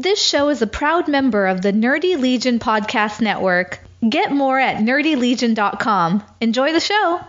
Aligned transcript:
This 0.00 0.18
show 0.18 0.48
is 0.48 0.62
a 0.62 0.66
proud 0.66 1.08
member 1.08 1.46
of 1.46 1.60
the 1.60 1.72
Nerdy 1.72 2.18
Legion 2.18 2.58
Podcast 2.58 3.20
Network. 3.20 3.80
Get 4.08 4.32
more 4.32 4.58
at 4.58 4.78
nerdylegion.com. 4.78 6.24
Enjoy 6.40 6.72
the 6.72 6.80
show. 6.80 7.20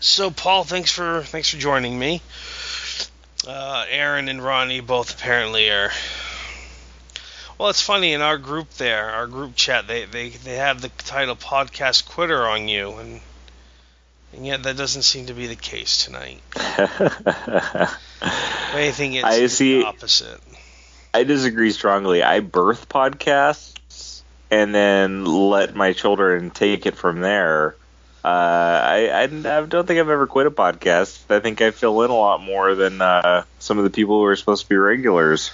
So, 0.00 0.30
Paul, 0.30 0.64
thanks 0.64 0.90
for 0.90 1.22
thanks 1.24 1.50
for 1.50 1.58
joining 1.58 1.98
me. 1.98 2.22
Uh, 3.48 3.86
Aaron 3.88 4.28
and 4.28 4.44
Ronnie 4.44 4.80
both 4.80 5.14
apparently 5.14 5.70
are. 5.70 5.90
Well, 7.56 7.70
it's 7.70 7.80
funny 7.80 8.12
in 8.12 8.20
our 8.20 8.36
group 8.36 8.68
there, 8.74 9.08
our 9.08 9.26
group 9.26 9.56
chat, 9.56 9.86
they 9.86 10.04
they, 10.04 10.28
they 10.28 10.56
have 10.56 10.82
the 10.82 10.90
title 10.90 11.34
"Podcast 11.34 12.06
Quitter" 12.06 12.46
on 12.46 12.68
you, 12.68 12.92
and 12.96 13.20
and 14.34 14.46
yet 14.46 14.64
that 14.64 14.76
doesn't 14.76 15.02
seem 15.02 15.26
to 15.26 15.32
be 15.32 15.46
the 15.46 15.56
case 15.56 16.04
tonight. 16.04 16.42
Anything 18.74 19.14
it's 19.14 19.24
I 19.24 19.46
see- 19.46 19.80
the 19.80 19.86
opposite. 19.86 20.40
I 21.14 21.24
disagree 21.24 21.70
strongly. 21.70 22.22
I 22.22 22.40
birth 22.40 22.90
podcasts 22.90 24.20
and 24.50 24.74
then 24.74 25.24
let 25.24 25.74
my 25.74 25.94
children 25.94 26.50
take 26.50 26.84
it 26.84 26.96
from 26.96 27.20
there. 27.20 27.76
Uh, 28.28 28.80
I, 28.84 29.06
I, 29.06 29.22
I 29.22 29.64
don't 29.64 29.86
think 29.86 29.98
I've 29.98 30.10
ever 30.10 30.26
quit 30.26 30.46
a 30.46 30.50
podcast. 30.50 31.34
I 31.34 31.40
think 31.40 31.62
I 31.62 31.70
fill 31.70 32.02
in 32.02 32.10
a 32.10 32.14
lot 32.14 32.42
more 32.42 32.74
than 32.74 33.00
uh, 33.00 33.44
some 33.58 33.78
of 33.78 33.84
the 33.84 33.90
people 33.90 34.18
who 34.18 34.26
are 34.26 34.36
supposed 34.36 34.64
to 34.64 34.68
be 34.68 34.76
regulars. 34.76 35.50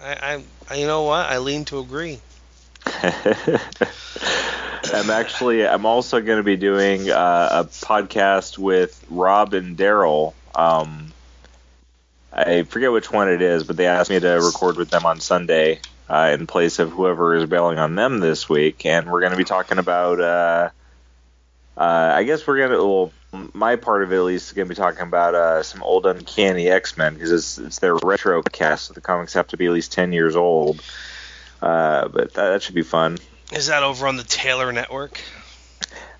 I, 0.00 0.42
I 0.70 0.76
you 0.76 0.86
know 0.86 1.02
what? 1.02 1.26
I 1.26 1.36
lean 1.36 1.66
to 1.66 1.80
agree. 1.80 2.18
I'm 4.90 5.10
actually 5.10 5.66
I'm 5.66 5.84
also 5.84 6.22
going 6.22 6.38
to 6.38 6.42
be 6.44 6.56
doing 6.56 7.10
uh, 7.10 7.48
a 7.52 7.64
podcast 7.64 8.56
with 8.56 9.04
Rob 9.10 9.52
and 9.52 9.76
Daryl. 9.76 10.32
Um, 10.54 11.12
I 12.32 12.62
forget 12.62 12.90
which 12.90 13.12
one 13.12 13.28
it 13.28 13.42
is, 13.42 13.64
but 13.64 13.76
they 13.76 13.86
asked 13.86 14.08
me 14.08 14.18
to 14.18 14.28
record 14.28 14.78
with 14.78 14.88
them 14.88 15.04
on 15.04 15.20
Sunday 15.20 15.82
uh, 16.08 16.30
in 16.32 16.46
place 16.46 16.78
of 16.78 16.90
whoever 16.90 17.34
is 17.34 17.44
bailing 17.44 17.78
on 17.78 17.96
them 17.96 18.18
this 18.18 18.48
week, 18.48 18.86
and 18.86 19.12
we're 19.12 19.20
going 19.20 19.32
to 19.32 19.36
be 19.38 19.44
talking 19.44 19.76
about. 19.76 20.22
Uh, 20.22 20.70
uh, 21.78 22.12
I 22.16 22.24
guess 22.24 22.46
we're 22.46 22.58
gonna. 22.58 22.84
Well, 22.84 23.12
my 23.52 23.76
part 23.76 24.02
of 24.02 24.12
it 24.12 24.16
at 24.16 24.22
least 24.22 24.48
is 24.48 24.52
gonna 24.52 24.68
be 24.68 24.74
talking 24.74 25.02
about 25.02 25.34
uh, 25.34 25.62
some 25.62 25.82
old 25.82 26.06
Uncanny 26.06 26.68
X 26.68 26.96
Men 26.96 27.14
because 27.14 27.30
it's, 27.30 27.58
it's 27.58 27.78
their 27.78 27.94
retro 27.94 28.42
cast, 28.42 28.86
so 28.86 28.94
the 28.94 29.00
comics 29.00 29.34
have 29.34 29.46
to 29.48 29.56
be 29.56 29.66
at 29.66 29.72
least 29.72 29.92
ten 29.92 30.12
years 30.12 30.34
old. 30.34 30.82
Uh, 31.62 32.08
but 32.08 32.34
that, 32.34 32.50
that 32.50 32.62
should 32.62 32.74
be 32.74 32.82
fun. 32.82 33.18
Is 33.52 33.68
that 33.68 33.82
over 33.82 34.06
on 34.08 34.16
the 34.16 34.24
Taylor 34.24 34.72
Network? 34.72 35.20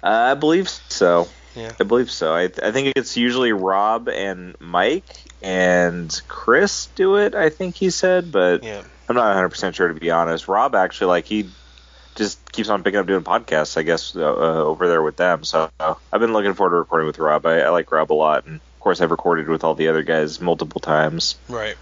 Uh, 0.02 0.06
I 0.06 0.34
believe 0.34 0.68
so. 0.68 1.28
Yeah. 1.56 1.72
I 1.80 1.84
believe 1.84 2.10
so. 2.10 2.32
I, 2.32 2.44
I 2.44 2.70
think 2.70 2.92
it's 2.94 3.16
usually 3.16 3.52
Rob 3.52 4.08
and 4.08 4.54
Mike 4.60 5.16
and 5.42 6.20
Chris 6.28 6.86
do 6.94 7.16
it. 7.16 7.34
I 7.34 7.50
think 7.50 7.74
he 7.74 7.90
said, 7.90 8.30
but 8.30 8.62
Yeah. 8.62 8.82
I'm 9.08 9.16
not 9.16 9.26
100 9.26 9.48
percent 9.48 9.74
sure 9.74 9.88
to 9.88 9.94
be 9.94 10.10
honest. 10.10 10.46
Rob 10.46 10.74
actually 10.74 11.08
like 11.08 11.26
he 11.26 11.50
just 12.18 12.52
keeps 12.52 12.68
on 12.68 12.82
picking 12.82 13.00
up 13.00 13.06
doing 13.06 13.22
podcasts. 13.22 13.78
I 13.78 13.82
guess 13.82 14.14
uh, 14.14 14.20
uh, 14.20 14.64
over 14.64 14.88
there 14.88 15.02
with 15.02 15.16
them. 15.16 15.44
So 15.44 15.70
uh, 15.80 15.94
I've 16.12 16.20
been 16.20 16.32
looking 16.32 16.52
forward 16.52 16.72
to 16.72 16.76
recording 16.76 17.06
with 17.06 17.18
Rob. 17.18 17.46
I, 17.46 17.60
I 17.60 17.68
like 17.70 17.90
Rob 17.90 18.12
a 18.12 18.14
lot, 18.14 18.44
and 18.44 18.56
of 18.56 18.80
course 18.80 19.00
I've 19.00 19.10
recorded 19.10 19.48
with 19.48 19.64
all 19.64 19.74
the 19.74 19.88
other 19.88 20.02
guys 20.02 20.40
multiple 20.40 20.80
times. 20.80 21.36
Right. 21.48 21.76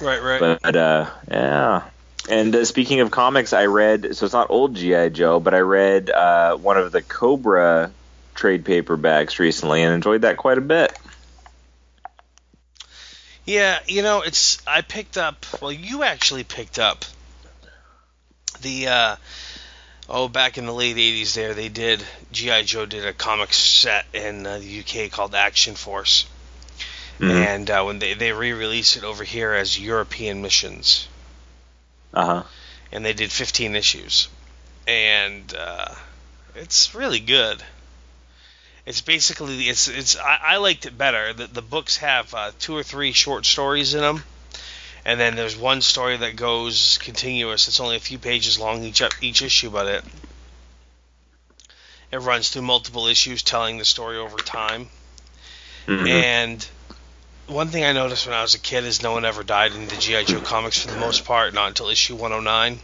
Right. 0.00 0.22
Right. 0.22 0.58
But 0.62 0.76
uh, 0.76 1.10
yeah. 1.28 1.82
And 2.28 2.54
uh, 2.54 2.64
speaking 2.66 3.00
of 3.00 3.10
comics, 3.10 3.52
I 3.52 3.66
read 3.66 4.14
so 4.14 4.26
it's 4.26 4.34
not 4.34 4.50
old 4.50 4.76
GI 4.76 5.10
Joe, 5.10 5.40
but 5.40 5.54
I 5.54 5.60
read 5.60 6.10
uh, 6.10 6.56
one 6.56 6.76
of 6.76 6.92
the 6.92 7.02
Cobra 7.02 7.90
trade 8.34 8.64
paperbacks 8.64 9.38
recently 9.38 9.82
and 9.82 9.94
enjoyed 9.94 10.22
that 10.22 10.36
quite 10.36 10.58
a 10.58 10.62
bit. 10.62 10.96
Yeah, 13.46 13.78
you 13.86 14.02
know, 14.02 14.20
it's 14.20 14.64
I 14.66 14.82
picked 14.82 15.16
up. 15.16 15.46
Well, 15.60 15.72
you 15.72 16.02
actually 16.02 16.44
picked 16.44 16.78
up 16.78 17.06
the. 18.62 18.88
uh 18.88 19.16
Oh, 20.12 20.26
back 20.26 20.58
in 20.58 20.66
the 20.66 20.72
late 20.74 20.96
'80s, 20.96 21.34
there 21.34 21.54
they 21.54 21.68
did 21.68 22.04
GI 22.32 22.64
Joe 22.64 22.84
did 22.84 23.06
a 23.06 23.12
comic 23.12 23.52
set 23.52 24.06
in 24.12 24.44
uh, 24.44 24.58
the 24.58 24.80
UK 24.80 25.08
called 25.12 25.36
Action 25.36 25.76
Force, 25.76 26.26
Mhm. 27.20 27.30
and 27.30 27.70
uh, 27.70 27.84
when 27.84 28.00
they 28.00 28.14
they 28.14 28.32
re-released 28.32 28.96
it 28.96 29.04
over 29.04 29.22
here 29.22 29.52
as 29.52 29.78
European 29.78 30.42
Missions, 30.42 31.06
Uh 32.12 32.24
huh. 32.26 32.42
and 32.90 33.04
they 33.04 33.12
did 33.12 33.30
15 33.30 33.76
issues, 33.76 34.26
and 34.88 35.54
uh, 35.54 35.94
it's 36.56 36.92
really 36.92 37.20
good. 37.20 37.62
It's 38.84 39.00
basically 39.00 39.68
it's 39.68 39.86
it's 39.86 40.16
I, 40.16 40.38
I 40.42 40.56
liked 40.56 40.86
it 40.86 40.98
better. 40.98 41.32
The 41.32 41.46
the 41.46 41.62
books 41.62 41.98
have 41.98 42.34
uh, 42.34 42.50
two 42.58 42.76
or 42.76 42.82
three 42.82 43.12
short 43.12 43.46
stories 43.46 43.94
in 43.94 44.00
them, 44.00 44.24
and 45.10 45.18
then 45.18 45.34
there's 45.34 45.56
one 45.56 45.82
story 45.82 46.16
that 46.18 46.36
goes 46.36 46.96
continuous. 47.02 47.66
It's 47.66 47.80
only 47.80 47.96
a 47.96 48.00
few 48.00 48.16
pages 48.16 48.60
long 48.60 48.84
each 48.84 49.02
each 49.20 49.42
issue, 49.42 49.68
but 49.68 49.88
it 49.88 50.04
it 52.12 52.18
runs 52.18 52.50
through 52.50 52.62
multiple 52.62 53.08
issues, 53.08 53.42
telling 53.42 53.78
the 53.78 53.84
story 53.84 54.18
over 54.18 54.36
time. 54.36 54.88
Mhm. 55.88 56.08
And 56.08 56.66
one 57.48 57.70
thing 57.70 57.84
I 57.84 57.90
noticed 57.90 58.24
when 58.24 58.36
I 58.36 58.42
was 58.42 58.54
a 58.54 58.60
kid 58.60 58.84
is 58.84 59.02
no 59.02 59.10
one 59.10 59.24
ever 59.24 59.42
died 59.42 59.72
in 59.72 59.88
the 59.88 59.96
GI 59.96 60.26
Joe 60.26 60.40
comics 60.42 60.78
for 60.78 60.86
the 60.86 61.00
most 61.00 61.24
part, 61.24 61.54
not 61.54 61.66
until 61.66 61.88
issue 61.88 62.14
109 62.14 62.80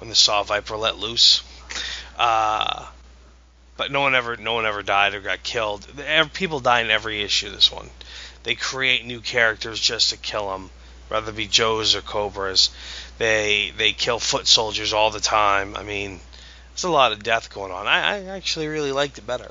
when 0.00 0.10
the 0.10 0.16
Saw 0.16 0.42
Viper 0.42 0.76
let 0.76 0.98
loose. 0.98 1.40
Uh, 2.18 2.86
but 3.76 3.92
no 3.92 4.00
one 4.00 4.16
ever, 4.16 4.36
no 4.36 4.54
one 4.54 4.66
ever 4.66 4.82
died 4.82 5.14
or 5.14 5.20
got 5.20 5.44
killed. 5.44 5.86
People 6.32 6.58
die 6.58 6.80
in 6.80 6.90
every 6.90 7.22
issue. 7.22 7.48
This 7.48 7.70
one, 7.70 7.90
they 8.42 8.56
create 8.56 9.04
new 9.04 9.20
characters 9.20 9.78
just 9.78 10.10
to 10.10 10.16
kill 10.16 10.50
them, 10.50 10.70
whether 11.10 11.30
it 11.30 11.36
be 11.36 11.46
Joes 11.46 11.94
or 11.94 12.00
Cobras. 12.00 12.70
They 13.18 13.72
they 13.76 13.92
kill 13.92 14.18
foot 14.18 14.46
soldiers 14.46 14.92
all 14.92 15.10
the 15.10 15.20
time. 15.20 15.76
I 15.76 15.82
mean, 15.82 16.20
there's 16.72 16.84
a 16.84 16.90
lot 16.90 17.12
of 17.12 17.22
death 17.22 17.52
going 17.52 17.72
on. 17.72 17.86
I, 17.86 18.16
I 18.16 18.24
actually 18.36 18.68
really 18.68 18.92
liked 18.92 19.18
it 19.18 19.26
better. 19.26 19.50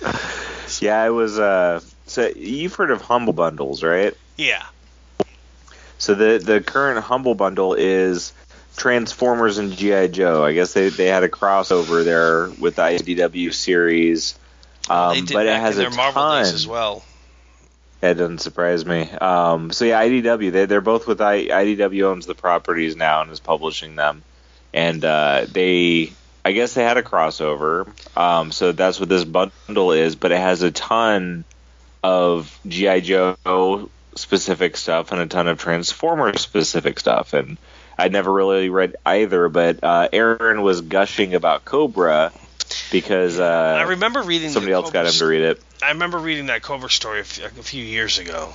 yeah, 0.80 1.00
I 1.00 1.10
was. 1.10 1.38
Uh, 1.38 1.80
so 2.06 2.28
you've 2.34 2.74
heard 2.74 2.90
of 2.90 3.02
Humble 3.02 3.32
Bundles, 3.32 3.82
right? 3.82 4.14
yeah. 4.36 4.64
So 5.98 6.14
the 6.14 6.38
the 6.38 6.60
current 6.60 7.04
Humble 7.04 7.34
Bundle 7.34 7.74
is 7.74 8.32
Transformers 8.76 9.58
and 9.58 9.72
GI 9.72 10.08
Joe. 10.08 10.44
I 10.44 10.52
guess 10.54 10.72
they 10.72 10.88
they 10.88 11.06
had 11.06 11.24
a 11.24 11.28
crossover 11.28 12.04
there 12.04 12.50
with 12.60 12.76
the 12.76 12.82
IDW 12.82 13.52
series. 13.52 14.38
Um, 14.88 15.14
they 15.14 15.20
did 15.22 15.34
but 15.34 15.46
it 15.46 15.56
has 15.56 15.76
a 15.76 15.82
their 15.82 15.90
Marvel 15.90 16.22
ton. 16.22 16.42
as 16.42 16.66
well. 16.66 17.04
That 18.00 18.16
doesn't 18.16 18.38
surprise 18.38 18.86
me. 18.86 19.10
Um, 19.10 19.72
so 19.72 19.84
yeah, 19.84 20.02
IDW. 20.02 20.52
They 20.52 20.66
they're 20.66 20.80
both 20.80 21.06
with 21.06 21.20
I, 21.20 21.46
IDW 21.46 22.04
owns 22.04 22.26
the 22.26 22.34
properties 22.34 22.94
now 22.94 23.22
and 23.22 23.30
is 23.30 23.40
publishing 23.40 23.96
them, 23.96 24.22
and 24.72 25.04
uh, 25.04 25.46
they 25.50 26.12
I 26.44 26.52
guess 26.52 26.74
they 26.74 26.84
had 26.84 26.96
a 26.96 27.02
crossover. 27.02 27.88
Um, 28.16 28.52
so 28.52 28.72
that's 28.72 29.00
what 29.00 29.08
this 29.08 29.24
bundle 29.24 29.92
is, 29.92 30.14
but 30.14 30.30
it 30.30 30.38
has 30.38 30.62
a 30.62 30.70
ton 30.70 31.44
of 32.02 32.56
GI 32.68 33.00
Joe 33.00 33.90
specific 34.14 34.76
stuff 34.76 35.10
and 35.12 35.20
a 35.20 35.26
ton 35.26 35.48
of 35.48 35.58
Transformer 35.58 36.36
specific 36.38 37.00
stuff, 37.00 37.32
and 37.32 37.58
I'd 37.98 38.12
never 38.12 38.32
really 38.32 38.68
read 38.68 38.94
either. 39.04 39.48
But 39.48 39.82
uh, 39.82 40.08
Aaron 40.12 40.62
was 40.62 40.82
gushing 40.82 41.34
about 41.34 41.64
Cobra 41.64 42.32
because 42.90 43.38
I 43.38 43.82
uh, 43.82 43.88
remember 43.88 44.22
reading 44.22 44.50
somebody 44.50 44.72
else 44.72 44.90
got 44.90 45.06
him 45.06 45.12
to 45.12 45.26
read 45.26 45.42
it. 45.42 45.62
I 45.82 45.90
remember 45.90 46.18
reading 46.18 46.46
that 46.46 46.62
Cobra 46.62 46.90
story 46.90 47.20
a 47.20 47.24
few, 47.24 47.44
a 47.44 47.48
few 47.48 47.84
years 47.84 48.18
ago. 48.18 48.52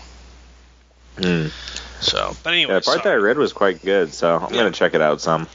Hmm. 1.17 1.47
So, 2.01 2.35
but 2.43 2.53
anyway, 2.53 2.73
Yeah, 2.73 2.79
the 2.79 2.85
part 2.85 3.03
that 3.03 3.13
I 3.13 3.15
read 3.15 3.37
was 3.37 3.53
quite 3.53 3.83
good, 3.83 4.13
so 4.13 4.35
I'm 4.35 4.53
Yeah. 4.53 4.63
gonna 4.63 4.71
check 4.71 4.93
it 4.93 5.01
out 5.01 5.21
some. 5.21 5.47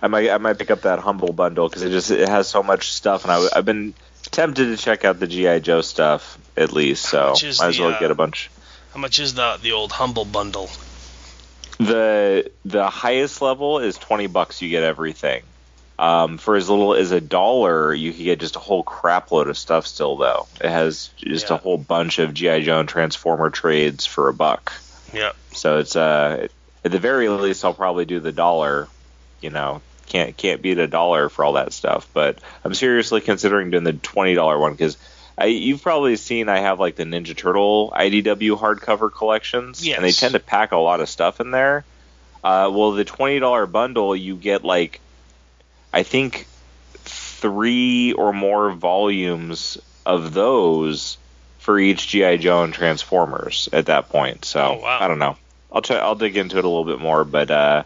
I 0.00 0.08
might 0.08 0.30
I 0.30 0.38
might 0.38 0.58
pick 0.58 0.70
up 0.70 0.82
that 0.82 0.98
humble 1.00 1.32
bundle 1.32 1.68
because 1.68 1.82
it 1.82 1.90
just 1.90 2.10
it 2.10 2.28
has 2.28 2.48
so 2.48 2.62
much 2.62 2.92
stuff, 2.92 3.24
and 3.24 3.32
I, 3.32 3.48
have 3.56 3.64
been 3.64 3.94
tempted 4.30 4.66
to 4.66 4.76
check 4.76 5.04
out 5.04 5.18
the 5.18 5.26
GI 5.26 5.60
Joe 5.60 5.80
stuff 5.80 6.38
at 6.56 6.72
least. 6.72 7.04
So 7.04 7.32
might 7.32 7.68
as 7.68 7.76
the, 7.76 7.82
well 7.82 7.92
uh, 7.92 7.98
get 7.98 8.10
a 8.10 8.14
bunch. 8.14 8.50
how 8.94 9.00
much 9.00 9.18
is 9.18 9.34
the 9.34 9.58
the 9.60 9.72
old 9.72 9.92
humble 9.92 10.24
bundle? 10.24 10.70
The 11.78 12.50
the 12.64 12.88
highest 12.88 13.42
level 13.42 13.80
is 13.80 13.98
twenty 13.98 14.28
bucks. 14.28 14.62
You 14.62 14.70
get 14.70 14.82
everything. 14.82 15.42
Um, 15.98 16.36
for 16.36 16.56
as 16.56 16.68
little 16.68 16.94
as 16.94 17.10
a 17.10 17.20
dollar, 17.22 17.94
you 17.94 18.12
can 18.12 18.24
get 18.24 18.40
just 18.40 18.56
a 18.56 18.58
whole 18.60 18.82
crap 18.82 19.32
load 19.32 19.48
of 19.48 19.56
stuff. 19.56 19.86
Still, 19.86 20.16
though, 20.16 20.46
it 20.60 20.68
has 20.68 21.08
just 21.16 21.48
Yeah. 21.48 21.56
a 21.56 21.58
whole 21.58 21.78
bunch 21.78 22.18
of 22.18 22.34
GI 22.34 22.62
Joe 22.64 22.80
and 22.80 22.88
Transformer 22.88 23.48
trades 23.50 24.04
for 24.04 24.28
a 24.28 24.34
buck. 24.34 24.72
Yep. 25.14 25.34
So 25.52 25.78
it's 25.78 25.96
uh 25.96 26.48
at 26.84 26.92
the 26.92 26.98
very 26.98 27.28
least 27.30 27.64
I'll 27.64 27.72
probably 27.72 28.04
do 28.04 28.20
the 28.20 28.32
dollar. 28.32 28.88
You 29.40 29.48
know, 29.50 29.80
can't 30.06 30.36
can't 30.36 30.60
beat 30.60 30.78
a 30.78 30.86
dollar 30.86 31.28
for 31.30 31.44
all 31.44 31.54
that 31.54 31.72
stuff. 31.72 32.06
But 32.12 32.38
I'm 32.64 32.74
seriously 32.74 33.22
considering 33.22 33.70
doing 33.70 33.84
the 33.84 33.92
twenty 33.94 34.34
dollar 34.34 34.58
one 34.58 34.72
because 34.72 34.98
I, 35.38 35.46
you've 35.46 35.82
probably 35.82 36.16
seen 36.16 36.48
I 36.50 36.58
have 36.60 36.78
like 36.80 36.96
the 36.96 37.04
Ninja 37.04 37.36
Turtle 37.36 37.92
IDW 37.96 38.58
hardcover 38.58 39.10
collections, 39.12 39.86
Yes. 39.86 39.96
and 39.96 40.04
they 40.04 40.12
tend 40.12 40.32
to 40.34 40.40
pack 40.40 40.72
a 40.72 40.76
lot 40.78 41.00
of 41.00 41.08
stuff 41.08 41.40
in 41.40 41.50
there. 41.50 41.84
Uh, 42.44 42.70
well, 42.72 42.92
the 42.92 43.04
twenty 43.04 43.38
dollar 43.38 43.66
bundle, 43.66 44.14
you 44.14 44.36
get 44.36 44.62
like, 44.64 45.00
I 45.92 46.02
think, 46.02 46.46
three 47.04 48.12
or 48.12 48.32
more 48.32 48.70
volumes 48.72 49.78
of 50.04 50.32
those 50.34 51.18
for 51.58 51.78
each 51.78 52.08
GI 52.08 52.38
Joe 52.38 52.62
and 52.62 52.72
Transformers 52.72 53.68
at 53.72 53.86
that 53.86 54.08
point. 54.08 54.44
So 54.44 54.60
Oh, 54.60 54.80
wow. 54.82 54.98
I 55.00 55.08
don't 55.08 55.18
know. 55.18 55.36
I'll 55.72 55.82
try. 55.82 55.96
I'll 55.96 56.14
dig 56.14 56.36
into 56.36 56.58
it 56.58 56.64
a 56.64 56.68
little 56.68 56.84
bit 56.84 57.00
more, 57.00 57.24
but 57.24 57.50
uh, 57.50 57.82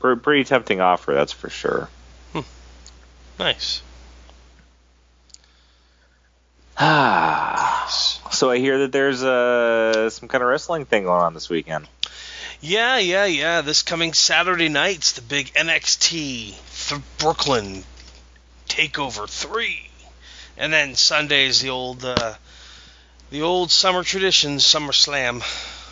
pre- 0.00 0.16
pretty 0.16 0.44
tempting 0.44 0.80
offer, 0.80 1.12
that's 1.14 1.32
for 1.32 1.50
sure. 1.50 1.88
Nice. 3.38 3.82
Ah. 6.76 7.64
So 8.30 8.50
I 8.50 8.58
hear 8.58 8.80
that 8.80 8.92
there's 8.92 9.24
uh, 9.24 10.10
some 10.10 10.28
kind 10.28 10.44
of 10.44 10.48
wrestling 10.50 10.84
thing 10.84 11.04
going 11.04 11.22
on 11.22 11.34
this 11.34 11.48
weekend. 11.48 11.88
Yeah, 12.60 12.98
yeah, 12.98 13.24
yeah. 13.24 13.62
This 13.62 13.82
coming 13.82 14.12
Saturday 14.12 14.68
night's 14.68 15.12
the 15.12 15.22
big 15.22 15.46
NXT 15.54 16.54
th- 16.88 17.02
Brooklyn 17.18 17.84
Takeover 18.68 19.28
three, 19.28 19.88
and 20.56 20.72
then 20.72 20.94
Sunday's 20.94 21.60
the 21.60 21.70
old 21.70 22.04
uh, 22.04 22.34
the 23.30 23.42
old 23.42 23.70
summer 23.70 24.02
traditions, 24.02 24.64
SummerSlam, 24.64 25.42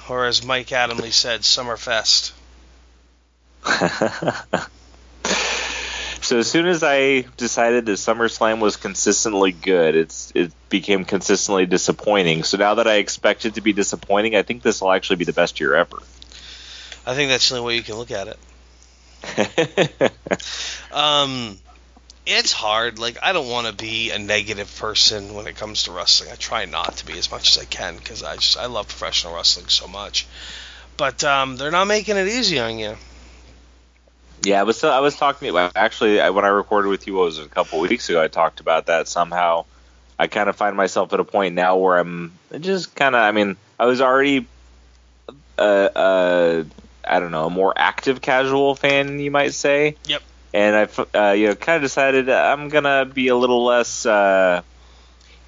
or 0.08 0.26
as 0.26 0.44
Mike 0.44 0.68
Adamle 0.68 1.12
said, 1.12 1.40
Summerfest. 1.42 2.32
so 6.22 6.38
as 6.38 6.50
soon 6.50 6.66
as 6.66 6.82
I 6.82 7.22
decided 7.36 7.86
that 7.86 7.92
SummerSlam 7.92 8.60
was 8.60 8.76
consistently 8.76 9.52
good, 9.52 9.96
it's 9.96 10.32
it 10.34 10.52
became 10.68 11.04
consistently 11.04 11.66
disappointing. 11.66 12.42
So 12.44 12.56
now 12.56 12.74
that 12.74 12.86
I 12.86 12.96
expect 12.96 13.44
it 13.44 13.54
to 13.54 13.60
be 13.60 13.72
disappointing, 13.72 14.36
I 14.36 14.42
think 14.42 14.62
this 14.62 14.80
will 14.80 14.92
actually 14.92 15.16
be 15.16 15.24
the 15.24 15.32
best 15.32 15.60
year 15.60 15.74
ever. 15.74 15.98
I 17.04 17.14
think 17.14 17.30
that's 17.30 17.48
the 17.48 17.56
only 17.56 17.66
way 17.66 17.76
you 17.76 17.82
can 17.82 17.96
look 17.96 18.10
at 18.10 18.28
it. 18.28 18.38
Um, 20.92 21.58
it's 22.24 22.52
hard. 22.52 22.98
Like 22.98 23.18
I 23.22 23.32
don't 23.32 23.48
want 23.48 23.66
to 23.66 23.72
be 23.74 24.10
a 24.10 24.18
negative 24.18 24.74
person 24.78 25.34
when 25.34 25.46
it 25.46 25.56
comes 25.56 25.84
to 25.84 25.92
wrestling. 25.92 26.30
I 26.32 26.36
try 26.36 26.64
not 26.64 26.96
to 26.98 27.06
be 27.06 27.18
as 27.18 27.30
much 27.30 27.50
as 27.50 27.62
I 27.62 27.66
can 27.66 27.96
because 27.96 28.22
I 28.22 28.36
just 28.36 28.56
I 28.56 28.66
love 28.66 28.88
professional 28.88 29.34
wrestling 29.34 29.68
so 29.68 29.86
much. 29.86 30.26
But 30.96 31.22
um, 31.22 31.56
they're 31.56 31.70
not 31.70 31.86
making 31.86 32.16
it 32.16 32.28
easy 32.28 32.58
on 32.58 32.78
you. 32.78 32.96
yeah, 34.42 34.60
I 34.60 34.62
was 34.64 34.82
I 34.82 35.00
was 35.00 35.16
talking 35.16 35.48
about 35.48 35.72
actually 35.76 36.16
when 36.30 36.44
I 36.44 36.48
recorded 36.48 36.88
with 36.88 37.06
you 37.06 37.14
what 37.14 37.24
was 37.24 37.38
it, 37.38 37.46
a 37.46 37.50
couple 37.50 37.80
weeks 37.80 38.08
ago. 38.08 38.22
I 38.22 38.28
talked 38.28 38.60
about 38.60 38.86
that 38.86 39.08
somehow. 39.08 39.64
I 40.18 40.28
kind 40.28 40.48
of 40.48 40.56
find 40.56 40.74
myself 40.76 41.12
at 41.12 41.20
a 41.20 41.24
point 41.24 41.54
now 41.54 41.76
where 41.76 41.98
I'm 41.98 42.32
just 42.58 42.94
kind 42.94 43.14
of. 43.14 43.20
I 43.20 43.32
mean, 43.32 43.56
I 43.78 43.84
was 43.84 44.00
already 44.00 44.46
uh, 45.58 45.62
uh, 45.62 46.64
I 47.06 47.20
don't 47.20 47.30
know, 47.30 47.46
a 47.46 47.50
more 47.50 47.72
active 47.76 48.20
casual 48.20 48.74
fan, 48.74 49.20
you 49.20 49.30
might 49.30 49.54
say. 49.54 49.96
Yep. 50.06 50.22
And 50.54 50.76
I, 51.14 51.18
uh, 51.18 51.32
you 51.32 51.48
know, 51.48 51.54
kind 51.54 51.76
of 51.76 51.82
decided 51.82 52.28
I'm 52.30 52.68
gonna 52.68 53.04
be 53.04 53.28
a 53.28 53.36
little 53.36 53.64
less 53.64 54.06
uh, 54.06 54.62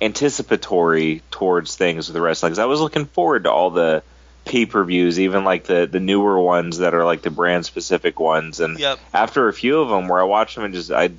anticipatory 0.00 1.22
towards 1.30 1.76
things 1.76 2.08
with 2.08 2.14
the 2.14 2.20
wrestling. 2.20 2.52
'cause 2.52 2.58
I 2.58 2.66
was 2.66 2.80
looking 2.80 3.06
forward 3.06 3.44
to 3.44 3.52
all 3.52 3.70
the 3.70 4.02
pay-per-views, 4.44 5.20
even 5.20 5.44
like 5.44 5.64
the 5.64 5.86
the 5.90 6.00
newer 6.00 6.40
ones 6.40 6.78
that 6.78 6.94
are 6.94 7.04
like 7.04 7.22
the 7.22 7.30
brand 7.30 7.66
specific 7.66 8.18
ones. 8.20 8.60
And 8.60 8.78
Yep. 8.78 8.98
after 9.12 9.48
a 9.48 9.52
few 9.52 9.80
of 9.80 9.88
them, 9.88 10.08
where 10.08 10.20
I 10.20 10.24
watched 10.24 10.54
them 10.54 10.64
and 10.64 10.74
just 10.74 10.90
I 10.90 11.10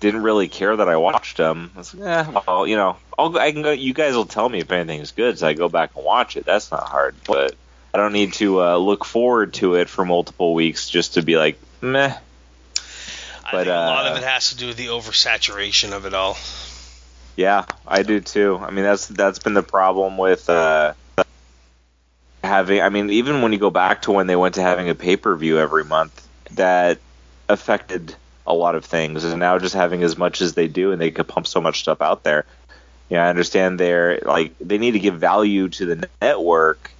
didn't 0.00 0.22
really 0.22 0.48
care 0.48 0.74
that 0.76 0.88
I 0.88 0.96
watched 0.96 1.36
them. 1.36 1.70
I 1.74 1.78
was 1.78 1.94
like, 1.94 2.06
eh, 2.08 2.40
well, 2.46 2.66
you 2.66 2.76
know, 2.76 2.96
I'll, 3.18 3.36
I 3.38 3.52
can 3.52 3.62
go. 3.62 3.70
You 3.70 3.92
guys 3.92 4.14
will 4.14 4.24
tell 4.26 4.48
me 4.48 4.60
if 4.60 4.72
anything's 4.72 5.12
good, 5.12 5.38
so 5.38 5.46
I 5.46 5.52
go 5.52 5.68
back 5.68 5.90
and 5.94 6.04
watch 6.04 6.36
it. 6.36 6.44
That's 6.46 6.70
not 6.70 6.88
hard, 6.88 7.14
but 7.26 7.54
I 7.92 7.98
don't 7.98 8.12
need 8.12 8.34
to 8.34 8.62
uh, 8.62 8.76
look 8.76 9.04
forward 9.04 9.54
to 9.54 9.74
it 9.74 9.88
for 9.88 10.04
multiple 10.04 10.54
weeks 10.54 10.88
just 10.88 11.14
to 11.14 11.22
be 11.22 11.36
like, 11.36 11.58
meh. 11.80 12.14
I 13.44 13.52
But, 13.52 13.64
think 13.64 13.68
a 13.68 13.70
lot 13.70 14.06
uh, 14.06 14.10
of 14.10 14.16
it 14.18 14.22
has 14.24 14.50
to 14.50 14.56
do 14.56 14.68
with 14.68 14.76
the 14.76 14.86
oversaturation 14.86 15.92
of 15.92 16.06
it 16.06 16.14
all. 16.14 16.36
Yeah, 17.36 17.64
I 17.86 18.02
do 18.02 18.20
too. 18.20 18.58
I 18.60 18.70
mean, 18.70 18.84
that's 18.84 19.06
that's 19.06 19.38
been 19.38 19.54
the 19.54 19.62
problem 19.62 20.18
with 20.18 20.48
uh, 20.50 20.94
having. 22.44 22.80
I 22.82 22.90
mean, 22.90 23.10
even 23.10 23.42
when 23.42 23.52
you 23.52 23.58
go 23.58 23.70
back 23.70 24.02
to 24.02 24.12
when 24.12 24.26
they 24.26 24.36
went 24.36 24.56
to 24.56 24.62
having 24.62 24.88
a 24.88 24.94
pay 24.94 25.16
per 25.16 25.34
view 25.34 25.58
every 25.58 25.84
month, 25.84 26.28
that 26.52 26.98
affected 27.48 28.14
a 28.46 28.54
lot 28.54 28.74
of 28.74 28.84
things. 28.84 29.24
And 29.24 29.40
now 29.40 29.58
just 29.58 29.74
having 29.74 30.02
as 30.02 30.18
much 30.18 30.40
as 30.42 30.54
they 30.54 30.68
do, 30.68 30.92
and 30.92 31.00
they 31.00 31.10
could 31.10 31.28
pump 31.28 31.46
so 31.46 31.60
much 31.60 31.80
stuff 31.80 32.02
out 32.02 32.22
there. 32.22 32.44
Yeah, 33.08 33.24
I 33.24 33.30
understand 33.30 33.80
they're 33.80 34.20
like 34.24 34.54
they 34.60 34.78
need 34.78 34.92
to 34.92 35.00
give 35.00 35.14
value 35.14 35.68
to 35.70 35.86
the 35.86 36.08
network, 36.20 36.90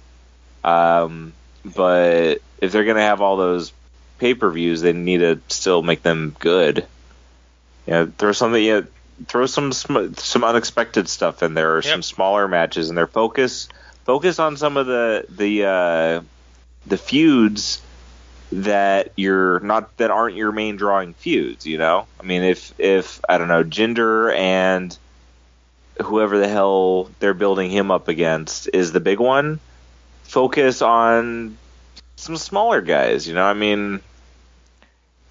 um, 0.63 1.33
but 1.63 2.41
if 2.59 2.71
they're 2.71 2.85
gonna 2.85 3.01
have 3.01 3.21
all 3.21 3.37
those 3.37 3.73
pay 4.19 4.33
per 4.33 4.49
views, 4.51 4.81
they 4.81 4.93
need 4.93 5.19
to 5.19 5.39
still 5.47 5.81
make 5.81 6.03
them 6.03 6.35
good. 6.39 6.85
You 7.87 7.93
know, 7.93 8.11
throw 8.17 8.31
something. 8.31 8.63
You 8.63 8.81
know, 8.81 8.87
throw 9.27 9.45
some 9.45 9.73
sm- 9.73 10.13
some 10.13 10.43
unexpected 10.43 11.09
stuff 11.09 11.43
in 11.43 11.53
there, 11.53 11.77
or 11.77 11.81
some 11.81 12.03
smaller 12.03 12.47
matches, 12.47 12.89
and 12.89 12.97
their 12.97 13.07
focus 13.07 13.67
focus 14.03 14.39
on 14.39 14.57
some 14.57 14.77
of 14.77 14.87
the 14.87 15.25
the 15.29 15.65
uh, 15.65 16.21
the 16.85 16.97
feuds 16.97 17.81
that 18.51 19.13
you're 19.15 19.59
not 19.61 19.95
that 19.97 20.11
aren't 20.11 20.35
your 20.35 20.51
main 20.51 20.75
drawing 20.75 21.13
feuds. 21.13 21.65
You 21.65 21.77
know, 21.77 22.07
I 22.19 22.23
mean, 22.23 22.43
if 22.43 22.73
if 22.79 23.21
I 23.27 23.37
don't 23.37 23.47
know, 23.47 23.63
Jinder 23.63 24.35
and 24.35 24.95
whoever 26.01 26.37
the 26.37 26.47
hell 26.47 27.09
they're 27.19 27.33
building 27.33 27.69
him 27.69 27.91
up 27.91 28.07
against 28.07 28.69
is 28.73 28.91
the 28.91 28.99
big 28.99 29.19
one. 29.19 29.59
Focus 30.31 30.81
on 30.81 31.57
some 32.15 32.37
smaller 32.37 32.79
guys. 32.79 33.27
You 33.27 33.33
know, 33.33 33.43
I 33.43 33.53
mean, 33.53 33.99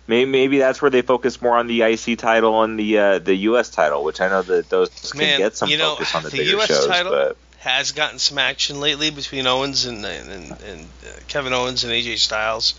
maybe 0.06 0.30
maybe 0.30 0.58
that's 0.58 0.82
where 0.82 0.90
they 0.90 1.00
focus 1.00 1.40
more 1.40 1.56
on 1.56 1.68
the 1.68 1.80
IC 1.80 2.18
title 2.18 2.62
and 2.62 2.78
the 2.78 2.98
uh, 2.98 3.18
the 3.18 3.34
US 3.34 3.70
title, 3.70 4.04
which 4.04 4.20
I 4.20 4.28
know 4.28 4.42
that 4.42 4.68
those 4.68 4.90
can 5.12 5.38
get 5.38 5.56
some 5.56 5.70
you 5.70 5.78
know, 5.78 5.94
focus 5.94 6.14
on 6.14 6.22
the, 6.24 6.28
the 6.28 6.36
bigger 6.36 6.58
US 6.58 6.66
shows. 6.68 6.86
title- 6.86 7.12
but 7.12 7.36
Has 7.60 7.92
gotten 7.92 8.18
some 8.18 8.36
action 8.36 8.78
lately 8.78 9.08
between 9.08 9.46
Owens 9.46 9.86
and 9.86 10.04
and, 10.04 10.30
and, 10.30 10.60
and 10.60 10.80
uh, 10.82 11.20
Kevin 11.28 11.54
Owens 11.54 11.82
and 11.82 11.90
AJ 11.94 12.18
Styles, 12.18 12.74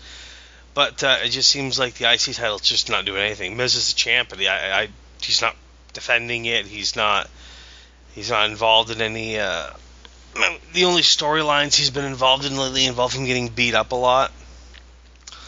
but 0.74 1.02
uh, 1.02 1.16
it 1.24 1.30
just 1.30 1.50
seems 1.50 1.76
like 1.76 1.94
the 1.94 2.04
IC 2.08 2.36
title's 2.36 2.60
just 2.60 2.88
not 2.88 3.04
doing 3.04 3.20
anything. 3.20 3.56
Miz 3.56 3.74
is 3.74 3.88
the 3.92 3.96
champ, 3.96 4.28
but 4.28 4.38
I, 4.38 4.82
I, 4.82 4.88
he's 5.20 5.42
not 5.42 5.56
defending 5.92 6.44
it. 6.44 6.66
He's 6.66 6.94
not 6.94 7.28
he's 8.14 8.30
not 8.30 8.48
involved 8.48 8.92
in 8.92 9.00
any. 9.02 9.40
The 10.72 10.84
only 10.86 11.02
storylines 11.02 11.74
he's 11.74 11.90
been 11.90 12.04
involved 12.06 12.44
in 12.46 12.56
lately 12.56 12.86
involve 12.86 13.12
him 13.12 13.26
getting 13.26 13.48
beat 13.48 13.74
up 13.74 13.92
a 13.92 13.96
lot. 13.96 14.32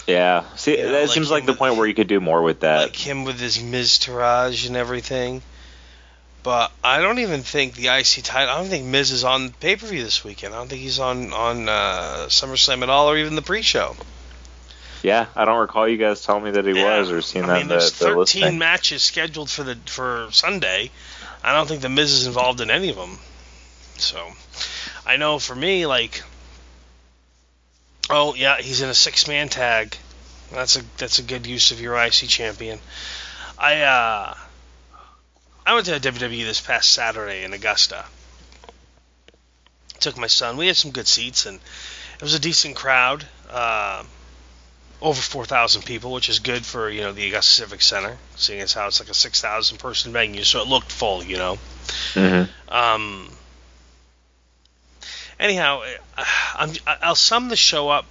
yeah, 0.07 0.45
see, 0.57 0.77
Yeah, 0.79 0.91
that 0.93 1.01
like 1.03 1.11
seems 1.11 1.31
like 1.31 1.47
the 1.47 1.53
with- 1.53 1.59
point 1.59 1.77
where 1.77 1.87
you 1.87 1.95
could 1.95 2.09
do 2.09 2.21
more 2.21 2.43
with 2.43 2.61
that. 2.61 2.83
like 2.83 2.97
him 2.97 3.25
with 3.25 3.41
his 3.41 3.59
Miztourage 3.59 4.67
and 4.67 4.77
everything. 4.77 5.43
But 6.43 6.71
I 6.85 7.01
don't 7.01 7.21
even 7.21 7.43
think 7.43 7.75
the 7.75 7.89
IC 7.89 8.23
title. 8.23 8.53
I 8.55 8.59
don't 8.59 8.69
think 8.69 8.85
Miz 8.85 9.11
is 9.13 9.25
on 9.25 9.53
pay 9.53 9.77
per 9.77 9.87
view 9.87 10.05
this 10.05 10.23
weekend. 10.23 10.53
I 10.53 10.59
don't 10.59 10.69
think 10.69 10.83
he's 10.83 10.99
on 10.99 11.33
on 11.33 11.71
uh, 11.71 12.27
SummerSlam 12.29 12.83
at 12.83 12.91
all, 12.91 13.09
or 13.09 13.17
even 13.17 13.35
the 13.35 13.41
pre-show. 13.41 13.97
yeah, 15.03 15.25
I 15.35 15.47
don't 15.47 15.59
recall 15.59 15.89
you 15.89 15.97
guys 15.97 16.21
telling 16.23 16.45
me 16.45 16.51
that 16.51 16.67
he 16.67 16.73
Yeah. 16.73 16.99
was 16.99 17.11
or 17.11 17.23
seeing 17.23 17.45
I 17.45 17.47
that 17.47 17.53
mean, 17.55 17.63
in 17.63 17.69
the, 17.69 17.75
there's 17.77 17.93
the 17.93 18.05
13 18.05 18.17
listing. 18.43 18.59
matches 18.59 19.03
scheduled 19.03 19.49
for 19.49 19.63
the 19.63 19.77
for 19.87 20.29
Sunday. 20.33 20.91
I 21.43 21.55
don't 21.55 21.67
think 21.67 21.81
the 21.81 21.89
Miz 21.89 22.13
is 22.13 22.27
involved 22.27 22.61
in 22.61 22.71
any 22.71 22.91
of 22.91 22.97
them. 22.97 23.19
So, 23.97 24.19
I 25.07 25.17
know 25.17 25.39
for 25.39 25.55
me, 25.55 25.87
like, 25.87 26.23
oh 28.11 28.35
yeah, 28.35 28.61
he's 28.61 28.81
in 28.81 28.89
a 28.89 28.95
six-man 28.95 29.49
tag. 29.49 29.97
That's 30.53 30.77
a 30.77 30.83
that's 30.99 31.19
a 31.19 31.23
good 31.23 31.47
use 31.47 31.71
of 31.71 31.81
your 31.81 31.97
IC 31.97 32.29
champion. 32.29 32.79
I 33.59 33.83
uh, 33.83 34.35
I 35.67 35.75
went 35.75 35.87
to 35.87 35.97
a 35.97 36.01
WWE 36.01 36.45
this 36.45 36.61
past 36.61 36.93
Saturday 36.93 37.45
in 37.45 37.53
Augusta. 37.53 38.05
Took 40.01 40.19
my 40.19 40.27
son. 40.27 40.57
We 40.57 40.67
had 40.67 40.77
some 40.77 40.91
good 40.91 41.09
seats, 41.09 41.47
and 41.47 41.59
it 42.17 42.23
was 42.23 42.35
a 42.35 42.41
decent 42.41 42.77
crowd. 42.77 43.27
Uh, 43.49 44.05
over 45.01 45.21
4,000 45.21 45.83
people, 45.83 46.13
which 46.13 46.29
is 46.31 46.39
good 46.39 46.65
for 46.65 46.89
you 46.89 47.03
know 47.03 47.13
the 47.13 47.29
Augusta 47.29 47.53
Civic 47.53 47.83
Center, 47.83 48.17
seeing 48.37 48.61
as 48.61 48.73
how 48.73 48.87
it's 48.87 49.01
like 49.01 49.11
a 49.11 49.15
6,000 49.15 49.79
person 49.79 50.13
venue, 50.13 50.45
so 50.45 50.61
it 50.61 50.67
looked 50.67 50.91
full, 50.91 51.23
you 51.23 51.37
know. 51.37 51.59
Mhm. 52.15 52.49
Um, 52.69 53.31
anyhow, 55.39 55.83
I'm, 56.55 56.73
I'll 56.87 57.15
sum 57.15 57.49
the 57.49 57.57
show 57.57 57.89
up. 57.89 58.07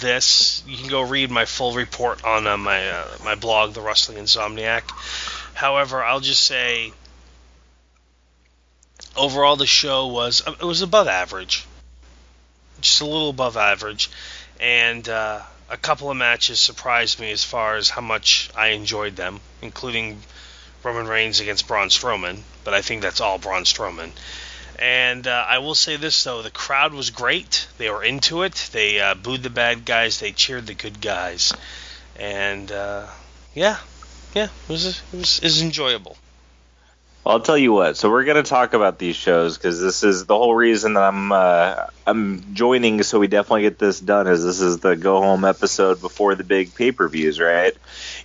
This 0.00 0.64
you 0.66 0.76
can 0.76 0.88
go 0.88 1.02
read 1.02 1.30
my 1.30 1.44
full 1.44 1.72
report 1.72 2.24
on 2.24 2.46
uh, 2.46 2.56
my 2.56 2.88
uh, 2.88 3.06
my 3.24 3.36
blog, 3.36 3.72
The 3.72 3.80
Wrestling 3.80 4.18
Insomniac. 4.18 4.82
However, 5.54 6.02
I'll 6.02 6.20
just 6.20 6.44
say 6.44 6.92
overall 9.16 9.56
the 9.56 9.66
show 9.66 10.08
was 10.08 10.42
it 10.46 10.64
was 10.64 10.82
above 10.82 11.06
average, 11.06 11.64
just 12.80 13.00
a 13.00 13.04
little 13.04 13.30
above 13.30 13.56
average, 13.56 14.10
and 14.58 15.08
uh, 15.08 15.40
a 15.70 15.76
couple 15.76 16.10
of 16.10 16.16
matches 16.16 16.60
surprised 16.60 17.20
me 17.20 17.30
as 17.32 17.44
far 17.44 17.76
as 17.76 17.88
how 17.88 18.00
much 18.00 18.50
I 18.56 18.68
enjoyed 18.68 19.16
them, 19.16 19.40
including 19.62 20.20
Roman 20.82 21.06
Reigns 21.06 21.40
against 21.40 21.66
Braun 21.66 21.88
Strowman. 21.88 22.42
but 22.64 22.74
I 22.74 22.82
think 22.82 23.02
that's 23.02 23.20
all 23.20 23.38
Braun 23.38 23.64
Strowman. 23.64 24.10
And 24.78 25.26
uh, 25.26 25.44
I 25.48 25.58
will 25.58 25.74
say 25.74 25.96
this 25.96 26.22
though, 26.24 26.42
the 26.42 26.50
crowd 26.50 26.92
was 26.92 27.10
great. 27.10 27.66
They 27.78 27.88
were 27.90 28.04
into 28.04 28.42
it. 28.42 28.68
They 28.72 29.00
uh, 29.00 29.14
booed 29.14 29.42
the 29.42 29.50
bad 29.50 29.84
guys. 29.84 30.20
They 30.20 30.32
cheered 30.32 30.66
the 30.66 30.74
good 30.74 31.00
guys. 31.00 31.52
And 32.18 32.70
uh, 32.70 33.06
yeah, 33.54 33.78
yeah, 34.34 34.44
it 34.44 34.68
was 34.68 34.86
it 34.86 35.16
was, 35.16 35.38
it 35.38 35.44
was 35.44 35.62
enjoyable. 35.62 36.16
Well, 37.24 37.34
I'll 37.34 37.40
tell 37.40 37.58
you 37.58 37.72
what. 37.72 37.96
So 37.96 38.08
we're 38.10 38.24
going 38.24 38.42
to 38.42 38.48
talk 38.48 38.72
about 38.74 38.98
these 38.98 39.16
shows 39.16 39.56
because 39.58 39.80
this 39.80 40.04
is 40.04 40.26
the 40.26 40.36
whole 40.36 40.54
reason 40.54 40.94
that 40.94 41.02
I'm 41.02 41.32
uh, 41.32 41.86
I'm 42.06 42.54
joining. 42.54 43.02
So 43.02 43.18
we 43.18 43.26
definitely 43.26 43.62
get 43.62 43.78
this 43.78 43.98
done. 43.98 44.28
Is 44.28 44.44
this 44.44 44.60
is 44.60 44.78
the 44.78 44.94
go 44.94 45.20
home 45.20 45.44
episode 45.44 46.00
before 46.00 46.34
the 46.34 46.44
big 46.44 46.74
pay 46.74 46.92
per 46.92 47.08
views, 47.08 47.40
right? 47.40 47.74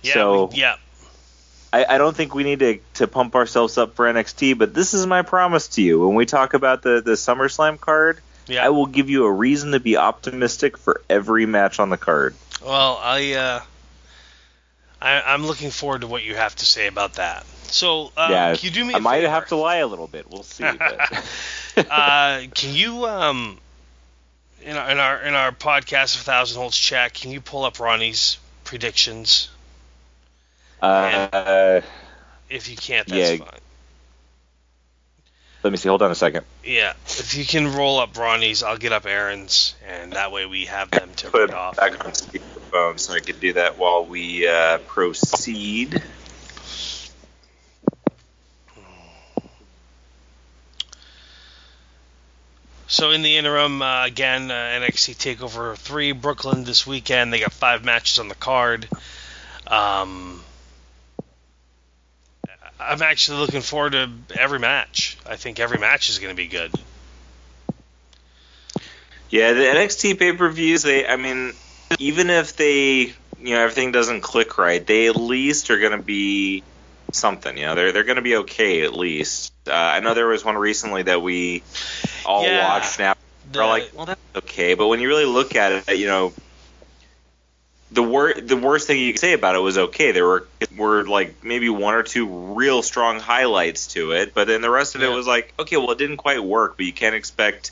Yeah, 0.02 0.12
So- 0.14 0.44
we, 0.46 0.58
yeah. 0.58 0.76
I, 1.72 1.86
I 1.88 1.98
don't 1.98 2.14
think 2.14 2.34
we 2.34 2.44
need 2.44 2.58
to, 2.58 2.78
to 2.94 3.06
pump 3.08 3.34
ourselves 3.34 3.78
up 3.78 3.94
for 3.94 4.04
NXT, 4.12 4.58
but 4.58 4.74
this 4.74 4.92
is 4.92 5.06
my 5.06 5.22
promise 5.22 5.68
to 5.68 5.82
you. 5.82 6.06
When 6.06 6.14
we 6.14 6.26
talk 6.26 6.54
about 6.54 6.82
the, 6.82 7.00
the 7.00 7.12
SummerSlam 7.12 7.80
card, 7.80 8.20
Yeah. 8.46 8.66
I 8.66 8.68
will 8.68 8.86
give 8.86 9.08
you 9.08 9.24
a 9.24 9.32
reason 9.32 9.72
to 9.72 9.80
be 9.80 9.96
optimistic 9.96 10.76
for 10.76 11.00
every 11.08 11.46
match 11.46 11.80
on 11.80 11.88
the 11.88 11.96
card. 11.96 12.34
Well, 12.64 13.00
I, 13.02 13.32
uh, 13.32 13.60
I 15.00 15.22
I'm 15.22 15.46
looking 15.46 15.70
forward 15.70 16.02
to 16.02 16.06
what 16.06 16.22
you 16.24 16.34
have 16.34 16.54
to 16.56 16.66
say 16.66 16.86
about 16.88 17.14
that. 17.14 17.46
So, 17.64 18.12
uh, 18.16 18.28
yeah, 18.30 18.54
can 18.54 18.64
you 18.66 18.70
do 18.70 18.84
me? 18.84 18.94
I 18.94 18.98
might 18.98 19.20
favor? 19.20 19.30
have 19.30 19.48
to 19.48 19.56
lie 19.56 19.76
a 19.76 19.86
little 19.86 20.06
bit. 20.06 20.30
We'll 20.30 20.42
see. 20.42 20.64
Uh, 21.74 22.42
can 22.54 22.74
you 22.74 23.06
um 23.06 23.58
in 24.60 24.76
our 24.76 24.90
in 24.90 24.98
our 24.98 25.22
in 25.22 25.34
our 25.34 25.52
podcast 25.52 26.16
of 26.16 26.20
Thousand 26.20 26.60
Holds 26.60 26.76
Chat, 26.76 27.14
can 27.14 27.30
you 27.30 27.40
pull 27.40 27.64
up 27.64 27.80
Ronnie's 27.80 28.36
predictions? 28.64 29.48
Uh, 30.82 31.80
If 32.50 32.68
you 32.68 32.76
can't, 32.76 33.06
that's 33.08 33.30
Yeah. 33.32 33.36
fine. 33.36 33.60
let 35.62 35.70
me 35.70 35.76
see. 35.76 35.88
Hold 35.88 36.02
on 36.02 36.10
a 36.10 36.14
second. 36.14 36.44
Yeah, 36.64 36.92
if 37.06 37.34
you 37.34 37.44
can 37.46 37.72
roll 37.74 37.98
up 37.98 38.16
Ronnie's, 38.18 38.62
I'll 38.62 38.76
get 38.76 38.92
up 38.92 39.06
Aaron's, 39.06 39.74
and 39.88 40.12
that 40.12 40.32
way 40.32 40.44
we 40.46 40.66
have 40.66 40.90
them 40.90 41.10
to 41.16 41.30
Put 41.30 41.40
read 41.40 41.48
it 41.50 41.54
off. 41.54 41.76
back 41.76 42.04
on 42.04 42.12
speakerphone 42.12 42.98
so 42.98 43.14
I 43.14 43.20
could 43.20 43.40
do 43.40 43.52
that 43.54 43.78
while 43.78 44.04
we 44.04 44.46
uh, 44.46 44.78
proceed. 44.78 46.02
So 52.86 53.10
in 53.10 53.22
the 53.22 53.38
interim, 53.38 53.80
uh, 53.80 54.04
again, 54.04 54.50
uh, 54.50 54.54
NXT 54.54 55.16
Takeover 55.36 55.76
three 55.76 56.12
Brooklyn 56.12 56.64
this 56.64 56.86
weekend. 56.86 57.32
They 57.32 57.40
got 57.40 57.52
five 57.52 57.84
matches 57.84 58.18
on 58.18 58.28
the 58.28 58.34
card. 58.34 58.86
Um, 59.66 60.42
I'm 62.88 63.02
actually 63.02 63.38
looking 63.40 63.60
forward 63.60 63.92
to 63.92 64.10
every 64.38 64.58
match. 64.58 65.16
I 65.26 65.36
think 65.36 65.60
every 65.60 65.78
match 65.78 66.08
is 66.10 66.18
going 66.18 66.34
to 66.34 66.36
be 66.36 66.48
good. 66.48 66.70
Yeah, 69.30 69.52
the 69.54 69.60
NXT 69.62 70.18
pay 70.18 70.32
per 70.34 70.48
views. 70.50 70.82
They, 70.82 71.06
I 71.06 71.16
mean, 71.16 71.52
even 71.98 72.28
if 72.30 72.56
they, 72.56 73.00
you 73.00 73.14
know, 73.54 73.60
everything 73.60 73.92
doesn't 73.92 74.20
click 74.20 74.58
right, 74.58 74.86
they 74.86 75.06
at 75.08 75.16
least 75.16 75.70
are 75.70 75.78
going 75.78 75.96
to 75.96 76.02
be 76.02 76.62
something. 77.12 77.56
You 77.56 77.66
know, 77.66 77.74
they're 77.74 77.92
they're 77.92 78.04
going 78.04 78.16
to 78.16 78.22
be 78.22 78.36
okay 78.36 78.82
at 78.82 78.94
least. 78.94 79.52
Uh, 79.66 79.72
I 79.72 80.00
know 80.00 80.12
there 80.14 80.26
was 80.26 80.44
one 80.44 80.56
recently 80.56 81.04
that 81.04 81.22
we 81.22 81.62
all 82.26 82.44
Yeah. 82.44 82.68
watched. 82.68 82.98
Now 82.98 83.14
The- 83.50 83.58
we're 83.60 83.66
like, 83.66 83.90
well, 83.94 84.06
that's 84.06 84.20
okay. 84.36 84.74
But 84.74 84.88
when 84.88 85.00
you 85.00 85.08
really 85.08 85.24
look 85.24 85.56
at 85.56 85.88
it, 85.88 85.96
you 85.96 86.06
know, 86.06 86.34
the 87.92 88.02
wor- 88.02 88.34
the 88.34 88.56
worst 88.56 88.86
thing 88.86 88.98
you 88.98 89.12
could 89.12 89.20
say 89.20 89.34
about 89.34 89.54
it 89.54 89.58
was 89.58 89.76
okay. 89.76 90.12
There 90.12 90.26
were 90.26 90.48
were 90.76 91.04
like 91.04 91.44
maybe 91.44 91.68
one 91.68 91.94
or 91.94 92.02
two 92.02 92.26
real 92.26 92.82
strong 92.82 93.20
highlights 93.20 93.88
to 93.88 94.12
it, 94.12 94.34
but 94.34 94.46
then 94.46 94.62
the 94.62 94.70
rest 94.70 94.94
of 94.94 95.02
it 95.02 95.08
was 95.08 95.26
like, 95.26 95.52
okay, 95.58 95.76
well, 95.76 95.90
it 95.90 95.98
didn't 95.98 96.16
quite 96.16 96.42
work. 96.42 96.76
But 96.76 96.86
you 96.86 96.92
can't 96.92 97.14
expect 97.14 97.70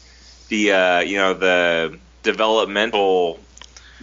the 0.49 0.73
uh, 0.73 1.01
you 1.01 1.17
know 1.17 1.35
the 1.35 1.99
developmental 2.23 3.41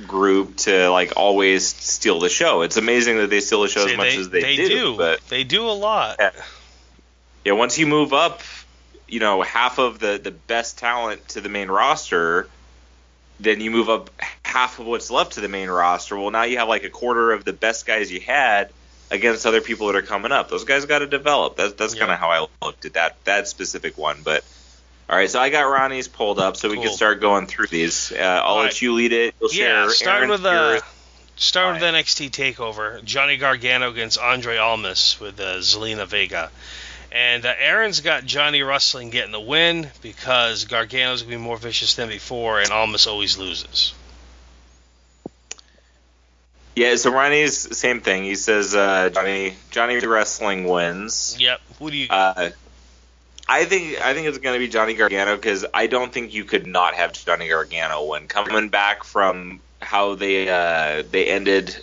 group 0.06 0.58
to 0.58 0.90
like 0.90 1.14
always 1.16 1.68
steal 1.68 2.20
the 2.20 2.30
show. 2.30 2.64
It's 2.64 2.78
amazing 2.78 3.18
that 3.18 3.30
they 3.30 3.40
steal 3.40 3.62
the 3.62 3.68
show 3.68 3.86
See, 3.86 3.92
as 3.92 3.98
much 3.98 4.16
they, 4.16 4.18
as 4.18 4.30
they, 4.30 4.56
do, 4.56 4.98
but 4.98 5.22
they 5.30 5.44
do 5.44 5.68
a 5.70 5.72
lot. 5.72 6.18
Yeah. 6.20 6.32
yeah, 7.46 7.52
once 7.54 7.78
you 7.78 7.86
move 7.86 8.14
up, 8.14 8.42
you 9.08 9.20
know, 9.20 9.44
half 9.44 9.78
of 9.78 10.00
the 10.00 10.20
the 10.22 10.32
best 10.32 10.80
talent 10.80 11.28
to 11.30 11.42
the 11.42 11.50
main 11.50 11.70
roster, 11.70 12.50
then 13.40 13.62
you 13.62 13.72
move 13.72 13.90
up 13.90 14.10
half 14.44 14.80
of 14.80 14.86
what's 14.86 15.12
left 15.12 15.34
to 15.34 15.42
the 15.42 15.48
main 15.50 15.70
roster. 15.70 16.18
Well, 16.18 16.32
now 16.32 16.44
you 16.44 16.58
have 16.58 16.68
like 16.68 16.84
a 16.84 16.90
quarter 16.90 17.32
of 17.32 17.46
the 17.46 17.54
best 17.54 17.86
guys 17.86 18.12
you 18.12 18.20
had 18.20 18.72
against 19.12 19.46
other 19.46 19.62
people 19.62 19.88
that 19.88 19.96
are 19.96 20.02
coming 20.02 20.32
up. 20.32 20.50
Those 20.50 20.64
guys 20.66 20.86
got 20.86 21.00
to 21.00 21.08
develop. 21.08 21.56
That's 21.58 21.74
that's 21.74 21.94
Yeah. 21.94 22.02
kind 22.02 22.12
of 22.12 22.20
how 22.20 22.30
I 22.32 22.66
looked 22.66 22.86
at 22.86 22.94
that 22.94 23.18
that 23.26 23.48
specific 23.48 23.98
one. 23.98 24.18
But 24.24 24.44
all 25.10 25.16
right, 25.16 25.30
so 25.30 25.40
I 25.40 25.50
got 25.50 25.62
Ronnie's 25.62 26.08
pulled 26.10 26.40
up, 26.40 26.58
so 26.58 26.70
we 26.70 26.76
can 26.78 26.92
start 26.92 27.22
going 27.22 27.48
through 27.48 27.68
these. 27.68 28.12
Uh, 28.12 28.18
I'll 28.18 28.42
All 28.44 28.58
let 28.58 28.64
right. 28.66 28.82
you 28.82 28.94
lead 28.94 29.14
it. 29.14 29.36
You'll 29.40 29.50
Yeah, 29.54 29.84
share 29.84 29.90
starting 29.92 30.30
Aaron's 30.30 30.42
with 30.44 30.46
uh, 30.52 30.70
yours. 30.72 30.82
starting 31.38 31.82
with. 31.82 31.94
NXT 31.96 32.32
Takeover, 32.32 33.02
Johnny 33.06 33.38
Gargano 33.38 33.90
against 33.90 34.18
Andre 34.20 34.58
Almas 34.58 35.18
with 35.22 35.40
uh, 35.40 35.60
Zelina 35.60 36.06
Vega, 36.08 36.52
and 37.12 37.46
uh, 37.46 37.54
Aaron's 37.60 38.02
got 38.02 38.26
Johnny 38.26 38.62
Wrestling 38.62 39.10
getting 39.10 39.32
the 39.32 39.40
win 39.40 39.90
because 40.02 40.66
Gargano's 40.66 41.22
gonna 41.22 41.38
be 41.38 41.42
more 41.42 41.58
vicious 41.58 41.96
than 41.96 42.10
before, 42.10 42.60
and 42.60 42.72
Almas 42.72 43.08
always 43.08 43.38
loses. 43.38 43.94
Yeah, 46.76 46.96
so 46.96 47.12
Ronnie's 47.12 47.76
same 47.76 48.02
thing. 48.02 48.24
He 48.24 48.36
says 48.36 48.76
uh, 48.76 49.10
Johnny 49.10 49.56
Johnny 49.72 49.98
Wrestling 50.06 50.66
wins. 50.66 51.36
Yep. 51.40 51.60
Who 51.80 51.90
do 51.90 51.98
you? 51.98 52.08
Uh, 52.08 52.52
I 53.50 53.66
think 53.66 54.00
I 54.00 54.14
think 54.14 54.28
it's 54.28 54.38
going 54.38 54.54
to 54.54 54.60
be 54.60 54.68
Johnny 54.68 54.94
Gargano 54.94 55.36
because 55.36 55.66
I 55.74 55.88
don't 55.88 56.12
think 56.12 56.34
you 56.34 56.44
could 56.44 56.68
not 56.68 56.94
have 56.94 57.14
Johnny 57.14 57.48
Gargano 57.48 58.06
win. 58.06 58.28
Coming 58.28 58.70
back 58.70 59.04
from 59.04 59.60
how 59.82 60.16
they 60.16 60.50
uh, 60.50 61.04
they 61.10 61.26
ended 61.26 61.76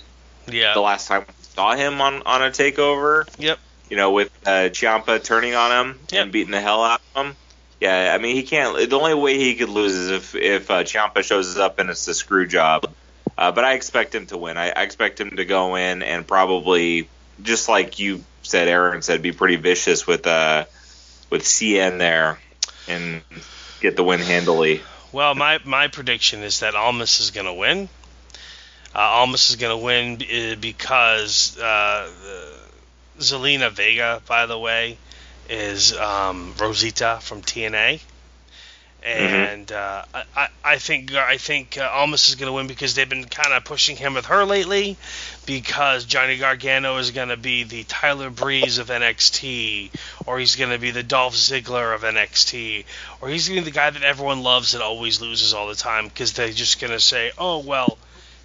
yeah. 0.49 0.75
the 0.75 0.81
last 0.81 1.09
time 1.09 1.25
we 1.27 1.35
saw 1.43 1.75
him 1.75 2.01
on 2.01 2.23
on 2.23 2.43
a 2.43 2.51
takeover. 2.51 3.27
Yep. 3.39 3.59
You 3.89 3.97
know, 3.97 4.13
with 4.13 4.31
uh, 4.47 4.71
Ciampa 4.71 5.23
turning 5.23 5.55
on 5.55 5.71
him 5.71 6.01
and 6.13 6.33
beating 6.33 6.53
the 6.53 6.61
hell 6.61 6.83
out 6.83 7.01
of 7.15 7.27
him. 7.27 7.37
Yeah, 7.81 8.15
I 8.15 8.23
mean 8.23 8.35
he 8.35 8.43
can't. 8.43 8.89
The 8.89 8.97
only 8.99 9.15
way 9.15 9.39
he 9.39 9.55
could 9.55 9.69
lose 9.69 9.95
is 9.95 10.11
if 10.11 10.35
if 10.35 10.71
uh, 10.71 10.85
Ciampa 10.85 11.23
shows 11.23 11.57
up 11.59 11.79
and 11.79 11.91
it's 11.91 12.09
a 12.09 12.15
screw 12.15 12.47
job. 12.47 12.93
Uh, 13.37 13.53
but 13.53 13.65
I 13.65 13.75
expect 13.75 14.15
him 14.15 14.27
to 14.27 14.39
win. 14.39 14.57
I, 14.57 14.71
I 14.71 14.83
expect 14.83 15.21
him 15.21 15.37
to 15.37 15.45
go 15.45 15.75
in 15.75 16.03
and 16.03 16.27
probably 16.27 17.09
just 17.43 17.69
like 17.69 17.99
you 17.99 18.25
said, 18.43 18.69
Aaron 18.69 19.03
said, 19.03 19.23
be 19.23 19.33
pretty 19.33 19.57
vicious 19.57 20.07
with 20.07 20.27
uh 20.27 20.65
with 21.31 21.43
CN 21.43 21.99
there 21.99 22.39
and 22.89 23.23
get 23.81 23.97
the 23.97 24.05
win 24.05 24.21
handily. 24.21 24.83
Well, 25.13 25.35
my 25.35 25.59
my 25.65 25.89
prediction 25.89 26.43
is 26.43 26.61
that 26.61 26.75
Almas 26.75 27.21
is 27.21 27.31
going 27.31 27.47
to 27.47 27.55
win. 27.55 27.89
Uh, 28.95 28.99
Almas 28.99 29.51
is 29.51 29.57
going 29.57 29.77
to 29.77 29.85
win 29.85 30.59
because 30.61 31.59
uh, 31.59 32.09
Zelina 33.19 33.71
Vega, 33.71 34.23
by 34.27 34.47
the 34.47 34.59
way, 34.59 34.99
is 35.49 35.97
um, 35.97 36.55
Rosita 36.59 37.19
from 37.21 37.43
TNA, 37.43 38.01
and 39.05 39.71
uh, 39.71 40.05
I, 40.15 40.25
I- 40.37 40.49
I 40.67 40.79
think 40.79 41.13
I 41.15 41.37
think 41.37 41.77
uh, 41.77 41.87
Almas 41.93 42.31
is 42.31 42.37
going 42.37 42.47
to 42.47 42.53
win 42.55 42.67
because 42.67 42.95
they've 42.95 43.09
been 43.09 43.27
kind 43.27 43.53
of 43.53 43.65
pushing 43.67 43.97
him 43.97 44.15
with 44.15 44.25
her 44.27 44.45
lately. 44.47 44.97
Because 45.45 46.07
Johnny 46.07 46.39
Gargano 46.39 46.97
is 46.97 47.11
going 47.11 47.29
to 47.29 47.37
be 47.37 47.65
the 47.65 47.85
Tyler 47.85 48.31
Breeze 48.31 48.79
of 48.79 48.87
NXT, 48.89 49.91
or 50.27 50.39
he's 50.39 50.57
going 50.57 50.71
to 50.71 50.79
be 50.79 50.91
the 50.91 51.03
Dolph 51.03 51.35
Ziggler 51.35 51.95
of 51.95 52.01
NXT, 52.01 52.87
or 53.21 53.29
he's 53.29 53.47
going 53.47 53.61
to 53.61 53.65
be 53.67 53.71
the 53.71 53.75
guy 53.75 53.91
that 53.91 54.03
everyone 54.03 54.43
loves 54.43 54.73
that 54.73 54.81
always 54.81 55.21
loses 55.21 55.53
all 55.53 55.69
the 55.69 55.75
time 55.75 56.09
because 56.09 56.33
they're 56.33 56.49
just 56.49 56.81
going 56.81 56.93
to 56.95 56.99
say, 57.01 57.31
"Oh 57.37 57.59
well, 57.59 57.99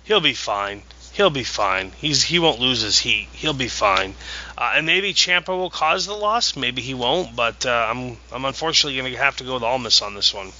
he'll 0.04 0.20
be 0.20 0.34
fine. 0.34 0.84
He'll 1.14 1.30
be 1.30 1.44
fine. 1.44 1.92
He's 1.98 2.24
he 2.24 2.40
won't 2.40 2.60
lose 2.60 2.82
his 2.82 2.98
heat. 2.98 3.28
He'll 3.34 3.54
be 3.54 3.68
fine." 3.68 4.16
Uh, 4.58 4.74
and 4.76 4.86
maybe 4.86 5.14
Ciampa 5.14 5.50
will 5.50 5.70
cause 5.70 6.06
the 6.06 6.14
loss. 6.14 6.56
Maybe 6.56 6.82
he 6.82 6.94
won't. 6.94 7.36
But 7.36 7.66
uh, 7.66 7.88
I'm 7.90 8.18
I'm 8.32 8.46
unfortunately 8.46 9.00
going 9.00 9.12
to 9.12 9.18
have 9.18 9.38
to 9.38 9.44
go 9.44 9.56
with 9.56 9.64
Almas 9.64 10.02
on 10.02 10.16
this 10.16 10.34
one. 10.34 10.52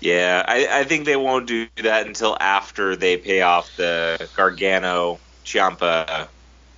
Yeah, 0.00 0.44
I, 0.46 0.80
I 0.80 0.84
think 0.84 1.06
they 1.06 1.16
won't 1.16 1.46
do 1.46 1.66
that 1.76 2.06
until 2.06 2.36
after 2.38 2.94
they 2.94 3.16
pay 3.16 3.40
off 3.40 3.74
the 3.76 4.28
Gargano 4.36 5.18
Ciampa 5.44 6.28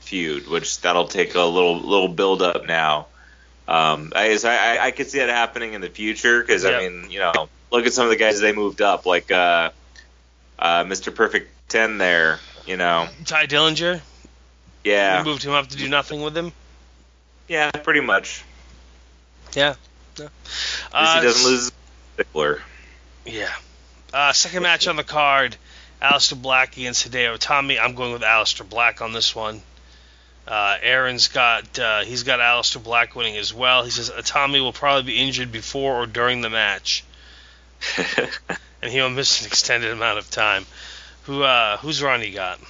feud, 0.01 0.49
which 0.49 0.81
that'll 0.81 1.09
take 1.09 1.35
a 1.35 1.43
little 1.43 1.79
little 1.79 2.09
build 2.09 2.43
up 2.43 2.67
now. 2.67 3.07
Um, 3.69 4.13
I, 4.15 4.37
so 4.37 4.49
I 4.49 4.87
I 4.87 4.91
could 4.93 5.11
see 5.11 5.19
that 5.19 5.29
happening 5.29 5.75
in 5.75 5.81
the 5.81 5.89
future 5.89 6.41
because 6.41 6.63
Yep. 6.65 6.73
I 6.73 6.89
mean 6.89 7.11
you 7.11 7.19
know 7.19 7.49
look 7.73 7.85
at 7.87 7.93
some 7.93 8.05
of 8.05 8.11
the 8.11 8.17
guys 8.17 8.41
they 8.41 8.53
moved 8.53 8.81
up 8.81 9.07
like 9.07 9.31
uh, 9.33 9.71
uh, 10.59 10.85
Mr. 10.85 11.13
Perfect 11.15 11.51
Ten 11.69 11.99
there, 11.99 12.41
you 12.67 12.77
know 12.77 13.09
Tye 13.25 13.47
Dillinger, 13.47 14.01
yeah 14.85 15.23
we 15.23 15.31
moved 15.31 15.43
him 15.43 15.53
up 15.53 15.69
to 15.69 15.77
do 15.77 15.89
nothing 15.89 16.23
with 16.23 16.37
him. 16.37 16.53
yeah 17.49 17.71
pretty 17.71 18.01
much. 18.01 18.45
Yeah. 19.55 19.75
yeah. 20.19 20.29
Uh, 20.93 21.21
he 21.21 21.27
doesn't 21.27 21.51
lose 21.51 21.61
his 21.65 21.73
stickler. 22.15 22.61
Yeah. 23.25 23.53
Uh, 24.13 24.33
second 24.33 24.63
match 24.63 24.87
on 24.87 24.97
the 24.97 25.05
card, 25.05 25.57
Aleister 26.01 26.41
Black 26.41 26.77
against 26.77 27.11
Hideo 27.11 27.37
Itami. 27.39 27.81
I'm 27.81 27.95
going 27.95 28.13
with 28.13 28.23
Aleister 28.23 28.69
Black 28.69 29.01
on 29.01 29.13
this 29.13 29.35
one. 29.35 29.63
Uh, 30.47 30.77
Aaron's 30.81 31.29
got 31.29 31.79
uh, 31.79 32.03
he's 32.03 32.23
got 32.23 32.39
Aleister 32.39 32.83
Black 32.83 33.17
winning 33.17 33.37
as 33.37 33.53
well. 33.53 33.83
He 33.85 33.91
says 33.91 34.13
Tommy 34.25 34.61
will 34.61 34.73
probably 34.73 35.03
be 35.03 35.19
injured 35.19 35.51
before 35.51 35.97
or 35.97 36.07
during 36.07 36.41
the 36.41 36.51
match, 36.51 37.03
and 38.83 38.93
he'll 38.93 39.11
miss 39.11 39.41
an 39.41 39.49
extended 39.49 39.91
amount 39.91 40.19
of 40.19 40.31
time. 40.31 40.65
Who 41.27 41.43
uh, 41.43 41.77
who's 41.79 42.01
Ronnie 42.03 42.31
got? 42.31 42.61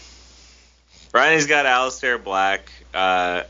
Ronnie's 1.12 1.46
got 1.46 1.66
Aleister 1.66 2.22
Black. 2.22 2.70
Uh, 2.92 3.42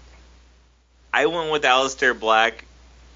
I 1.12 1.26
went 1.26 1.52
with 1.52 1.62
Aleister 1.62 2.18
Black 2.18 2.64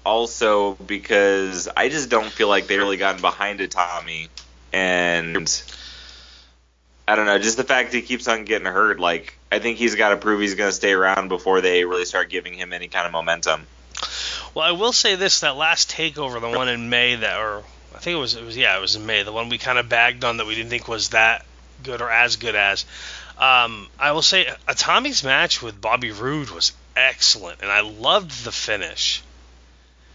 also 0.05 0.75
because 0.75 1.67
I 1.75 1.89
just 1.89 2.09
don't 2.09 2.29
feel 2.29 2.47
like 2.47 2.67
they 2.67 2.77
really 2.77 2.95
gotten 2.95 3.19
behind 3.19 3.59
Itami, 3.59 4.29
and 4.71 5.63
I 7.07 7.15
don't 7.15 7.25
know, 7.25 7.37
just 7.39 7.57
the 7.57 7.65
fact 7.65 7.93
he 7.93 8.01
keeps 8.01 8.25
on 8.29 8.45
getting 8.45 8.67
hurt. 8.67 8.97
Like 8.99 9.37
I 9.51 9.59
think 9.59 9.77
he's 9.77 9.95
got 9.95 10.09
to 10.09 10.17
prove 10.17 10.39
he's 10.39 10.55
going 10.55 10.69
to 10.69 10.75
stay 10.75 10.93
around 10.93 11.27
before 11.27 11.59
they 11.59 11.83
really 11.83 12.05
start 12.05 12.29
giving 12.29 12.53
him 12.53 12.71
any 12.71 12.87
kind 12.87 13.05
of 13.05 13.11
momentum. 13.11 13.67
Well, 14.53 14.63
I 14.63 14.71
will 14.71 14.93
say 14.93 15.15
this: 15.15 15.41
that 15.41 15.57
last 15.57 15.91
takeover, 15.91 16.39
the 16.39 16.57
one 16.57 16.69
in 16.69 16.89
May, 16.89 17.15
that 17.15 17.37
or 17.37 17.63
I 17.93 17.97
think 17.99 18.15
it 18.15 18.19
was 18.19 18.35
it 18.35 18.45
was 18.45 18.55
yeah, 18.55 18.77
it 18.77 18.81
was 18.81 18.95
in 18.95 19.05
May, 19.05 19.23
the 19.23 19.33
one 19.33 19.49
we 19.49 19.57
kind 19.57 19.77
of 19.77 19.89
bagged 19.89 20.23
on 20.23 20.37
that 20.37 20.45
we 20.45 20.55
didn't 20.55 20.69
think 20.69 20.87
was 20.87 21.09
that 21.09 21.45
good 21.83 22.01
or 22.01 22.09
as 22.09 22.35
good 22.37 22.55
as. 22.55 22.85
Um, 23.37 23.89
I 23.99 24.11
will 24.11 24.21
say 24.21 24.45
Itami's 24.67 25.23
match 25.23 25.61
with 25.61 25.81
Bobby 25.81 26.11
Roode 26.11 26.49
was 26.49 26.73
excellent, 26.95 27.61
and 27.61 27.71
I 27.71 27.81
loved 27.81 28.43
the 28.43 28.51
finish. 28.51 29.21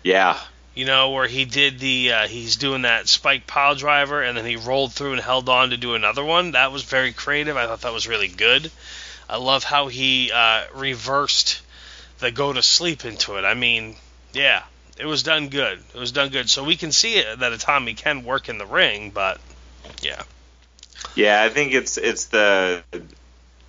Yeah. 0.02 0.38
You 0.74 0.84
know 0.84 1.10
where 1.10 1.26
he 1.26 1.44
did 1.44 1.78
the 1.78 2.12
uh, 2.12 2.28
he's 2.28 2.56
doing 2.56 2.82
that 2.82 3.08
spike 3.08 3.46
pile 3.46 3.74
driver, 3.74 4.22
and 4.22 4.36
then 4.36 4.44
he 4.44 4.56
rolled 4.56 4.92
through 4.92 5.12
and 5.12 5.20
held 5.20 5.48
on 5.48 5.70
to 5.70 5.76
do 5.76 5.94
another 5.94 6.22
one. 6.22 6.52
That 6.52 6.70
was 6.70 6.82
very 6.82 7.12
creative. 7.12 7.56
I 7.56 7.66
thought 7.66 7.80
that 7.80 7.92
was 7.92 8.06
really 8.06 8.28
good. 8.28 8.70
I 9.28 9.38
love 9.38 9.64
how 9.64 9.88
he 9.88 10.30
uh, 10.32 10.64
reversed 10.74 11.62
the 12.18 12.30
go 12.30 12.52
to 12.52 12.62
sleep 12.62 13.04
into 13.04 13.36
it. 13.36 13.44
I 13.44 13.54
mean, 13.54 13.96
yeah, 14.32 14.62
it 14.98 15.06
was 15.06 15.22
done 15.22 15.48
good. 15.48 15.82
It 15.94 15.98
was 15.98 16.12
done 16.12 16.28
good. 16.28 16.48
So 16.48 16.62
we 16.62 16.76
can 16.76 16.92
see 16.92 17.16
it, 17.16 17.40
that 17.40 17.52
Itami 17.52 17.96
can 17.96 18.24
work 18.24 18.48
in 18.48 18.58
the 18.58 18.66
ring, 18.66 19.10
but 19.10 19.40
yeah. 20.02 20.22
Yeah, 21.16 21.42
I 21.42 21.48
think 21.48 21.72
it's 21.72 21.98
it's 21.98 22.26
the 22.26 22.84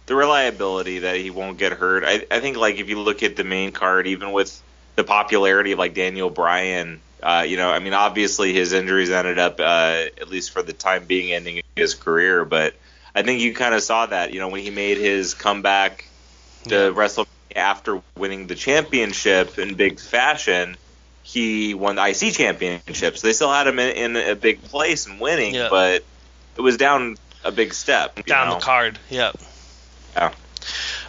the 0.05 0.15
reliability 0.15 0.99
that 0.99 1.17
he 1.17 1.31
won't 1.31 1.57
get 1.57 1.73
hurt. 1.73 2.03
I, 2.05 2.25
I 2.29 2.39
think 2.39 2.57
like 2.57 2.77
if 2.77 2.89
you 2.89 2.99
look 2.99 3.23
at 3.23 3.35
the 3.35 3.43
main 3.43 3.71
card, 3.71 4.07
even 4.07 4.31
with 4.31 4.61
the 4.95 5.03
popularity 5.03 5.71
of 5.71 5.79
like 5.79 5.93
Daniel 5.93 6.29
Bryan, 6.29 7.01
uh, 7.23 7.45
you 7.47 7.57
know, 7.57 7.71
I 7.71 7.79
mean, 7.79 7.93
obviously 7.93 8.53
his 8.53 8.73
injuries 8.73 9.09
ended 9.09 9.39
up, 9.39 9.59
uh, 9.59 10.05
at 10.19 10.29
least 10.29 10.51
for 10.51 10.61
the 10.61 10.73
time 10.73 11.05
being, 11.05 11.33
ending 11.33 11.61
his 11.75 11.95
career. 11.95 12.45
But 12.45 12.75
I 13.15 13.23
think 13.23 13.41
you 13.41 13.53
kind 13.53 13.73
of 13.73 13.81
saw 13.81 14.05
that, 14.05 14.33
you 14.33 14.39
know, 14.39 14.49
when 14.49 14.61
he 14.61 14.69
made 14.69 14.97
his 14.97 15.33
comeback 15.33 16.07
to 16.65 16.75
yeah. 16.75 16.89
WrestleMania 16.91 17.27
after 17.55 18.01
winning 18.17 18.47
the 18.47 18.55
championship 18.55 19.57
in 19.57 19.75
big 19.75 19.99
fashion. 19.99 20.77
He 21.23 21.73
won 21.73 21.97
the 21.97 22.07
IC 22.07 22.33
championship, 22.33 23.17
so 23.17 23.27
they 23.27 23.33
still 23.33 23.51
had 23.51 23.67
him 23.67 23.79
in, 23.79 24.15
in 24.15 24.29
a 24.31 24.35
big 24.35 24.63
place 24.63 25.07
and 25.07 25.19
winning, 25.19 25.55
yeah. 25.55 25.67
but 25.69 26.05
it 26.55 26.61
was 26.61 26.77
down 26.77 27.17
a 27.43 27.51
big 27.51 27.73
step. 27.73 28.25
Down 28.25 28.49
know? 28.49 28.55
the 28.55 28.61
card, 28.61 28.99
yep. 29.09 29.35
Yeah. 30.15 30.33